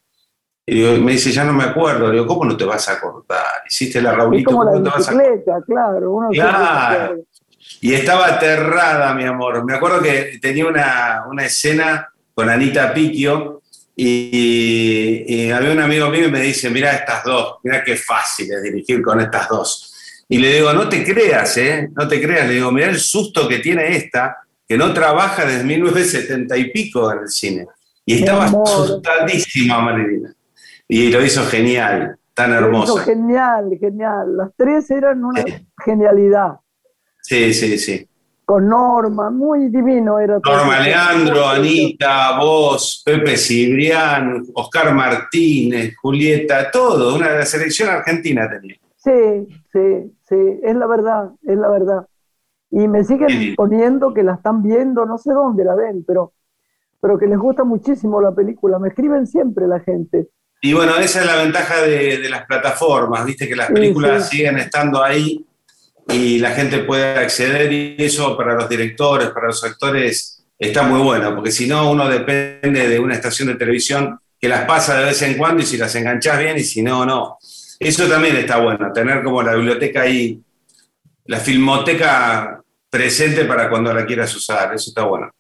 Y 0.65 0.83
me 1.01 1.13
dice, 1.13 1.33
ya 1.33 1.45
no 1.45 1.53
me 1.53 1.65
acuerdo. 1.65 2.07
Le 2.07 2.15
digo, 2.15 2.27
¿cómo 2.27 2.45
no 2.45 2.57
te 2.57 2.65
vas 2.65 2.89
a 2.89 2.93
acordar? 2.93 3.63
Hiciste 3.69 4.01
la 4.01 4.13
Raulito. 4.13 4.51
como 4.51 4.65
la 4.65 4.79
bicicleta, 4.79 5.61
claro. 5.67 6.13
Uno 6.13 6.29
claro. 6.31 7.25
Y 7.83 7.93
estaba 7.93 8.27
aterrada, 8.27 9.13
mi 9.15 9.25
amor. 9.25 9.65
Me 9.65 9.75
acuerdo 9.75 10.01
que 10.01 10.39
tenía 10.41 10.67
una, 10.67 11.25
una 11.29 11.45
escena 11.45 12.10
con 12.41 12.49
Anita 12.49 12.95
Piquio 12.95 13.61
y, 13.95 15.51
había 15.51 15.73
un 15.73 15.81
amigo 15.81 16.09
mío 16.09 16.29
y 16.29 16.31
me 16.31 16.41
dice, 16.41 16.71
mira 16.71 16.93
estas 16.93 17.23
dos, 17.23 17.57
mira 17.63 17.85
qué 17.85 17.99
fácil 17.99 18.51
es 18.51 18.63
dirigir 18.63 19.03
con 19.03 19.21
estas 19.21 19.47
dos. 19.47 20.25
Y 20.27 20.39
le 20.39 20.55
digo, 20.55 20.73
no 20.73 20.89
te 20.89 21.05
creas, 21.05 21.59
¿eh? 21.59 21.91
No 21.95 22.09
te 22.09 22.19
creas. 22.19 22.49
Le 22.49 22.55
digo, 22.55 22.73
mira 22.73 22.89
el 22.89 22.99
susto 22.99 23.47
que 23.47 23.59
tiene 23.59 23.95
esta, 23.95 24.39
que 24.67 24.79
no 24.79 24.95
trabaja 24.95 25.45
desde 25.45 25.65
1970 25.65 26.57
y 26.57 26.71
pico 26.71 27.13
en 27.13 27.19
el 27.19 27.29
cine. 27.29 27.67
Y 28.07 28.21
estaba 28.21 28.47
asustadísima, 28.47 29.83
Marilina. 29.83 30.35
Y 30.89 31.11
lo 31.11 31.23
hizo 31.23 31.45
genial, 31.45 32.17
tan 32.33 32.53
hermoso. 32.53 32.97
Genial, 32.97 33.77
genial. 33.79 34.35
Las 34.35 34.51
tres 34.57 34.91
eran 34.91 35.23
una 35.27 35.45
genialidad. 35.85 36.55
Sí, 37.21 37.53
sí, 37.53 37.77
sí. 37.77 38.09
Con 38.51 38.69
Norma, 38.69 39.31
muy 39.31 39.69
divino 39.69 40.19
era. 40.19 40.41
Norma 40.45 40.81
Leandro, 40.81 41.47
Anita, 41.47 42.37
vos, 42.37 43.01
Pepe 43.07 43.37
Cibrián, 43.37 44.43
Oscar 44.55 44.93
Martínez, 44.93 45.95
Julieta, 45.97 46.69
todo, 46.69 47.15
una 47.15 47.29
de 47.29 47.39
la 47.39 47.47
selección 47.47 47.91
argentina 47.91 48.51
tenía. 48.51 48.75
Sí, 48.97 49.47
sí, 49.73 50.13
sí, 50.29 50.59
es 50.65 50.75
la 50.75 50.89
verdad, 50.89 51.31
es 51.47 51.57
la 51.57 51.69
verdad. 51.69 52.07
Y 52.73 52.89
me 52.89 53.05
siguen 53.05 53.55
poniendo 53.55 54.13
que 54.13 54.25
la 54.25 54.35
están 54.35 54.65
viendo, 54.65 55.07
no 55.07 55.17
sé 55.17 55.33
dónde 55.33 55.65
la 55.65 55.77
ven, 55.77 56.03
pero, 56.05 56.33
pero 57.01 57.21
que 57.21 57.29
les 57.29 57.39
gusta 57.39 57.63
muchísimo 57.63 58.21
la 58.21 58.35
película. 58.35 58.81
Me 58.81 58.89
escriben 58.89 59.29
siempre 59.29 59.69
la 59.69 59.79
gente. 59.79 60.27
Y 60.61 60.73
bueno, 60.73 60.97
esa 60.97 61.21
es 61.21 61.27
la 61.27 61.37
ventaja 61.37 61.83
de, 61.83 62.29
las 62.29 62.47
plataformas, 62.47 63.25
viste 63.25 63.47
que 63.47 63.55
las 63.55 63.71
películas 63.71 64.29
siguen 64.29 64.59
estando 64.59 65.05
ahí 65.05 65.47
y 66.13 66.39
la 66.39 66.51
gente 66.51 66.81
puede 66.81 67.19
acceder 67.19 67.73
y 67.73 67.97
eso 67.99 68.37
para 68.37 68.55
los 68.55 68.69
directores, 68.69 69.31
para 69.31 69.49
los 69.49 69.63
actores 69.65 70.45
está 70.59 70.83
muy 70.83 71.01
bueno, 71.01 71.35
porque 71.35 71.51
si 71.51 71.67
no 71.67 71.91
uno 71.91 72.09
depende 72.09 72.89
de 72.89 72.99
una 72.99 73.15
estación 73.15 73.49
de 73.49 73.55
televisión 73.55 74.19
que 74.39 74.49
las 74.49 74.65
pasa 74.65 74.99
de 74.99 75.07
vez 75.07 75.23
en 75.23 75.37
cuando 75.37 75.63
y 75.63 75.67
si 75.67 75.77
las 75.77 75.95
enganchás 75.95 76.39
bien 76.39 76.57
y 76.57 76.65
si 76.65 76.83
no, 76.83 77.05
no. 77.05 77.39
Eso 77.79 78.07
también 78.09 78.37
está 78.37 78.59
bueno, 78.59 78.93
tener 78.93 79.23
como 79.23 79.43
la 79.43 79.55
biblioteca 79.55 80.03
ahí, 80.03 80.41
la 81.27 81.39
filmoteca 81.39 82.63
presente 82.91 83.45
para 83.45 83.71
cuando 83.71 83.93
la 83.95 84.05
quieras 84.05 84.35
usar, 84.35 84.75
eso 84.75 84.91
está 84.91 85.05
bueno. 85.05 85.31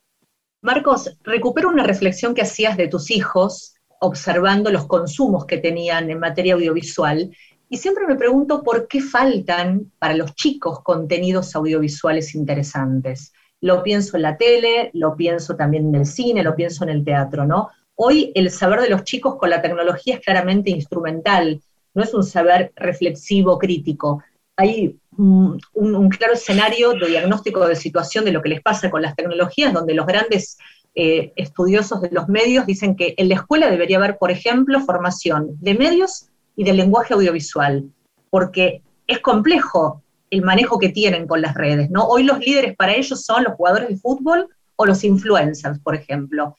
Marcos, 0.62 1.16
recupero 1.23 1.68
una 1.68 1.85
reflexión 1.85 2.35
que 2.35 2.43
hacías 2.43 2.77
de 2.77 2.89
tus 2.89 3.11
hijos 3.11 3.75
observando 4.01 4.71
los 4.71 4.87
consumos 4.87 5.47
que 5.47 5.59
tenían 5.59 6.11
en 6.11 6.18
materia 6.18 6.55
audiovisual 6.55 7.31
y 7.73 7.77
siempre 7.77 8.05
me 8.07 8.16
pregunto 8.16 8.64
por 8.64 8.89
qué 8.89 9.01
faltan 9.01 9.93
para 10.01 10.14
los 10.14 10.35
chicos 10.35 10.83
contenidos 10.83 11.55
audiovisuales 11.55 12.35
interesantes. 12.35 13.33
Lo 13.61 13.85
pienso 13.85 14.16
en 14.16 14.23
la 14.23 14.37
tele, 14.37 14.91
lo 14.93 15.14
pienso 15.14 15.55
también 15.55 15.87
en 15.87 15.95
el 15.95 16.07
cine, 16.07 16.43
lo 16.43 16.57
pienso 16.57 16.83
en 16.83 16.91
el 16.91 17.05
teatro, 17.05 17.47
¿no? 17.47 17.71
Hoy 17.95 18.33
el 18.35 18.51
saber 18.51 18.81
de 18.81 18.91
los 18.91 19.05
chicos 19.05 19.37
con 19.37 19.51
la 19.51 19.62
tecnología 19.62 20.16
es 20.16 20.21
claramente 20.21 20.71
instrumental, 20.71 21.62
no 21.95 22.03
es 22.03 22.12
un 22.12 22.25
saber 22.25 22.73
reflexivo, 22.75 23.57
crítico. 23.57 24.21
Hay 24.57 24.99
un, 25.16 25.61
claro 26.09 26.33
escenario 26.33 26.95
de 26.95 27.07
diagnóstico 27.07 27.68
de 27.68 27.77
situación 27.77 28.25
de 28.25 28.33
lo 28.33 28.43
que 28.43 28.49
les 28.49 28.62
pasa 28.62 28.91
con 28.91 29.03
las 29.03 29.14
tecnologías, 29.14 29.73
donde 29.73 29.95
los 29.95 30.07
grandes 30.07 30.59
eh, 30.97 31.33
estudiosos 31.37 32.03
de 32.03 32.11
los 32.11 32.29
medios 32.29 32.66
dicen 32.66 32.97
que 32.97 33.14
en 33.16 33.29
la 33.29 33.37
escuela 33.37 33.71
debería 33.71 33.99
haber, 33.99 34.18
por 34.18 34.33
ejemplo, 34.33 34.81
formación 34.81 35.51
de 35.61 35.75
medios 35.75 36.30
y 36.61 36.64
del 36.64 36.76
lenguaje 36.76 37.14
audiovisual, 37.14 37.90
porque 38.28 38.82
es 39.06 39.20
complejo 39.20 40.02
el 40.28 40.42
manejo 40.42 40.78
que 40.78 40.90
tienen 40.90 41.26
con 41.26 41.40
las 41.40 41.54
redes, 41.54 41.90
¿no? 41.90 42.04
Hoy 42.04 42.22
los 42.22 42.38
líderes 42.38 42.76
para 42.76 42.94
ellos 42.94 43.24
son 43.24 43.44
los 43.44 43.54
jugadores 43.54 43.88
de 43.88 43.96
fútbol 43.96 44.48
o 44.76 44.86
los 44.86 45.02
influencers, 45.02 45.78
por 45.80 45.94
ejemplo 45.94 46.54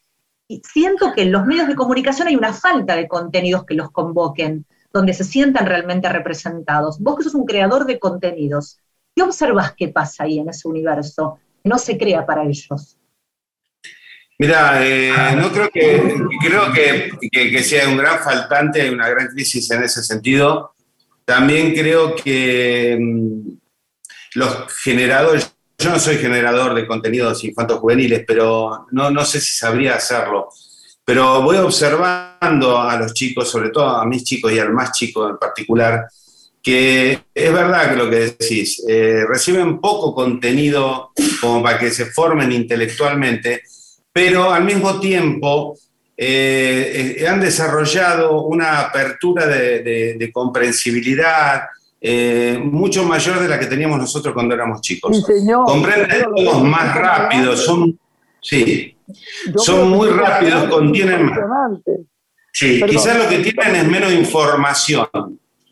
siento 0.63 1.13
que 1.13 1.23
en 1.23 1.31
los 1.31 1.45
medios 1.45 1.67
de 1.67 1.75
comunicación 1.75 2.27
hay 2.27 2.35
una 2.35 2.53
falta 2.53 2.95
de 2.95 3.07
contenidos 3.07 3.65
que 3.65 3.75
los 3.75 3.91
convoquen, 3.91 4.65
donde 4.91 5.13
se 5.13 5.23
sientan 5.23 5.65
realmente 5.65 6.09
representados. 6.09 6.99
Vos 6.99 7.17
que 7.17 7.23
sos 7.23 7.35
un 7.35 7.45
creador 7.45 7.85
de 7.85 7.99
contenidos, 7.99 8.77
¿qué 9.15 9.23
observas 9.23 9.73
que 9.73 9.87
pasa 9.87 10.23
ahí 10.23 10.39
en 10.39 10.49
ese 10.49 10.67
universo? 10.67 11.37
No 11.63 11.77
se 11.77 11.97
crea 11.97 12.25
para 12.25 12.43
ellos. 12.43 12.97
Mira, 14.41 14.83
eh, 14.83 15.35
no 15.35 15.51
creo 15.51 15.69
que 15.69 16.15
creo 16.41 16.73
que, 16.73 17.63
sea 17.63 17.87
un 17.87 17.95
gran 17.95 18.23
faltante, 18.23 18.89
una 18.89 19.07
gran 19.07 19.27
crisis 19.27 19.69
en 19.69 19.83
ese 19.83 20.01
sentido. 20.01 20.73
También 21.23 21.75
creo 21.75 22.15
que 22.15 22.97
mm, 22.99 23.51
los 24.33 24.73
generadores, 24.81 25.53
yo 25.77 25.91
no 25.91 25.99
soy 25.99 26.17
generador 26.17 26.73
de 26.73 26.87
contenidos 26.87 27.43
infantos 27.43 27.77
juveniles, 27.81 28.23
pero 28.25 28.87
no, 28.89 29.11
no 29.11 29.23
sé 29.25 29.39
si 29.39 29.55
sabría 29.55 29.93
hacerlo. 29.93 30.49
Pero 31.05 31.43
voy 31.43 31.57
observando 31.57 32.81
a 32.81 32.97
los 32.97 33.13
chicos, 33.13 33.47
sobre 33.47 33.69
todo 33.69 33.89
a 33.89 34.07
mis 34.07 34.23
chicos 34.23 34.51
y 34.51 34.57
al 34.57 34.73
más 34.73 34.91
chico 34.93 35.29
en 35.29 35.37
particular, 35.37 36.07
que 36.63 37.25
es 37.31 37.53
verdad 37.53 37.91
que 37.91 37.95
lo 37.95 38.09
que 38.09 38.35
decís, 38.39 38.83
eh, 38.87 39.23
reciben 39.29 39.79
poco 39.79 40.15
contenido 40.15 41.11
como 41.39 41.61
para 41.61 41.77
que 41.77 41.91
se 41.91 42.07
formen 42.07 42.51
intelectualmente, 42.51 43.61
pero 44.13 44.51
al 44.51 44.63
mismo 44.63 44.99
tiempo 44.99 45.77
eh, 46.17 47.15
eh, 47.19 47.27
han 47.27 47.39
desarrollado 47.39 48.43
una 48.43 48.79
apertura 48.79 49.47
de, 49.47 50.15
de 50.17 50.31
comprensibilidad, 50.31 51.63
eh, 52.03 52.59
mucho 52.59 53.03
mayor 53.03 53.39
de 53.39 53.47
la 53.47 53.59
que 53.59 53.67
teníamos 53.67 53.99
nosotros 53.99 54.33
cuando 54.33 54.55
éramos 54.55 54.81
chicos. 54.81 55.23
Comprenden 55.65 56.25
todos 56.35 56.63
más 56.63 56.95
rápido, 56.95 57.55
son, 57.55 57.99
sí, 58.41 58.97
son 59.55 59.89
muy 59.89 60.09
rápidos, 60.09 60.67
contienen 60.67 61.27
más. 61.27 61.39
Sí, 62.51 62.81
quizás 62.89 63.17
lo 63.17 63.29
que 63.29 63.37
tienen 63.37 63.75
es 63.75 63.87
menos 63.87 64.11
información. 64.13 65.07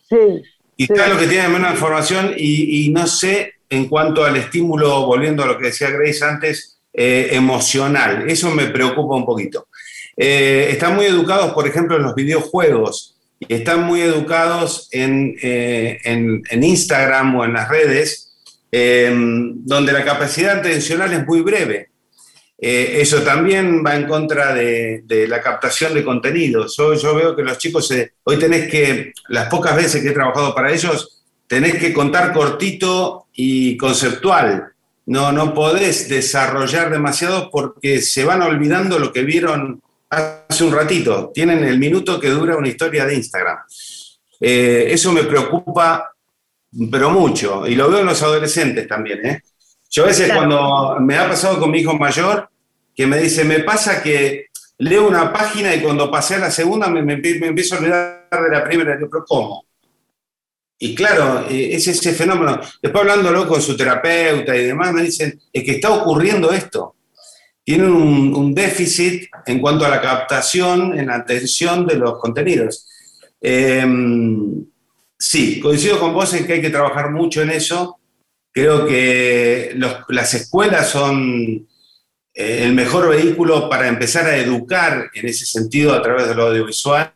Sí. 0.08 0.44
Quizás 0.78 1.10
lo 1.10 1.18
que 1.18 1.26
tienen 1.26 1.48
es 1.48 1.52
menos 1.52 1.72
información 1.72 2.34
y, 2.38 2.90
no 2.92 3.08
sé 3.08 3.56
en 3.68 3.88
cuanto 3.88 4.24
al 4.24 4.36
estímulo, 4.36 5.08
volviendo 5.08 5.44
a 5.44 5.48
lo 5.48 5.58
que 5.58 5.66
decía 5.66 5.90
Grace 5.90 6.24
antes, 6.24 6.79
eh, 7.02 7.30
emocional. 7.32 8.30
Eso 8.30 8.52
me 8.52 8.66
preocupa 8.66 9.16
un 9.16 9.26
poquito. 9.26 9.70
Eh, 10.18 10.68
están 10.70 10.98
muy 10.98 11.06
educados, 11.06 11.54
por 11.54 11.66
ejemplo, 11.66 11.96
en 11.96 12.04
los 12.04 12.14
videojuegos 12.14 13.16
y 13.40 13.54
están 13.54 13.84
muy 13.84 14.02
educados 14.02 14.90
en, 14.92 15.34
eh, 15.42 15.98
Instagram 16.52 17.38
o 17.38 17.46
en 17.46 17.54
las 17.54 17.70
redes, 17.70 18.36
donde 18.70 19.94
la 19.94 20.04
capacidad 20.04 20.60
atencional 20.60 21.14
es 21.14 21.26
muy 21.26 21.40
breve. 21.40 21.88
Eso 22.58 23.22
también 23.22 23.82
va 23.82 23.96
en 23.96 24.06
contra 24.06 24.54
de, 24.54 25.26
la 25.30 25.42
captación 25.42 25.94
de 25.94 26.04
contenidos. 26.04 26.76
Yo, 26.76 27.16
veo 27.16 27.34
que 27.34 27.44
los 27.44 27.58
chicos, 27.60 27.94
hoy 28.26 28.38
tenés 28.38 28.70
que, 28.70 29.14
las 29.30 29.48
pocas 29.48 29.74
veces 29.74 30.04
que 30.04 30.10
he 30.10 30.12
trabajado 30.12 30.54
para 30.54 30.74
ellos, 30.74 31.24
tenés 31.48 31.76
que 31.76 31.94
contar 31.94 32.34
cortito 32.34 33.28
y 33.34 33.78
conceptual. 33.78 34.74
No, 35.10 35.32
no 35.32 35.56
podés 35.56 36.08
desarrollar 36.08 36.92
demasiado 36.92 37.50
porque 37.50 38.00
se 38.00 38.24
van 38.24 38.44
olvidando 38.44 39.00
lo 39.00 39.12
que 39.12 39.24
vieron 39.24 39.82
hace 40.08 40.64
un 40.64 40.72
ratito, 40.72 41.32
tienen 41.34 41.64
el 41.64 41.80
minuto 41.80 42.20
que 42.20 42.30
dura 42.30 42.56
una 42.56 42.68
historia 42.68 43.08
de 43.08 43.16
Instagram. 43.16 43.58
Eh, 44.40 44.86
eso 44.92 45.12
me 45.12 45.24
preocupa, 45.24 46.14
pero 46.92 47.10
mucho, 47.10 47.66
y 47.66 47.74
lo 47.74 47.90
veo 47.90 48.02
en 48.02 48.06
los 48.06 48.22
adolescentes 48.22 48.88
también. 48.88 49.26
¿eh? 49.26 49.42
Yo 49.90 50.04
a 50.04 50.08
veces 50.10 50.32
cuando 50.32 50.98
me 51.00 51.18
ha 51.18 51.28
pasado 51.28 51.60
con 51.60 51.72
mi 51.72 51.80
hijo 51.80 51.98
mayor, 51.98 52.48
que 52.96 53.08
me 53.08 53.18
dice, 53.18 53.44
me 53.44 53.62
pasa 53.62 54.04
que 54.04 54.50
leo 54.78 55.08
una 55.08 55.34
página 55.34 55.74
y 55.74 55.82
cuando 55.82 56.12
pasé 56.12 56.36
a 56.36 56.40
la 56.40 56.52
segunda 56.52 56.88
me, 56.88 57.00
empiezo 57.14 57.74
a 57.74 57.78
olvidar 57.80 58.28
de 58.30 58.50
la 58.52 58.64
primera, 58.64 58.96
pero 58.96 59.26
¿cómo? 59.28 59.66
Y 60.80 60.96
claro, 60.96 61.46
eh, 61.50 61.76
es 61.76 61.88
ese 61.88 62.14
fenómeno. 62.14 62.60
Después 62.82 63.02
hablándolo 63.02 63.48
con 63.48 63.62
su 63.62 63.76
terapeuta 63.76 64.56
y 64.56 64.66
demás, 64.66 64.94
me 64.94 65.04
dicen, 65.04 65.40
es 65.52 65.64
que 65.64 65.72
está 65.72 65.92
ocurriendo 65.92 66.52
esto 66.52 66.96
tienen 67.70 67.92
un, 67.92 68.56
déficit 68.56 69.30
en 69.46 69.60
cuanto 69.60 69.86
a 69.86 69.90
la 69.90 70.02
captación, 70.02 70.98
en 70.98 71.06
la 71.06 71.18
atención 71.18 71.86
de 71.86 71.98
los 71.98 72.18
contenidos. 72.18 72.88
Em, 73.40 74.66
sí, 75.16 75.60
coincido 75.60 76.00
con 76.00 76.12
vos 76.12 76.34
en 76.34 76.48
que 76.48 76.54
hay 76.54 76.62
que 76.62 76.72
trabajar 76.72 77.12
mucho 77.12 77.44
en 77.44 77.52
eso. 77.52 78.00
Creo 78.52 78.88
que 78.88 79.78
las 80.08 80.34
escuelas 80.34 80.90
son 80.90 81.68
eh, 82.34 82.64
el 82.64 82.74
mejor 82.74 83.08
vehículo 83.08 83.70
para 83.70 83.88
empezar 83.88 84.26
a 84.26 84.38
educar 84.38 85.12
en 85.14 85.28
ese 85.28 85.46
sentido 85.46 85.94
a 85.94 86.02
través 86.02 86.28
de 86.28 86.34
lo 86.34 86.48
audiovisual. 86.48 87.14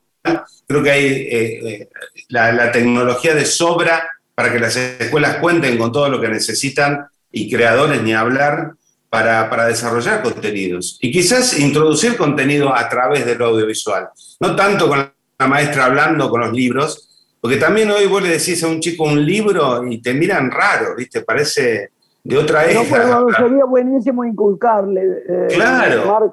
Creo 0.74 0.84
que 0.84 0.92
hay 0.92 1.06
eh, 1.06 1.70
eh, 1.70 1.90
la, 2.30 2.52
la 2.52 2.72
tecnología 2.72 3.36
de 3.36 3.46
sobra 3.46 4.10
para 4.34 4.52
que 4.52 4.60
las 4.60 4.76
escuelas 4.76 5.38
cuenten 5.38 5.78
con 5.78 5.92
todo 5.92 6.10
lo 6.10 6.20
que 6.20 6.28
necesitan 6.28 7.06
y 7.32 7.52
creadores 7.52 8.02
ni 8.02 8.14
hablar 8.14 8.74
para, 9.14 9.68
desarrollar 9.68 10.24
contenidos 10.24 10.98
y 11.00 11.12
quizás 11.12 11.60
introducir 11.60 12.18
contenido 12.18 12.76
a 12.76 12.90
través 12.90 13.24
del 13.28 13.40
audiovisual. 13.44 14.10
No 14.40 14.56
tanto 14.56 14.88
con 14.88 14.98
la 15.38 15.48
maestra 15.48 15.86
hablando 15.86 16.32
con 16.32 16.42
los 16.42 16.52
libros, 16.52 17.38
porque 17.40 17.58
también 17.58 17.92
hoy 17.92 18.08
vos 18.08 18.24
le 18.24 18.30
decís 18.30 18.64
a 18.64 18.68
un 18.68 18.80
chico 18.80 19.04
un 19.04 19.24
libro 19.24 19.86
y 19.86 20.02
te 20.02 20.16
miran 20.16 20.50
raro, 20.50 20.96
¿viste? 20.98 21.22
Parece 21.22 21.92
de 22.24 22.38
otra 22.40 22.66
época. 22.66 23.04
No, 23.06 23.28
pero 23.28 23.48
sería 23.48 23.66
buenísimo 23.66 24.26
inculcarle, 24.26 25.04
eh, 25.30 25.48
claro. 25.54 26.28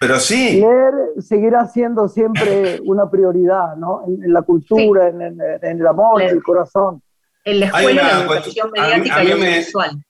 Pero 0.00 0.20
sí. 0.20 0.60
Leer 0.60 0.94
seguirá 1.20 1.66
siendo 1.66 2.08
siempre 2.08 2.80
una 2.84 3.10
prioridad, 3.10 3.76
¿no? 3.76 4.04
En, 4.06 4.32
la 4.32 4.42
cultura, 4.42 5.08
en, 5.08 5.20
el 5.62 5.86
amor, 5.86 6.22
en 6.22 6.28
el 6.30 6.42
corazón. 6.42 7.02
En 7.44 7.60
la 7.60 7.66
escuela, 7.66 8.02
la 8.02 8.20
educación 8.22 8.70
mediática 8.70 9.24
y 9.24 9.32
audiovisual. 9.32 10.02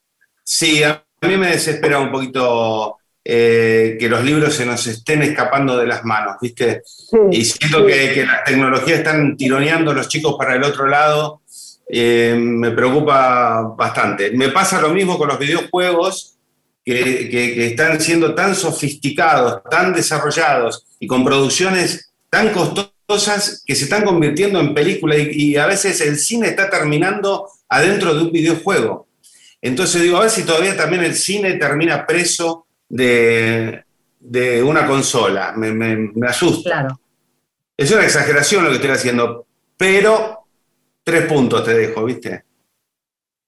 Sí, 0.42 0.82
a 0.82 1.04
a 1.20 1.26
mí 1.26 1.36
me 1.36 1.48
desespera 1.48 1.98
un 1.98 2.12
poquito 2.12 2.98
eh, 3.24 3.96
que 3.98 4.08
los 4.08 4.22
libros 4.24 4.54
se 4.54 4.64
nos 4.64 4.86
estén 4.86 5.22
escapando 5.22 5.76
de 5.76 5.86
las 5.86 6.04
manos, 6.04 6.36
¿viste? 6.40 6.82
y 7.30 7.44
siento 7.44 7.84
que, 7.84 8.24
las 8.24 8.44
tecnologías 8.44 8.98
están 8.98 9.36
tironeando 9.36 9.90
a 9.90 9.94
los 9.94 10.08
chicos 10.08 10.36
para 10.38 10.54
el 10.54 10.62
otro 10.62 10.86
lado. 10.86 11.42
Eh, 11.90 12.36
me 12.38 12.70
preocupa 12.70 13.74
bastante. 13.76 14.30
Me 14.32 14.50
pasa 14.50 14.80
lo 14.80 14.90
mismo 14.90 15.18
con 15.18 15.28
los 15.28 15.38
videojuegos, 15.38 16.37
que, 16.94 17.66
están 17.66 18.00
siendo 18.00 18.34
tan 18.34 18.54
sofisticados, 18.54 19.62
tan 19.70 19.92
desarrollados 19.92 20.84
y 20.98 21.06
con 21.06 21.24
producciones 21.24 22.12
tan 22.30 22.50
costosas 22.52 23.62
que 23.66 23.74
se 23.74 23.84
están 23.84 24.04
convirtiendo 24.04 24.60
en 24.60 24.74
películas 24.74 25.18
y 25.30 25.56
a 25.56 25.66
veces 25.66 26.00
el 26.00 26.18
cine 26.18 26.48
está 26.48 26.70
terminando 26.70 27.48
adentro 27.68 28.14
de 28.14 28.22
un 28.22 28.32
videojuego. 28.32 29.06
Entonces 29.60 30.02
digo, 30.02 30.16
a 30.16 30.22
ver 30.22 30.30
si 30.30 30.44
todavía 30.44 30.76
también 30.76 31.04
el 31.04 31.14
cine 31.14 31.54
termina 31.54 32.06
preso 32.06 32.66
de, 32.88 33.84
una 34.64 34.86
consola. 34.86 35.52
Me, 35.56 36.10
asusta. 36.26 36.70
Claro. 36.70 37.00
Es 37.76 37.90
una 37.90 38.04
exageración 38.04 38.64
lo 38.64 38.70
que 38.70 38.76
estoy 38.76 38.90
haciendo, 38.90 39.46
pero 39.76 40.46
tres 41.02 41.26
puntos 41.26 41.64
te 41.64 41.74
dejo, 41.74 42.04
¿viste? 42.04 42.44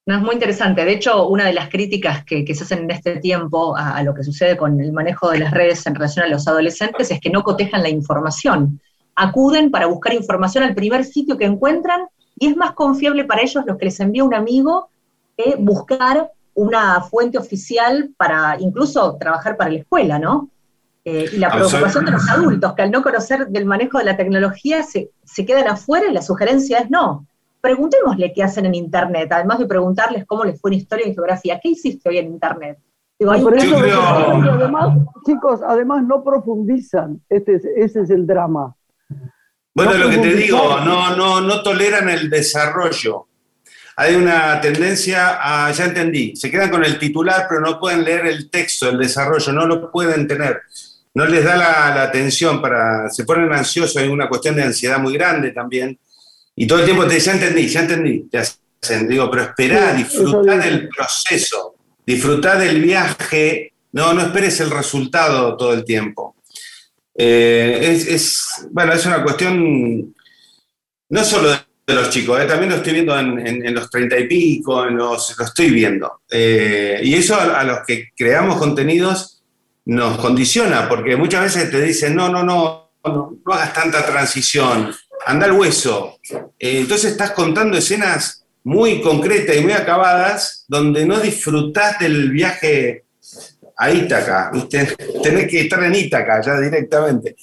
No, 0.07 0.17
es 0.17 0.23
muy 0.23 0.35
interesante. 0.35 0.85
De 0.85 0.93
hecho, 0.93 1.29
una 1.29 1.45
de 1.45 1.53
las 1.53 1.69
críticas 1.69 2.25
que, 2.25 2.45
se 2.55 2.65
hacen 2.65 2.81
en 2.81 2.91
este 2.91 3.17
tiempo 3.17 3.77
a, 3.77 4.03
lo 4.03 4.15
que 4.15 4.25
sucede 4.25 4.57
con 4.57 4.81
el 4.81 4.93
manejo 4.93 5.31
de 5.31 5.39
las 5.39 5.53
redes 5.53 5.87
en 5.87 5.95
relación 5.95 6.25
a 6.25 6.29
los 6.29 6.49
adolescentes 6.49 7.11
es 7.11 7.21
que 7.21 7.31
no 7.31 7.43
cotejan 7.43 7.83
la 7.83 7.91
información. 7.91 8.81
Acuden 9.15 9.71
para 9.71 9.87
buscar 9.87 10.15
información 10.15 10.65
al 10.65 10.75
primer 10.75 11.05
sitio 11.05 11.37
que 11.37 11.45
encuentran 11.45 12.07
y 12.39 12.47
es 12.47 12.57
más 12.57 12.73
confiable 12.73 13.25
para 13.25 13.43
ellos 13.43 13.65
lo 13.67 13.77
que 13.77 13.85
les 13.85 14.01
envía 14.01 14.25
un 14.25 14.35
amigo 14.35 14.89
que 15.37 15.57
buscar 15.59 16.31
una 16.55 17.01
fuente 17.03 17.39
oficial 17.39 18.11
para 18.17 18.57
incluso 18.59 19.17
trabajar 19.19 19.57
para 19.57 19.71
la 19.71 19.79
escuela, 19.79 20.19
¿no? 20.19 20.49
Eh, 21.05 21.31
y 21.33 21.37
la 21.39 21.51
preocupación 21.51 22.05
de 22.05 22.13
los 22.13 22.29
adultos, 22.29 22.75
que 22.75 22.83
al 22.83 22.91
no 22.91 23.03
conocer 23.03 23.49
del 23.49 23.65
manejo 23.65 23.99
de 23.99 24.05
la 24.05 24.17
tecnología 24.17 24.83
se, 24.83 25.11
se 25.25 25.47
quedan 25.47 25.69
afuera 25.69 26.07
y 26.09 26.13
la 26.13 26.21
sugerencia 26.21 26.79
es 26.79 26.91
no, 26.91 27.27
preguntémosle 27.61 28.33
qué 28.33 28.43
hacen 28.43 28.67
en 28.67 28.75
Internet, 28.75 29.31
además 29.33 29.59
de 29.59 29.67
preguntarles 29.67 30.25
cómo 30.27 30.45
les 30.45 30.61
fue 30.61 30.71
en 30.73 30.79
historia 30.79 31.09
y 31.09 31.15
geografía. 31.15 31.61
¿Qué 31.63 31.71
hiciste 31.71 32.09
hoy 32.09 32.19
en 32.19 32.27
Internet? 32.27 32.79
además, 34.51 34.97
chicos, 35.27 35.61
además 35.67 36.03
no 36.05 36.25
profundizan, 36.25 37.21
este 37.29 37.61
ese 37.77 38.01
es 38.01 38.11
el 38.11 38.27
drama. 38.27 38.75
Bueno, 39.75 39.95
lo 39.95 40.09
que 40.09 40.19
te 40.19 40.35
digo, 40.35 40.81
no, 40.81 41.15
no, 41.17 41.41
no 41.41 41.63
toleran 41.63 42.09
el 42.09 42.31
desarrollo. 42.31 43.27
Hay 43.97 44.15
una 44.15 44.59
tendencia 44.61 45.39
a, 45.39 45.71
ya 45.71 45.85
entendí, 45.85 46.35
se 46.35 46.51
quedan 46.51 46.71
con 46.71 46.83
el 46.83 46.99
titular, 46.99 47.45
pero 47.49 47.61
no 47.61 47.79
pueden 47.79 48.05
leer 48.05 48.27
el 48.27 48.51
texto, 48.51 48.89
el 48.89 48.99
desarrollo, 48.99 49.53
no 49.53 49.67
lo 49.67 49.91
pueden 49.91 50.27
tener. 50.27 50.63
No 51.13 51.27
les 51.27 51.45
da 51.45 51.57
la, 51.57 51.95
la 51.95 52.03
atención 52.05 52.63
para, 52.63 53.11
se 53.11 53.25
ponen 53.25 53.53
ansiosos, 53.53 53.97
hay 53.99 54.09
una 54.09 54.29
cuestión 54.29 54.57
de 54.57 54.63
ansiedad 54.63 54.99
muy 54.99 55.13
grande 55.13 55.51
también 55.51 55.99
y 56.61 56.67
todo 56.67 56.81
el 56.81 56.85
tiempo 56.85 57.07
te 57.07 57.15
dice, 57.15 57.27
ya 57.29 57.33
entendí, 57.33 57.69
ya 57.69 57.81
entendí. 57.81 58.29
Te 58.31 58.37
hacen, 58.37 59.09
digo, 59.09 59.31
pero 59.31 59.45
espera, 59.45 59.95
disfruta 59.95 60.59
del 60.59 60.91
proceso, 60.91 61.75
disfruta 62.05 62.55
del 62.59 62.83
viaje, 62.83 63.73
no, 63.93 64.13
no 64.13 64.21
esperes 64.21 64.61
el 64.61 64.69
resultado 64.69 65.57
todo 65.57 65.73
el 65.73 65.87
tiempo. 65.87 66.37
Eh, 67.17 68.05
es, 68.11 68.67
bueno, 68.73 68.93
es 68.93 69.07
una 69.07 69.23
cuestión 69.23 70.15
no 71.09 71.25
solo 71.25 71.49
de 71.49 71.95
los 71.95 72.11
chicos, 72.11 72.39
eh, 72.39 72.45
también 72.45 72.73
lo 72.73 72.77
estoy 72.77 72.93
viendo 72.93 73.19
en, 73.19 73.75
los 73.75 73.89
treinta 73.89 74.19
y 74.19 74.29
pico, 74.29 74.87
en 74.87 74.99
los, 74.99 75.35
lo 75.39 75.45
estoy 75.47 75.71
viendo. 75.71 76.21
Eh, 76.31 77.01
y 77.03 77.15
eso 77.15 77.41
a, 77.41 77.65
los 77.65 77.87
que 77.87 78.11
creamos 78.15 78.59
contenidos 78.59 79.43
nos 79.87 80.19
condiciona, 80.19 80.87
porque 80.91 81.17
muchas 81.17 81.43
veces 81.43 81.71
te 81.71 81.81
dicen, 81.81 82.15
no, 82.15 82.29
no, 82.29 82.43
no, 82.45 82.91
no, 83.03 83.39
no 83.47 83.55
hagas 83.55 83.73
tanta 83.73 84.05
transición, 84.05 84.95
anda 85.27 85.47
al 85.47 85.53
hueso. 85.53 86.19
Eh, 86.59 86.81
entonces 86.81 87.13
estás 87.13 87.33
contando 87.33 87.77
escenas 87.77 88.47
muy 88.65 89.01
concretas 89.01 89.57
y 89.57 89.63
muy 89.63 89.73
acabadas 89.73 90.65
donde 90.69 91.07
no 91.07 91.19
disfrutás 91.19 91.99
del 91.99 92.31
viaje 92.31 93.05
a 93.77 93.91
Ítaca. 93.91 94.51
Tenés 94.71 95.49
que 95.49 95.61
estar 95.61 95.83
en 95.83 95.95
Ítaca 95.95 96.41
ya 96.41 96.61
directamente. 96.61 97.37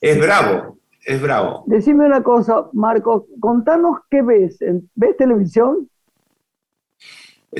Es 0.00 0.18
bravo, 0.18 0.78
es 1.04 1.20
bravo. 1.20 1.64
Decime 1.66 2.06
una 2.06 2.22
cosa, 2.22 2.68
Marco, 2.72 3.26
contanos 3.38 3.98
qué 4.10 4.22
ves. 4.22 4.58
¿Ves 4.94 5.16
televisión? 5.16 5.88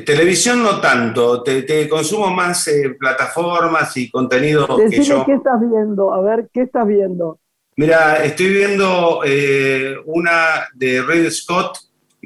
Televisión 0.06 0.62
no 0.62 0.80
tanto, 0.80 1.42
te, 1.42 1.88
consumo 1.88 2.30
más 2.30 2.68
eh, 2.68 2.94
plataformas 2.96 3.96
y 3.96 4.08
contenido 4.08 4.68
que 4.88 5.02
yo. 5.02 5.26
qué 5.26 5.32
estás 5.32 5.60
viendo, 5.60 6.14
a 6.14 6.20
ver, 6.20 6.48
¿qué 6.52 6.62
estás 6.62 6.86
viendo? 6.86 7.40
Mira, 7.80 8.22
estoy 8.22 8.48
viendo 8.48 9.22
eh, 9.24 9.96
una 10.04 10.68
de 10.74 11.00
Ridley 11.00 11.30
Scott 11.30 11.78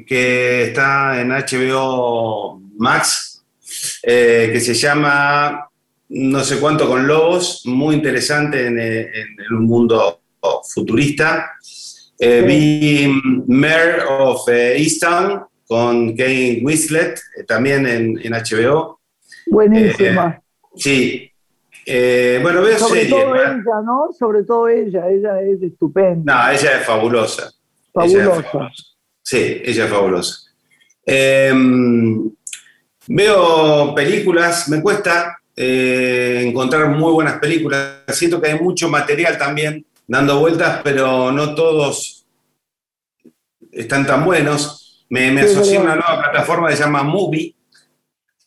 que 0.05 0.63
está 0.63 1.21
en 1.21 1.29
HBO 1.29 2.61
Max, 2.77 3.41
eh, 4.03 4.49
que 4.51 4.59
se 4.59 4.73
llama 4.73 5.69
No 6.09 6.43
sé 6.43 6.59
cuánto 6.59 6.89
con 6.89 7.07
lobos, 7.07 7.61
muy 7.63 7.95
interesante 7.95 8.67
en, 8.67 8.77
eh, 8.77 9.09
un 9.51 9.65
mundo 9.65 10.19
futurista. 10.73 11.53
Vi 12.19 13.07
Mayor 13.47 14.07
of 14.09 14.49
Easttown 14.49 15.41
con 15.65 16.17
Kane 16.17 16.59
Winslet, 16.63 17.17
también 17.47 17.87
en, 17.87 18.19
en 18.21 18.33
HBO. 18.33 18.99
Buenísima. 19.47 20.37
sí, 20.75 21.31
eh, 21.85 22.39
bueno, 22.41 22.63
veo 22.63 22.79
Sobre 22.79 23.05
todo 23.05 23.35
ella, 23.35 23.61
¿no? 23.85 24.09
Sobre 24.17 24.43
todo 24.43 24.67
ella, 24.67 25.07
ella 25.07 25.39
es 25.41 25.61
estupenda. 25.61 26.33
No, 26.33 26.51
ella 26.51 26.79
es 26.79 26.85
fabulosa. 26.85 27.51
Fabulosa. 27.93 28.71
Sí, 29.21 29.61
ella 29.63 29.85
es 29.85 29.91
fabulosa. 29.91 30.51
Em, 31.05 32.31
veo 33.07 33.93
películas, 33.93 34.67
me 34.67 34.81
cuesta 34.81 35.37
eh, 35.55 36.43
encontrar 36.47 36.89
muy 36.89 37.13
buenas 37.13 37.37
películas. 37.37 38.01
Siento 38.07 38.41
que 38.41 38.49
hay 38.49 38.59
mucho 38.59 38.89
material 38.89 39.37
también 39.37 39.85
dando 40.07 40.39
vueltas, 40.39 40.81
pero 40.83 41.31
no 41.31 41.53
todos 41.53 42.25
están 43.71 44.07
tan 44.07 44.25
buenos. 44.25 45.05
Me, 45.09 45.31
me 45.31 45.41
asocié 45.41 45.77
a 45.77 45.81
una 45.81 45.95
nueva 45.95 46.19
plataforma 46.19 46.69
que 46.69 46.75
se 46.77 46.83
llama 46.83 47.03
Movie, 47.03 47.55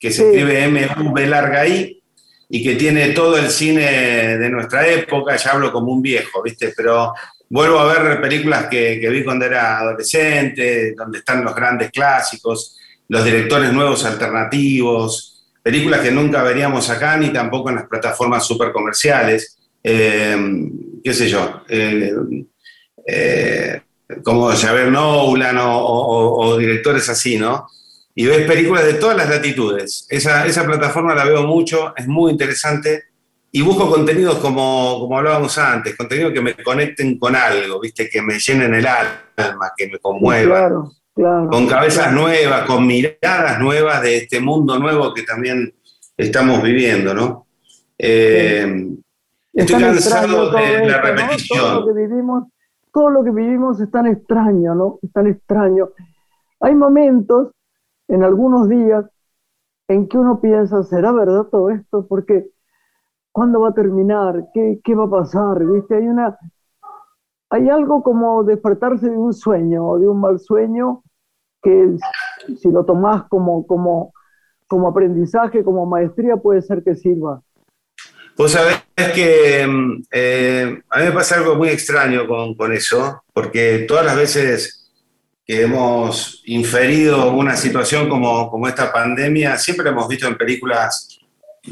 que 0.00 0.10
se 0.10 0.26
escribe 0.26 0.64
M-V 0.64 1.26
larga 1.28 1.68
I 1.68 1.97
y 2.48 2.62
que 2.62 2.76
tiene 2.76 3.10
todo 3.10 3.36
el 3.36 3.50
cine 3.50 4.38
de 4.38 4.48
nuestra 4.48 4.86
época, 4.86 5.36
ya 5.36 5.50
hablo 5.50 5.70
como 5.70 5.92
un 5.92 6.00
viejo, 6.00 6.42
¿viste? 6.42 6.72
Pero 6.74 7.12
vuelvo 7.50 7.78
a 7.78 7.92
ver 7.92 8.20
películas 8.20 8.66
que, 8.70 8.96
vi 9.10 9.22
cuando 9.22 9.44
era 9.44 9.78
adolescente, 9.78 10.94
donde 10.96 11.18
están 11.18 11.44
los 11.44 11.54
grandes 11.54 11.90
clásicos, 11.90 12.78
los 13.08 13.24
directores 13.24 13.72
nuevos 13.72 14.04
alternativos, 14.04 15.44
películas 15.62 16.00
que 16.00 16.10
nunca 16.10 16.42
veríamos 16.42 16.88
acá 16.88 17.16
ni 17.18 17.30
tampoco 17.30 17.68
en 17.68 17.76
las 17.76 17.86
plataformas 17.86 18.46
super 18.46 18.72
comerciales, 18.72 19.58
eh, 19.84 20.36
qué 21.04 21.12
sé 21.12 21.28
yo, 21.28 21.62
eh, 21.68 22.14
eh, 23.06 23.80
como 24.22 24.48
Xavier 24.48 24.90
Nolan 24.90 25.58
o 25.60 26.56
directores 26.58 27.08
así, 27.10 27.36
¿no? 27.36 27.66
Y 28.18 28.26
ves 28.26 28.48
películas 28.48 28.84
de 28.84 28.94
todas 28.94 29.16
las 29.16 29.30
latitudes. 29.30 30.04
Esa, 30.10 30.44
esa 30.44 30.64
plataforma 30.64 31.14
la 31.14 31.24
veo 31.24 31.46
mucho, 31.46 31.94
es 31.96 32.08
muy 32.08 32.32
interesante 32.32 33.04
y 33.52 33.62
busco 33.62 33.88
contenidos 33.88 34.38
como, 34.38 34.98
como 34.98 35.16
hablábamos 35.16 35.56
antes, 35.56 35.96
contenidos 35.96 36.32
que 36.32 36.40
me 36.40 36.56
conecten 36.56 37.16
con 37.16 37.36
algo, 37.36 37.78
¿viste? 37.78 38.10
que 38.10 38.20
me 38.20 38.40
llenen 38.40 38.74
el 38.74 38.88
alma, 38.88 39.70
que 39.76 39.86
me 39.86 40.00
conmuevan. 40.00 40.88
Con 41.14 41.68
cabezas 41.68 42.12
nuevas, 42.12 42.62
con 42.62 42.88
miradas 42.88 43.60
nuevas 43.60 44.02
de 44.02 44.16
este 44.16 44.40
mundo 44.40 44.80
nuevo 44.80 45.14
que 45.14 45.22
también 45.22 45.72
estamos 46.16 46.60
viviendo, 46.60 47.14
¿no? 47.14 47.46
Eh, 47.96 48.96
estoy 49.52 49.80
cansado 49.80 50.50
de 50.50 50.88
la 50.88 51.00
repetición. 51.00 51.60
Todo, 51.60 51.80
lo 51.82 51.86
que 51.86 52.00
vivimos, 52.00 52.44
todo 52.92 53.10
lo 53.10 53.22
que 53.22 53.30
vivimos 53.30 53.80
es 53.80 53.88
tan 53.92 54.08
extraño, 54.08 54.74
¿no? 54.74 54.98
Es 55.04 55.12
tan 55.12 55.28
extraño. 55.28 55.90
Hay 56.58 56.74
momentos 56.74 57.52
en 58.08 58.24
algunos 58.24 58.68
días 58.68 59.04
en 59.88 60.08
que 60.08 60.18
uno 60.18 60.40
piensa, 60.40 60.82
¿será 60.82 61.12
verdad 61.12 61.44
todo 61.44 61.70
esto? 61.70 62.06
Porque 62.06 62.50
¿cuándo 63.32 63.60
va 63.60 63.70
a 63.70 63.74
terminar? 63.74 64.48
¿Qué, 64.52 64.80
qué 64.82 64.94
va 64.94 65.04
a 65.04 65.10
pasar? 65.10 65.64
¿Viste? 65.64 65.96
Hay 65.96 66.08
una 66.08 66.38
hay 67.50 67.68
algo 67.70 68.02
como 68.02 68.44
despertarse 68.44 69.08
de 69.08 69.16
un 69.16 69.32
sueño 69.32 69.86
o 69.86 69.98
de 69.98 70.06
un 70.06 70.20
mal 70.20 70.38
sueño 70.38 71.02
que 71.62 71.96
si 72.60 72.70
lo 72.70 72.84
tomás 72.84 73.24
como, 73.28 73.66
como, 73.66 74.12
como 74.66 74.88
aprendizaje, 74.88 75.64
como 75.64 75.86
maestría, 75.86 76.36
puede 76.36 76.62
ser 76.62 76.84
que 76.84 76.94
sirva. 76.94 77.42
Pues 78.36 78.52
sabés 78.52 78.84
que 79.14 79.62
eh, 80.12 80.82
a 80.90 80.98
mí 80.98 81.04
me 81.04 81.12
pasa 81.12 81.36
algo 81.36 81.56
muy 81.56 81.70
extraño 81.70 82.28
con, 82.28 82.54
con, 82.54 82.72
eso, 82.72 83.24
porque 83.32 83.84
todas 83.88 84.04
las 84.04 84.16
veces 84.16 84.77
que 85.48 85.62
hemos 85.62 86.42
inferido 86.44 87.32
una 87.32 87.56
situación 87.56 88.06
como, 88.06 88.50
como 88.50 88.68
esta 88.68 88.92
pandemia, 88.92 89.56
siempre 89.56 89.88
hemos 89.88 90.06
visto 90.06 90.26
en 90.28 90.36
películas 90.36 91.18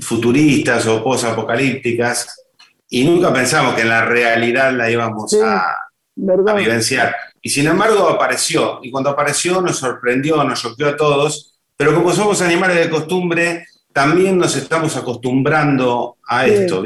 futuristas 0.01 0.87
o 0.87 1.05
posapocalípticas 1.05 2.41
y 2.89 3.05
nunca 3.05 3.31
pensamos 3.35 3.75
que 3.75 3.83
en 3.83 3.91
la 3.91 4.07
realidad 4.07 4.73
la 4.73 4.91
íbamos 4.91 5.31
a, 5.45 5.77
vivenciar. 6.17 7.15
Y 7.43 7.51
sin 7.51 7.67
embargo 7.67 8.09
apareció, 8.09 8.81
y 8.83 8.91
cuando 8.91 9.11
apareció 9.11 9.61
nos 9.61 9.77
sorprendió, 9.77 10.43
nos 10.43 10.63
choqueó 10.63 10.89
a 10.89 10.97
todos, 10.97 11.59
pero 11.77 11.95
como 11.95 12.15
somos 12.15 12.41
animales 12.41 12.79
de 12.79 12.89
costumbre, 12.89 13.67
también 13.93 14.39
nos 14.39 14.57
estamos 14.57 14.97
acostumbrando 14.97 16.17
a 16.27 16.47
esto, 16.47 16.83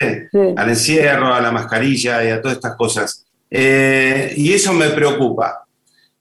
al 0.00 0.68
encierro, 0.68 1.32
a 1.32 1.40
la 1.40 1.52
mascarilla 1.52 2.24
y 2.24 2.30
a 2.30 2.42
todas 2.42 2.56
estas 2.56 2.74
cosas. 2.74 3.24
Eh, 3.48 4.34
y 4.36 4.52
eso 4.52 4.72
me 4.72 4.90
preocupa, 4.90 5.63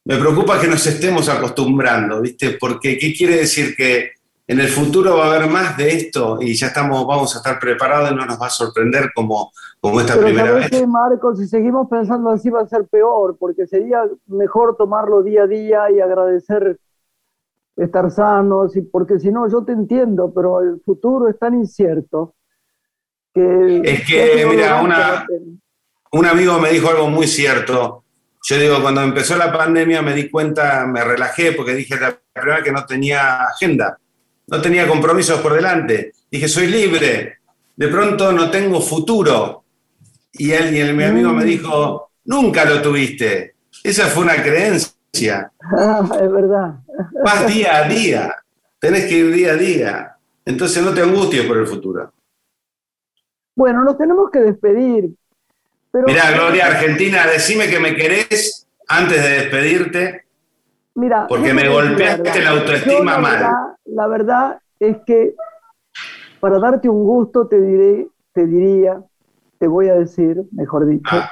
me 0.06 0.18
preocupa 0.18 0.60
que 0.60 0.68
nos 0.68 0.86
estemos 0.86 1.30
acostumbrando, 1.30 2.22
¿viste? 2.22 2.58
Porque 2.60 2.98
¿qué 2.98 3.14
quiere 3.14 3.38
decir? 3.38 3.76
Que 3.76 4.12
en 4.46 4.60
el 4.60 4.68
futuro 4.68 5.18
va 5.18 5.26
a 5.26 5.36
haber 5.36 5.50
más 5.50 5.78
de 5.78 5.90
esto 5.90 6.38
y 6.42 6.54
ya 6.54 6.68
estamos, 6.68 7.08
vamos 7.08 7.34
a 7.34 7.38
estar 7.38 7.60
preparados 7.60 8.12
y 8.12 8.16
no 8.16 8.26
nos 8.26 8.42
va 8.42 8.48
a 8.48 8.50
sorprender 8.50 9.12
como, 9.16 9.54
como 9.80 10.02
esta 10.02 10.18
primera 10.18 10.52
vez. 10.52 10.70
Que, 10.70 10.86
Marcos, 10.86 11.40
si 11.40 11.48
seguimos 11.48 11.88
pensando 11.90 12.30
así 12.30 12.50
va 12.50 12.62
a 12.62 12.68
ser 12.68 12.86
peor, 12.88 13.38
porque 13.40 13.66
sería 13.66 14.04
mejor 14.28 14.76
tomarlo 14.76 15.24
día 15.24 15.44
a 15.44 15.48
día 15.48 15.92
y 15.92 16.02
agradecer 16.02 16.78
estar 17.78 18.12
sanos, 18.12 18.76
y 18.76 18.82
porque 18.82 19.20
si 19.20 19.32
no, 19.32 19.50
yo 19.50 19.64
te 19.64 19.72
entiendo, 19.72 20.32
pero 20.34 20.60
el 20.62 20.80
futuro 20.82 21.28
es 21.30 21.40
tan 21.40 21.56
incierto 21.56 22.36
que... 23.34 23.82
Es 23.84 24.06
que, 24.06 24.46
mira, 24.48 24.84
una, 24.84 25.26
un 26.12 26.26
amigo 26.26 26.60
me 26.60 26.70
dijo 26.70 26.90
algo 26.90 27.10
muy 27.10 27.28
cierto. 27.28 28.03
Yo 28.46 28.58
digo, 28.58 28.82
cuando 28.82 29.02
empezó 29.02 29.38
la 29.38 29.54
pandemia 29.54 30.02
me 30.02 30.14
di 30.14 30.30
cuenta, 30.30 30.86
me 30.86 31.02
relajé 31.02 31.54
porque 31.54 31.74
dije 31.74 31.98
la 31.98 32.18
primera 32.34 32.62
que 32.62 32.74
no 32.74 32.86
tenía 32.86 33.46
agenda, 33.46 33.98
no 34.48 34.62
tenía 34.62 34.86
compromisos 34.86 35.40
por 35.40 35.54
delante. 35.54 36.12
Dije, 36.30 36.50
soy 36.50 36.68
libre, 36.68 37.38
de 37.76 37.88
pronto 37.88 38.34
no 38.34 38.52
tengo 38.52 38.82
futuro. 38.82 39.64
Y 40.34 40.52
él 40.52 40.76
y 40.76 40.94
mi 40.94 41.04
amigo 41.04 41.32
me 41.32 41.44
mm. 41.44 41.48
dijo, 41.48 42.12
nunca 42.26 42.66
lo 42.66 42.82
tuviste. 42.82 43.56
Esa 43.82 44.08
fue 44.08 44.24
una 44.24 44.42
creencia. 44.44 45.52
es 45.62 46.32
verdad. 46.32 46.80
Vas 47.24 47.48
día 47.48 47.78
a 47.78 47.88
día, 47.88 48.36
tenés 48.78 49.06
que 49.06 49.20
ir 49.20 49.34
día 49.34 49.54
a 49.54 49.56
día. 49.56 50.18
Entonces 50.46 50.84
no 50.84 50.94
te 50.94 51.02
angusties 51.02 51.46
por 51.46 51.58
el 51.58 51.68
futuro. 51.68 52.12
Bueno, 53.56 53.86
nos 53.86 53.98
tenemos 53.98 54.30
que 54.30 54.40
despedir. 54.40 55.16
Mira, 55.94 56.32
Gloria 56.32 56.66
Argentina, 56.68 57.28
decime 57.32 57.70
que 57.70 57.80
me 57.80 57.96
querés 57.96 58.68
antes 58.88 59.22
de 59.22 59.30
despedirte. 59.30 60.24
Mira, 60.96 61.28
porque 61.28 61.54
me 61.54 61.70
golpeaste 61.70 62.42
la 62.42 62.50
autoestima 62.52 63.18
mal. 63.20 63.78
la 63.86 64.08
verdad 64.08 64.60
es 64.80 64.98
que 65.06 65.36
para 66.40 66.60
darte 66.60 66.90
un 66.90 67.04
gusto 67.04 67.48
te 67.48 67.62
diré, 67.62 68.08
te 68.34 68.48
diría, 68.48 69.02
te 69.60 69.68
voy 69.68 69.90
a 69.90 69.96
decir, 69.96 70.42
mejor 70.52 70.88
dicho, 70.88 71.16
ah, 71.16 71.32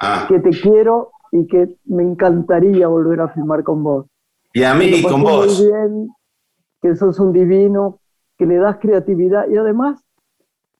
ah. 0.00 0.26
que 0.28 0.38
te 0.38 0.50
quiero 0.50 1.10
y 1.32 1.46
que 1.46 1.76
me 1.86 2.02
encantaría 2.02 2.86
volver 2.86 3.20
a 3.20 3.28
filmar 3.28 3.64
con 3.64 3.82
vos. 3.82 4.06
Y 4.52 4.62
a 4.62 4.74
mí 4.74 5.02
con 5.02 5.22
vos. 5.22 5.60
Muy 5.60 5.70
bien, 5.70 6.08
que 6.80 6.94
sos 6.94 7.18
un 7.18 7.32
divino, 7.32 8.00
que 8.38 8.46
le 8.46 8.58
das 8.58 8.76
creatividad 8.80 9.48
y 9.48 9.56
además 9.56 10.04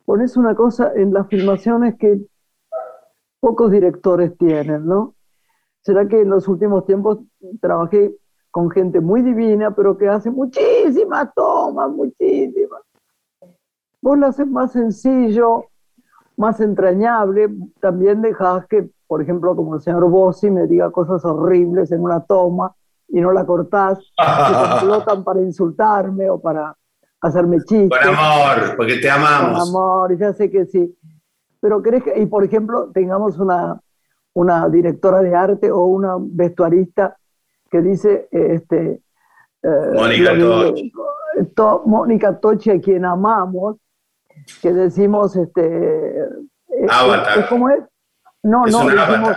pones 0.04 0.36
una 0.36 0.54
cosa 0.54 0.92
en 0.94 1.12
las 1.12 1.26
filmaciones 1.28 1.96
que 1.98 2.20
pocos 3.44 3.70
directores 3.70 4.36
tienen, 4.38 4.86
¿no? 4.86 5.14
Será 5.82 6.08
que 6.08 6.22
en 6.22 6.30
los 6.30 6.48
últimos 6.48 6.86
tiempos 6.86 7.18
trabajé 7.60 8.16
con 8.50 8.70
gente 8.70 9.00
muy 9.00 9.20
divina, 9.20 9.74
pero 9.74 9.98
que 9.98 10.08
hace 10.08 10.30
muchísimas 10.30 11.34
tomas, 11.34 11.90
muchísimas 11.90 12.80
vos 14.04 14.18
lo 14.18 14.26
haces 14.26 14.46
más 14.46 14.72
sencillo, 14.72 15.64
más 16.36 16.60
entrañable, 16.60 17.48
también 17.80 18.20
dejas 18.20 18.66
que, 18.66 18.90
por 19.06 19.22
ejemplo, 19.22 19.56
como 19.56 19.76
el 19.76 19.80
señor 19.80 20.10
Bossi 20.10 20.50
me 20.50 20.66
diga 20.66 20.90
cosas 20.90 21.24
horribles 21.24 21.90
en 21.90 22.02
una 22.02 22.20
toma 22.20 22.74
y 23.08 23.22
no 23.22 23.32
la 23.32 23.46
cortás, 23.46 23.98
que 24.18 24.74
explotan 24.74 25.24
para 25.24 25.40
insultarme 25.40 26.28
o 26.28 26.38
para 26.38 26.76
hacerme 27.22 27.60
chistes. 27.60 27.88
Por 27.88 28.02
amor, 28.02 28.76
porque 28.76 28.96
te 28.98 29.08
amamos. 29.08 29.58
Por 29.58 29.68
amor, 29.68 30.18
ya 30.18 30.34
sé 30.34 30.50
que 30.50 30.66
sí. 30.66 30.94
Pero 31.64 31.80
crees 31.80 32.02
que, 32.02 32.18
y 32.18 32.26
por 32.26 32.44
ejemplo, 32.44 32.90
tengamos 32.92 33.38
una, 33.38 33.80
una 34.34 34.68
directora 34.68 35.22
de 35.22 35.34
arte 35.34 35.70
o 35.70 35.86
una 35.86 36.16
vestuarista 36.18 37.16
que 37.70 37.80
dice, 37.80 38.28
este, 38.30 39.00
eh, 39.62 39.90
Mónica 39.94 40.38
Tochi. 40.38 40.92
Mónica 41.86 42.38
Tochi, 42.38 42.70
a 42.70 42.78
quien 42.82 43.06
amamos, 43.06 43.76
que 44.60 44.74
decimos, 44.74 45.36
este... 45.36 46.18
Eh, 46.18 46.86
Avatar. 46.86 47.48
¿Cómo 47.48 47.70
es? 47.70 47.78
No, 48.42 48.66
no, 48.66 48.86
decimos, 48.86 49.36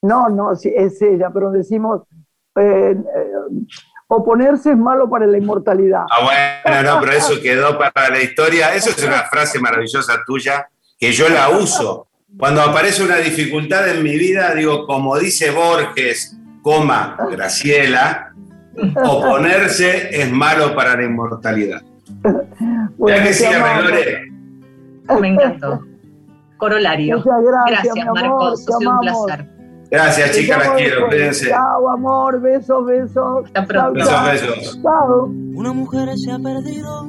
no, 0.00 0.28
no, 0.30 0.56
sí, 0.56 0.72
es 0.74 1.02
ella, 1.02 1.28
pero 1.34 1.50
decimos, 1.50 2.00
eh, 2.56 2.96
eh, 2.96 3.32
oponerse 4.06 4.70
es 4.70 4.78
malo 4.78 5.10
para 5.10 5.26
la 5.26 5.36
inmortalidad. 5.36 6.06
Ah, 6.10 6.62
bueno, 6.64 6.94
no, 6.94 7.00
pero 7.00 7.12
eso 7.12 7.34
quedó 7.42 7.76
para 7.76 8.08
la 8.08 8.22
historia. 8.22 8.74
Eso 8.74 8.88
es 8.88 9.06
una 9.06 9.24
frase 9.24 9.60
maravillosa 9.60 10.14
tuya 10.24 10.66
que 11.02 11.10
yo 11.10 11.28
la 11.28 11.50
uso. 11.50 12.06
Cuando 12.38 12.62
aparece 12.62 13.02
una 13.02 13.16
dificultad 13.16 13.88
en 13.88 14.04
mi 14.04 14.16
vida, 14.16 14.54
digo, 14.54 14.86
como 14.86 15.18
dice 15.18 15.50
Borges, 15.50 16.38
coma, 16.62 17.16
Graciela, 17.28 18.32
oponerse 19.04 20.10
es 20.12 20.30
malo 20.30 20.76
para 20.76 20.94
la 20.94 21.02
inmortalidad. 21.02 21.82
ya 22.98 23.20
que 23.20 23.34
sí, 23.34 23.44
Me 25.20 25.28
encantó. 25.28 25.80
Corolario. 26.56 27.16
Muchas 27.16 27.42
gracias, 27.42 27.94
gracias 27.94 28.06
Marcos. 28.14 28.60
Ha 28.60 28.78
sido 28.78 28.90
un 28.92 29.00
placer. 29.00 29.48
Gracias, 29.90 30.36
chicas, 30.36 30.58
las 30.58 30.68
quiero. 30.76 31.08
Cuídense. 31.08 31.48
Chao, 31.48 31.90
amor. 31.90 32.40
Besos, 32.40 32.86
besos. 32.86 33.46
Hasta 33.46 33.66
pronto. 33.66 33.94
Besos, 33.94 34.24
besos. 34.30 34.80
Chao. 34.80 35.24
Una 35.24 35.72
mujer 35.72 36.16
se 36.16 36.30
ha 36.30 36.38
perdido. 36.38 37.08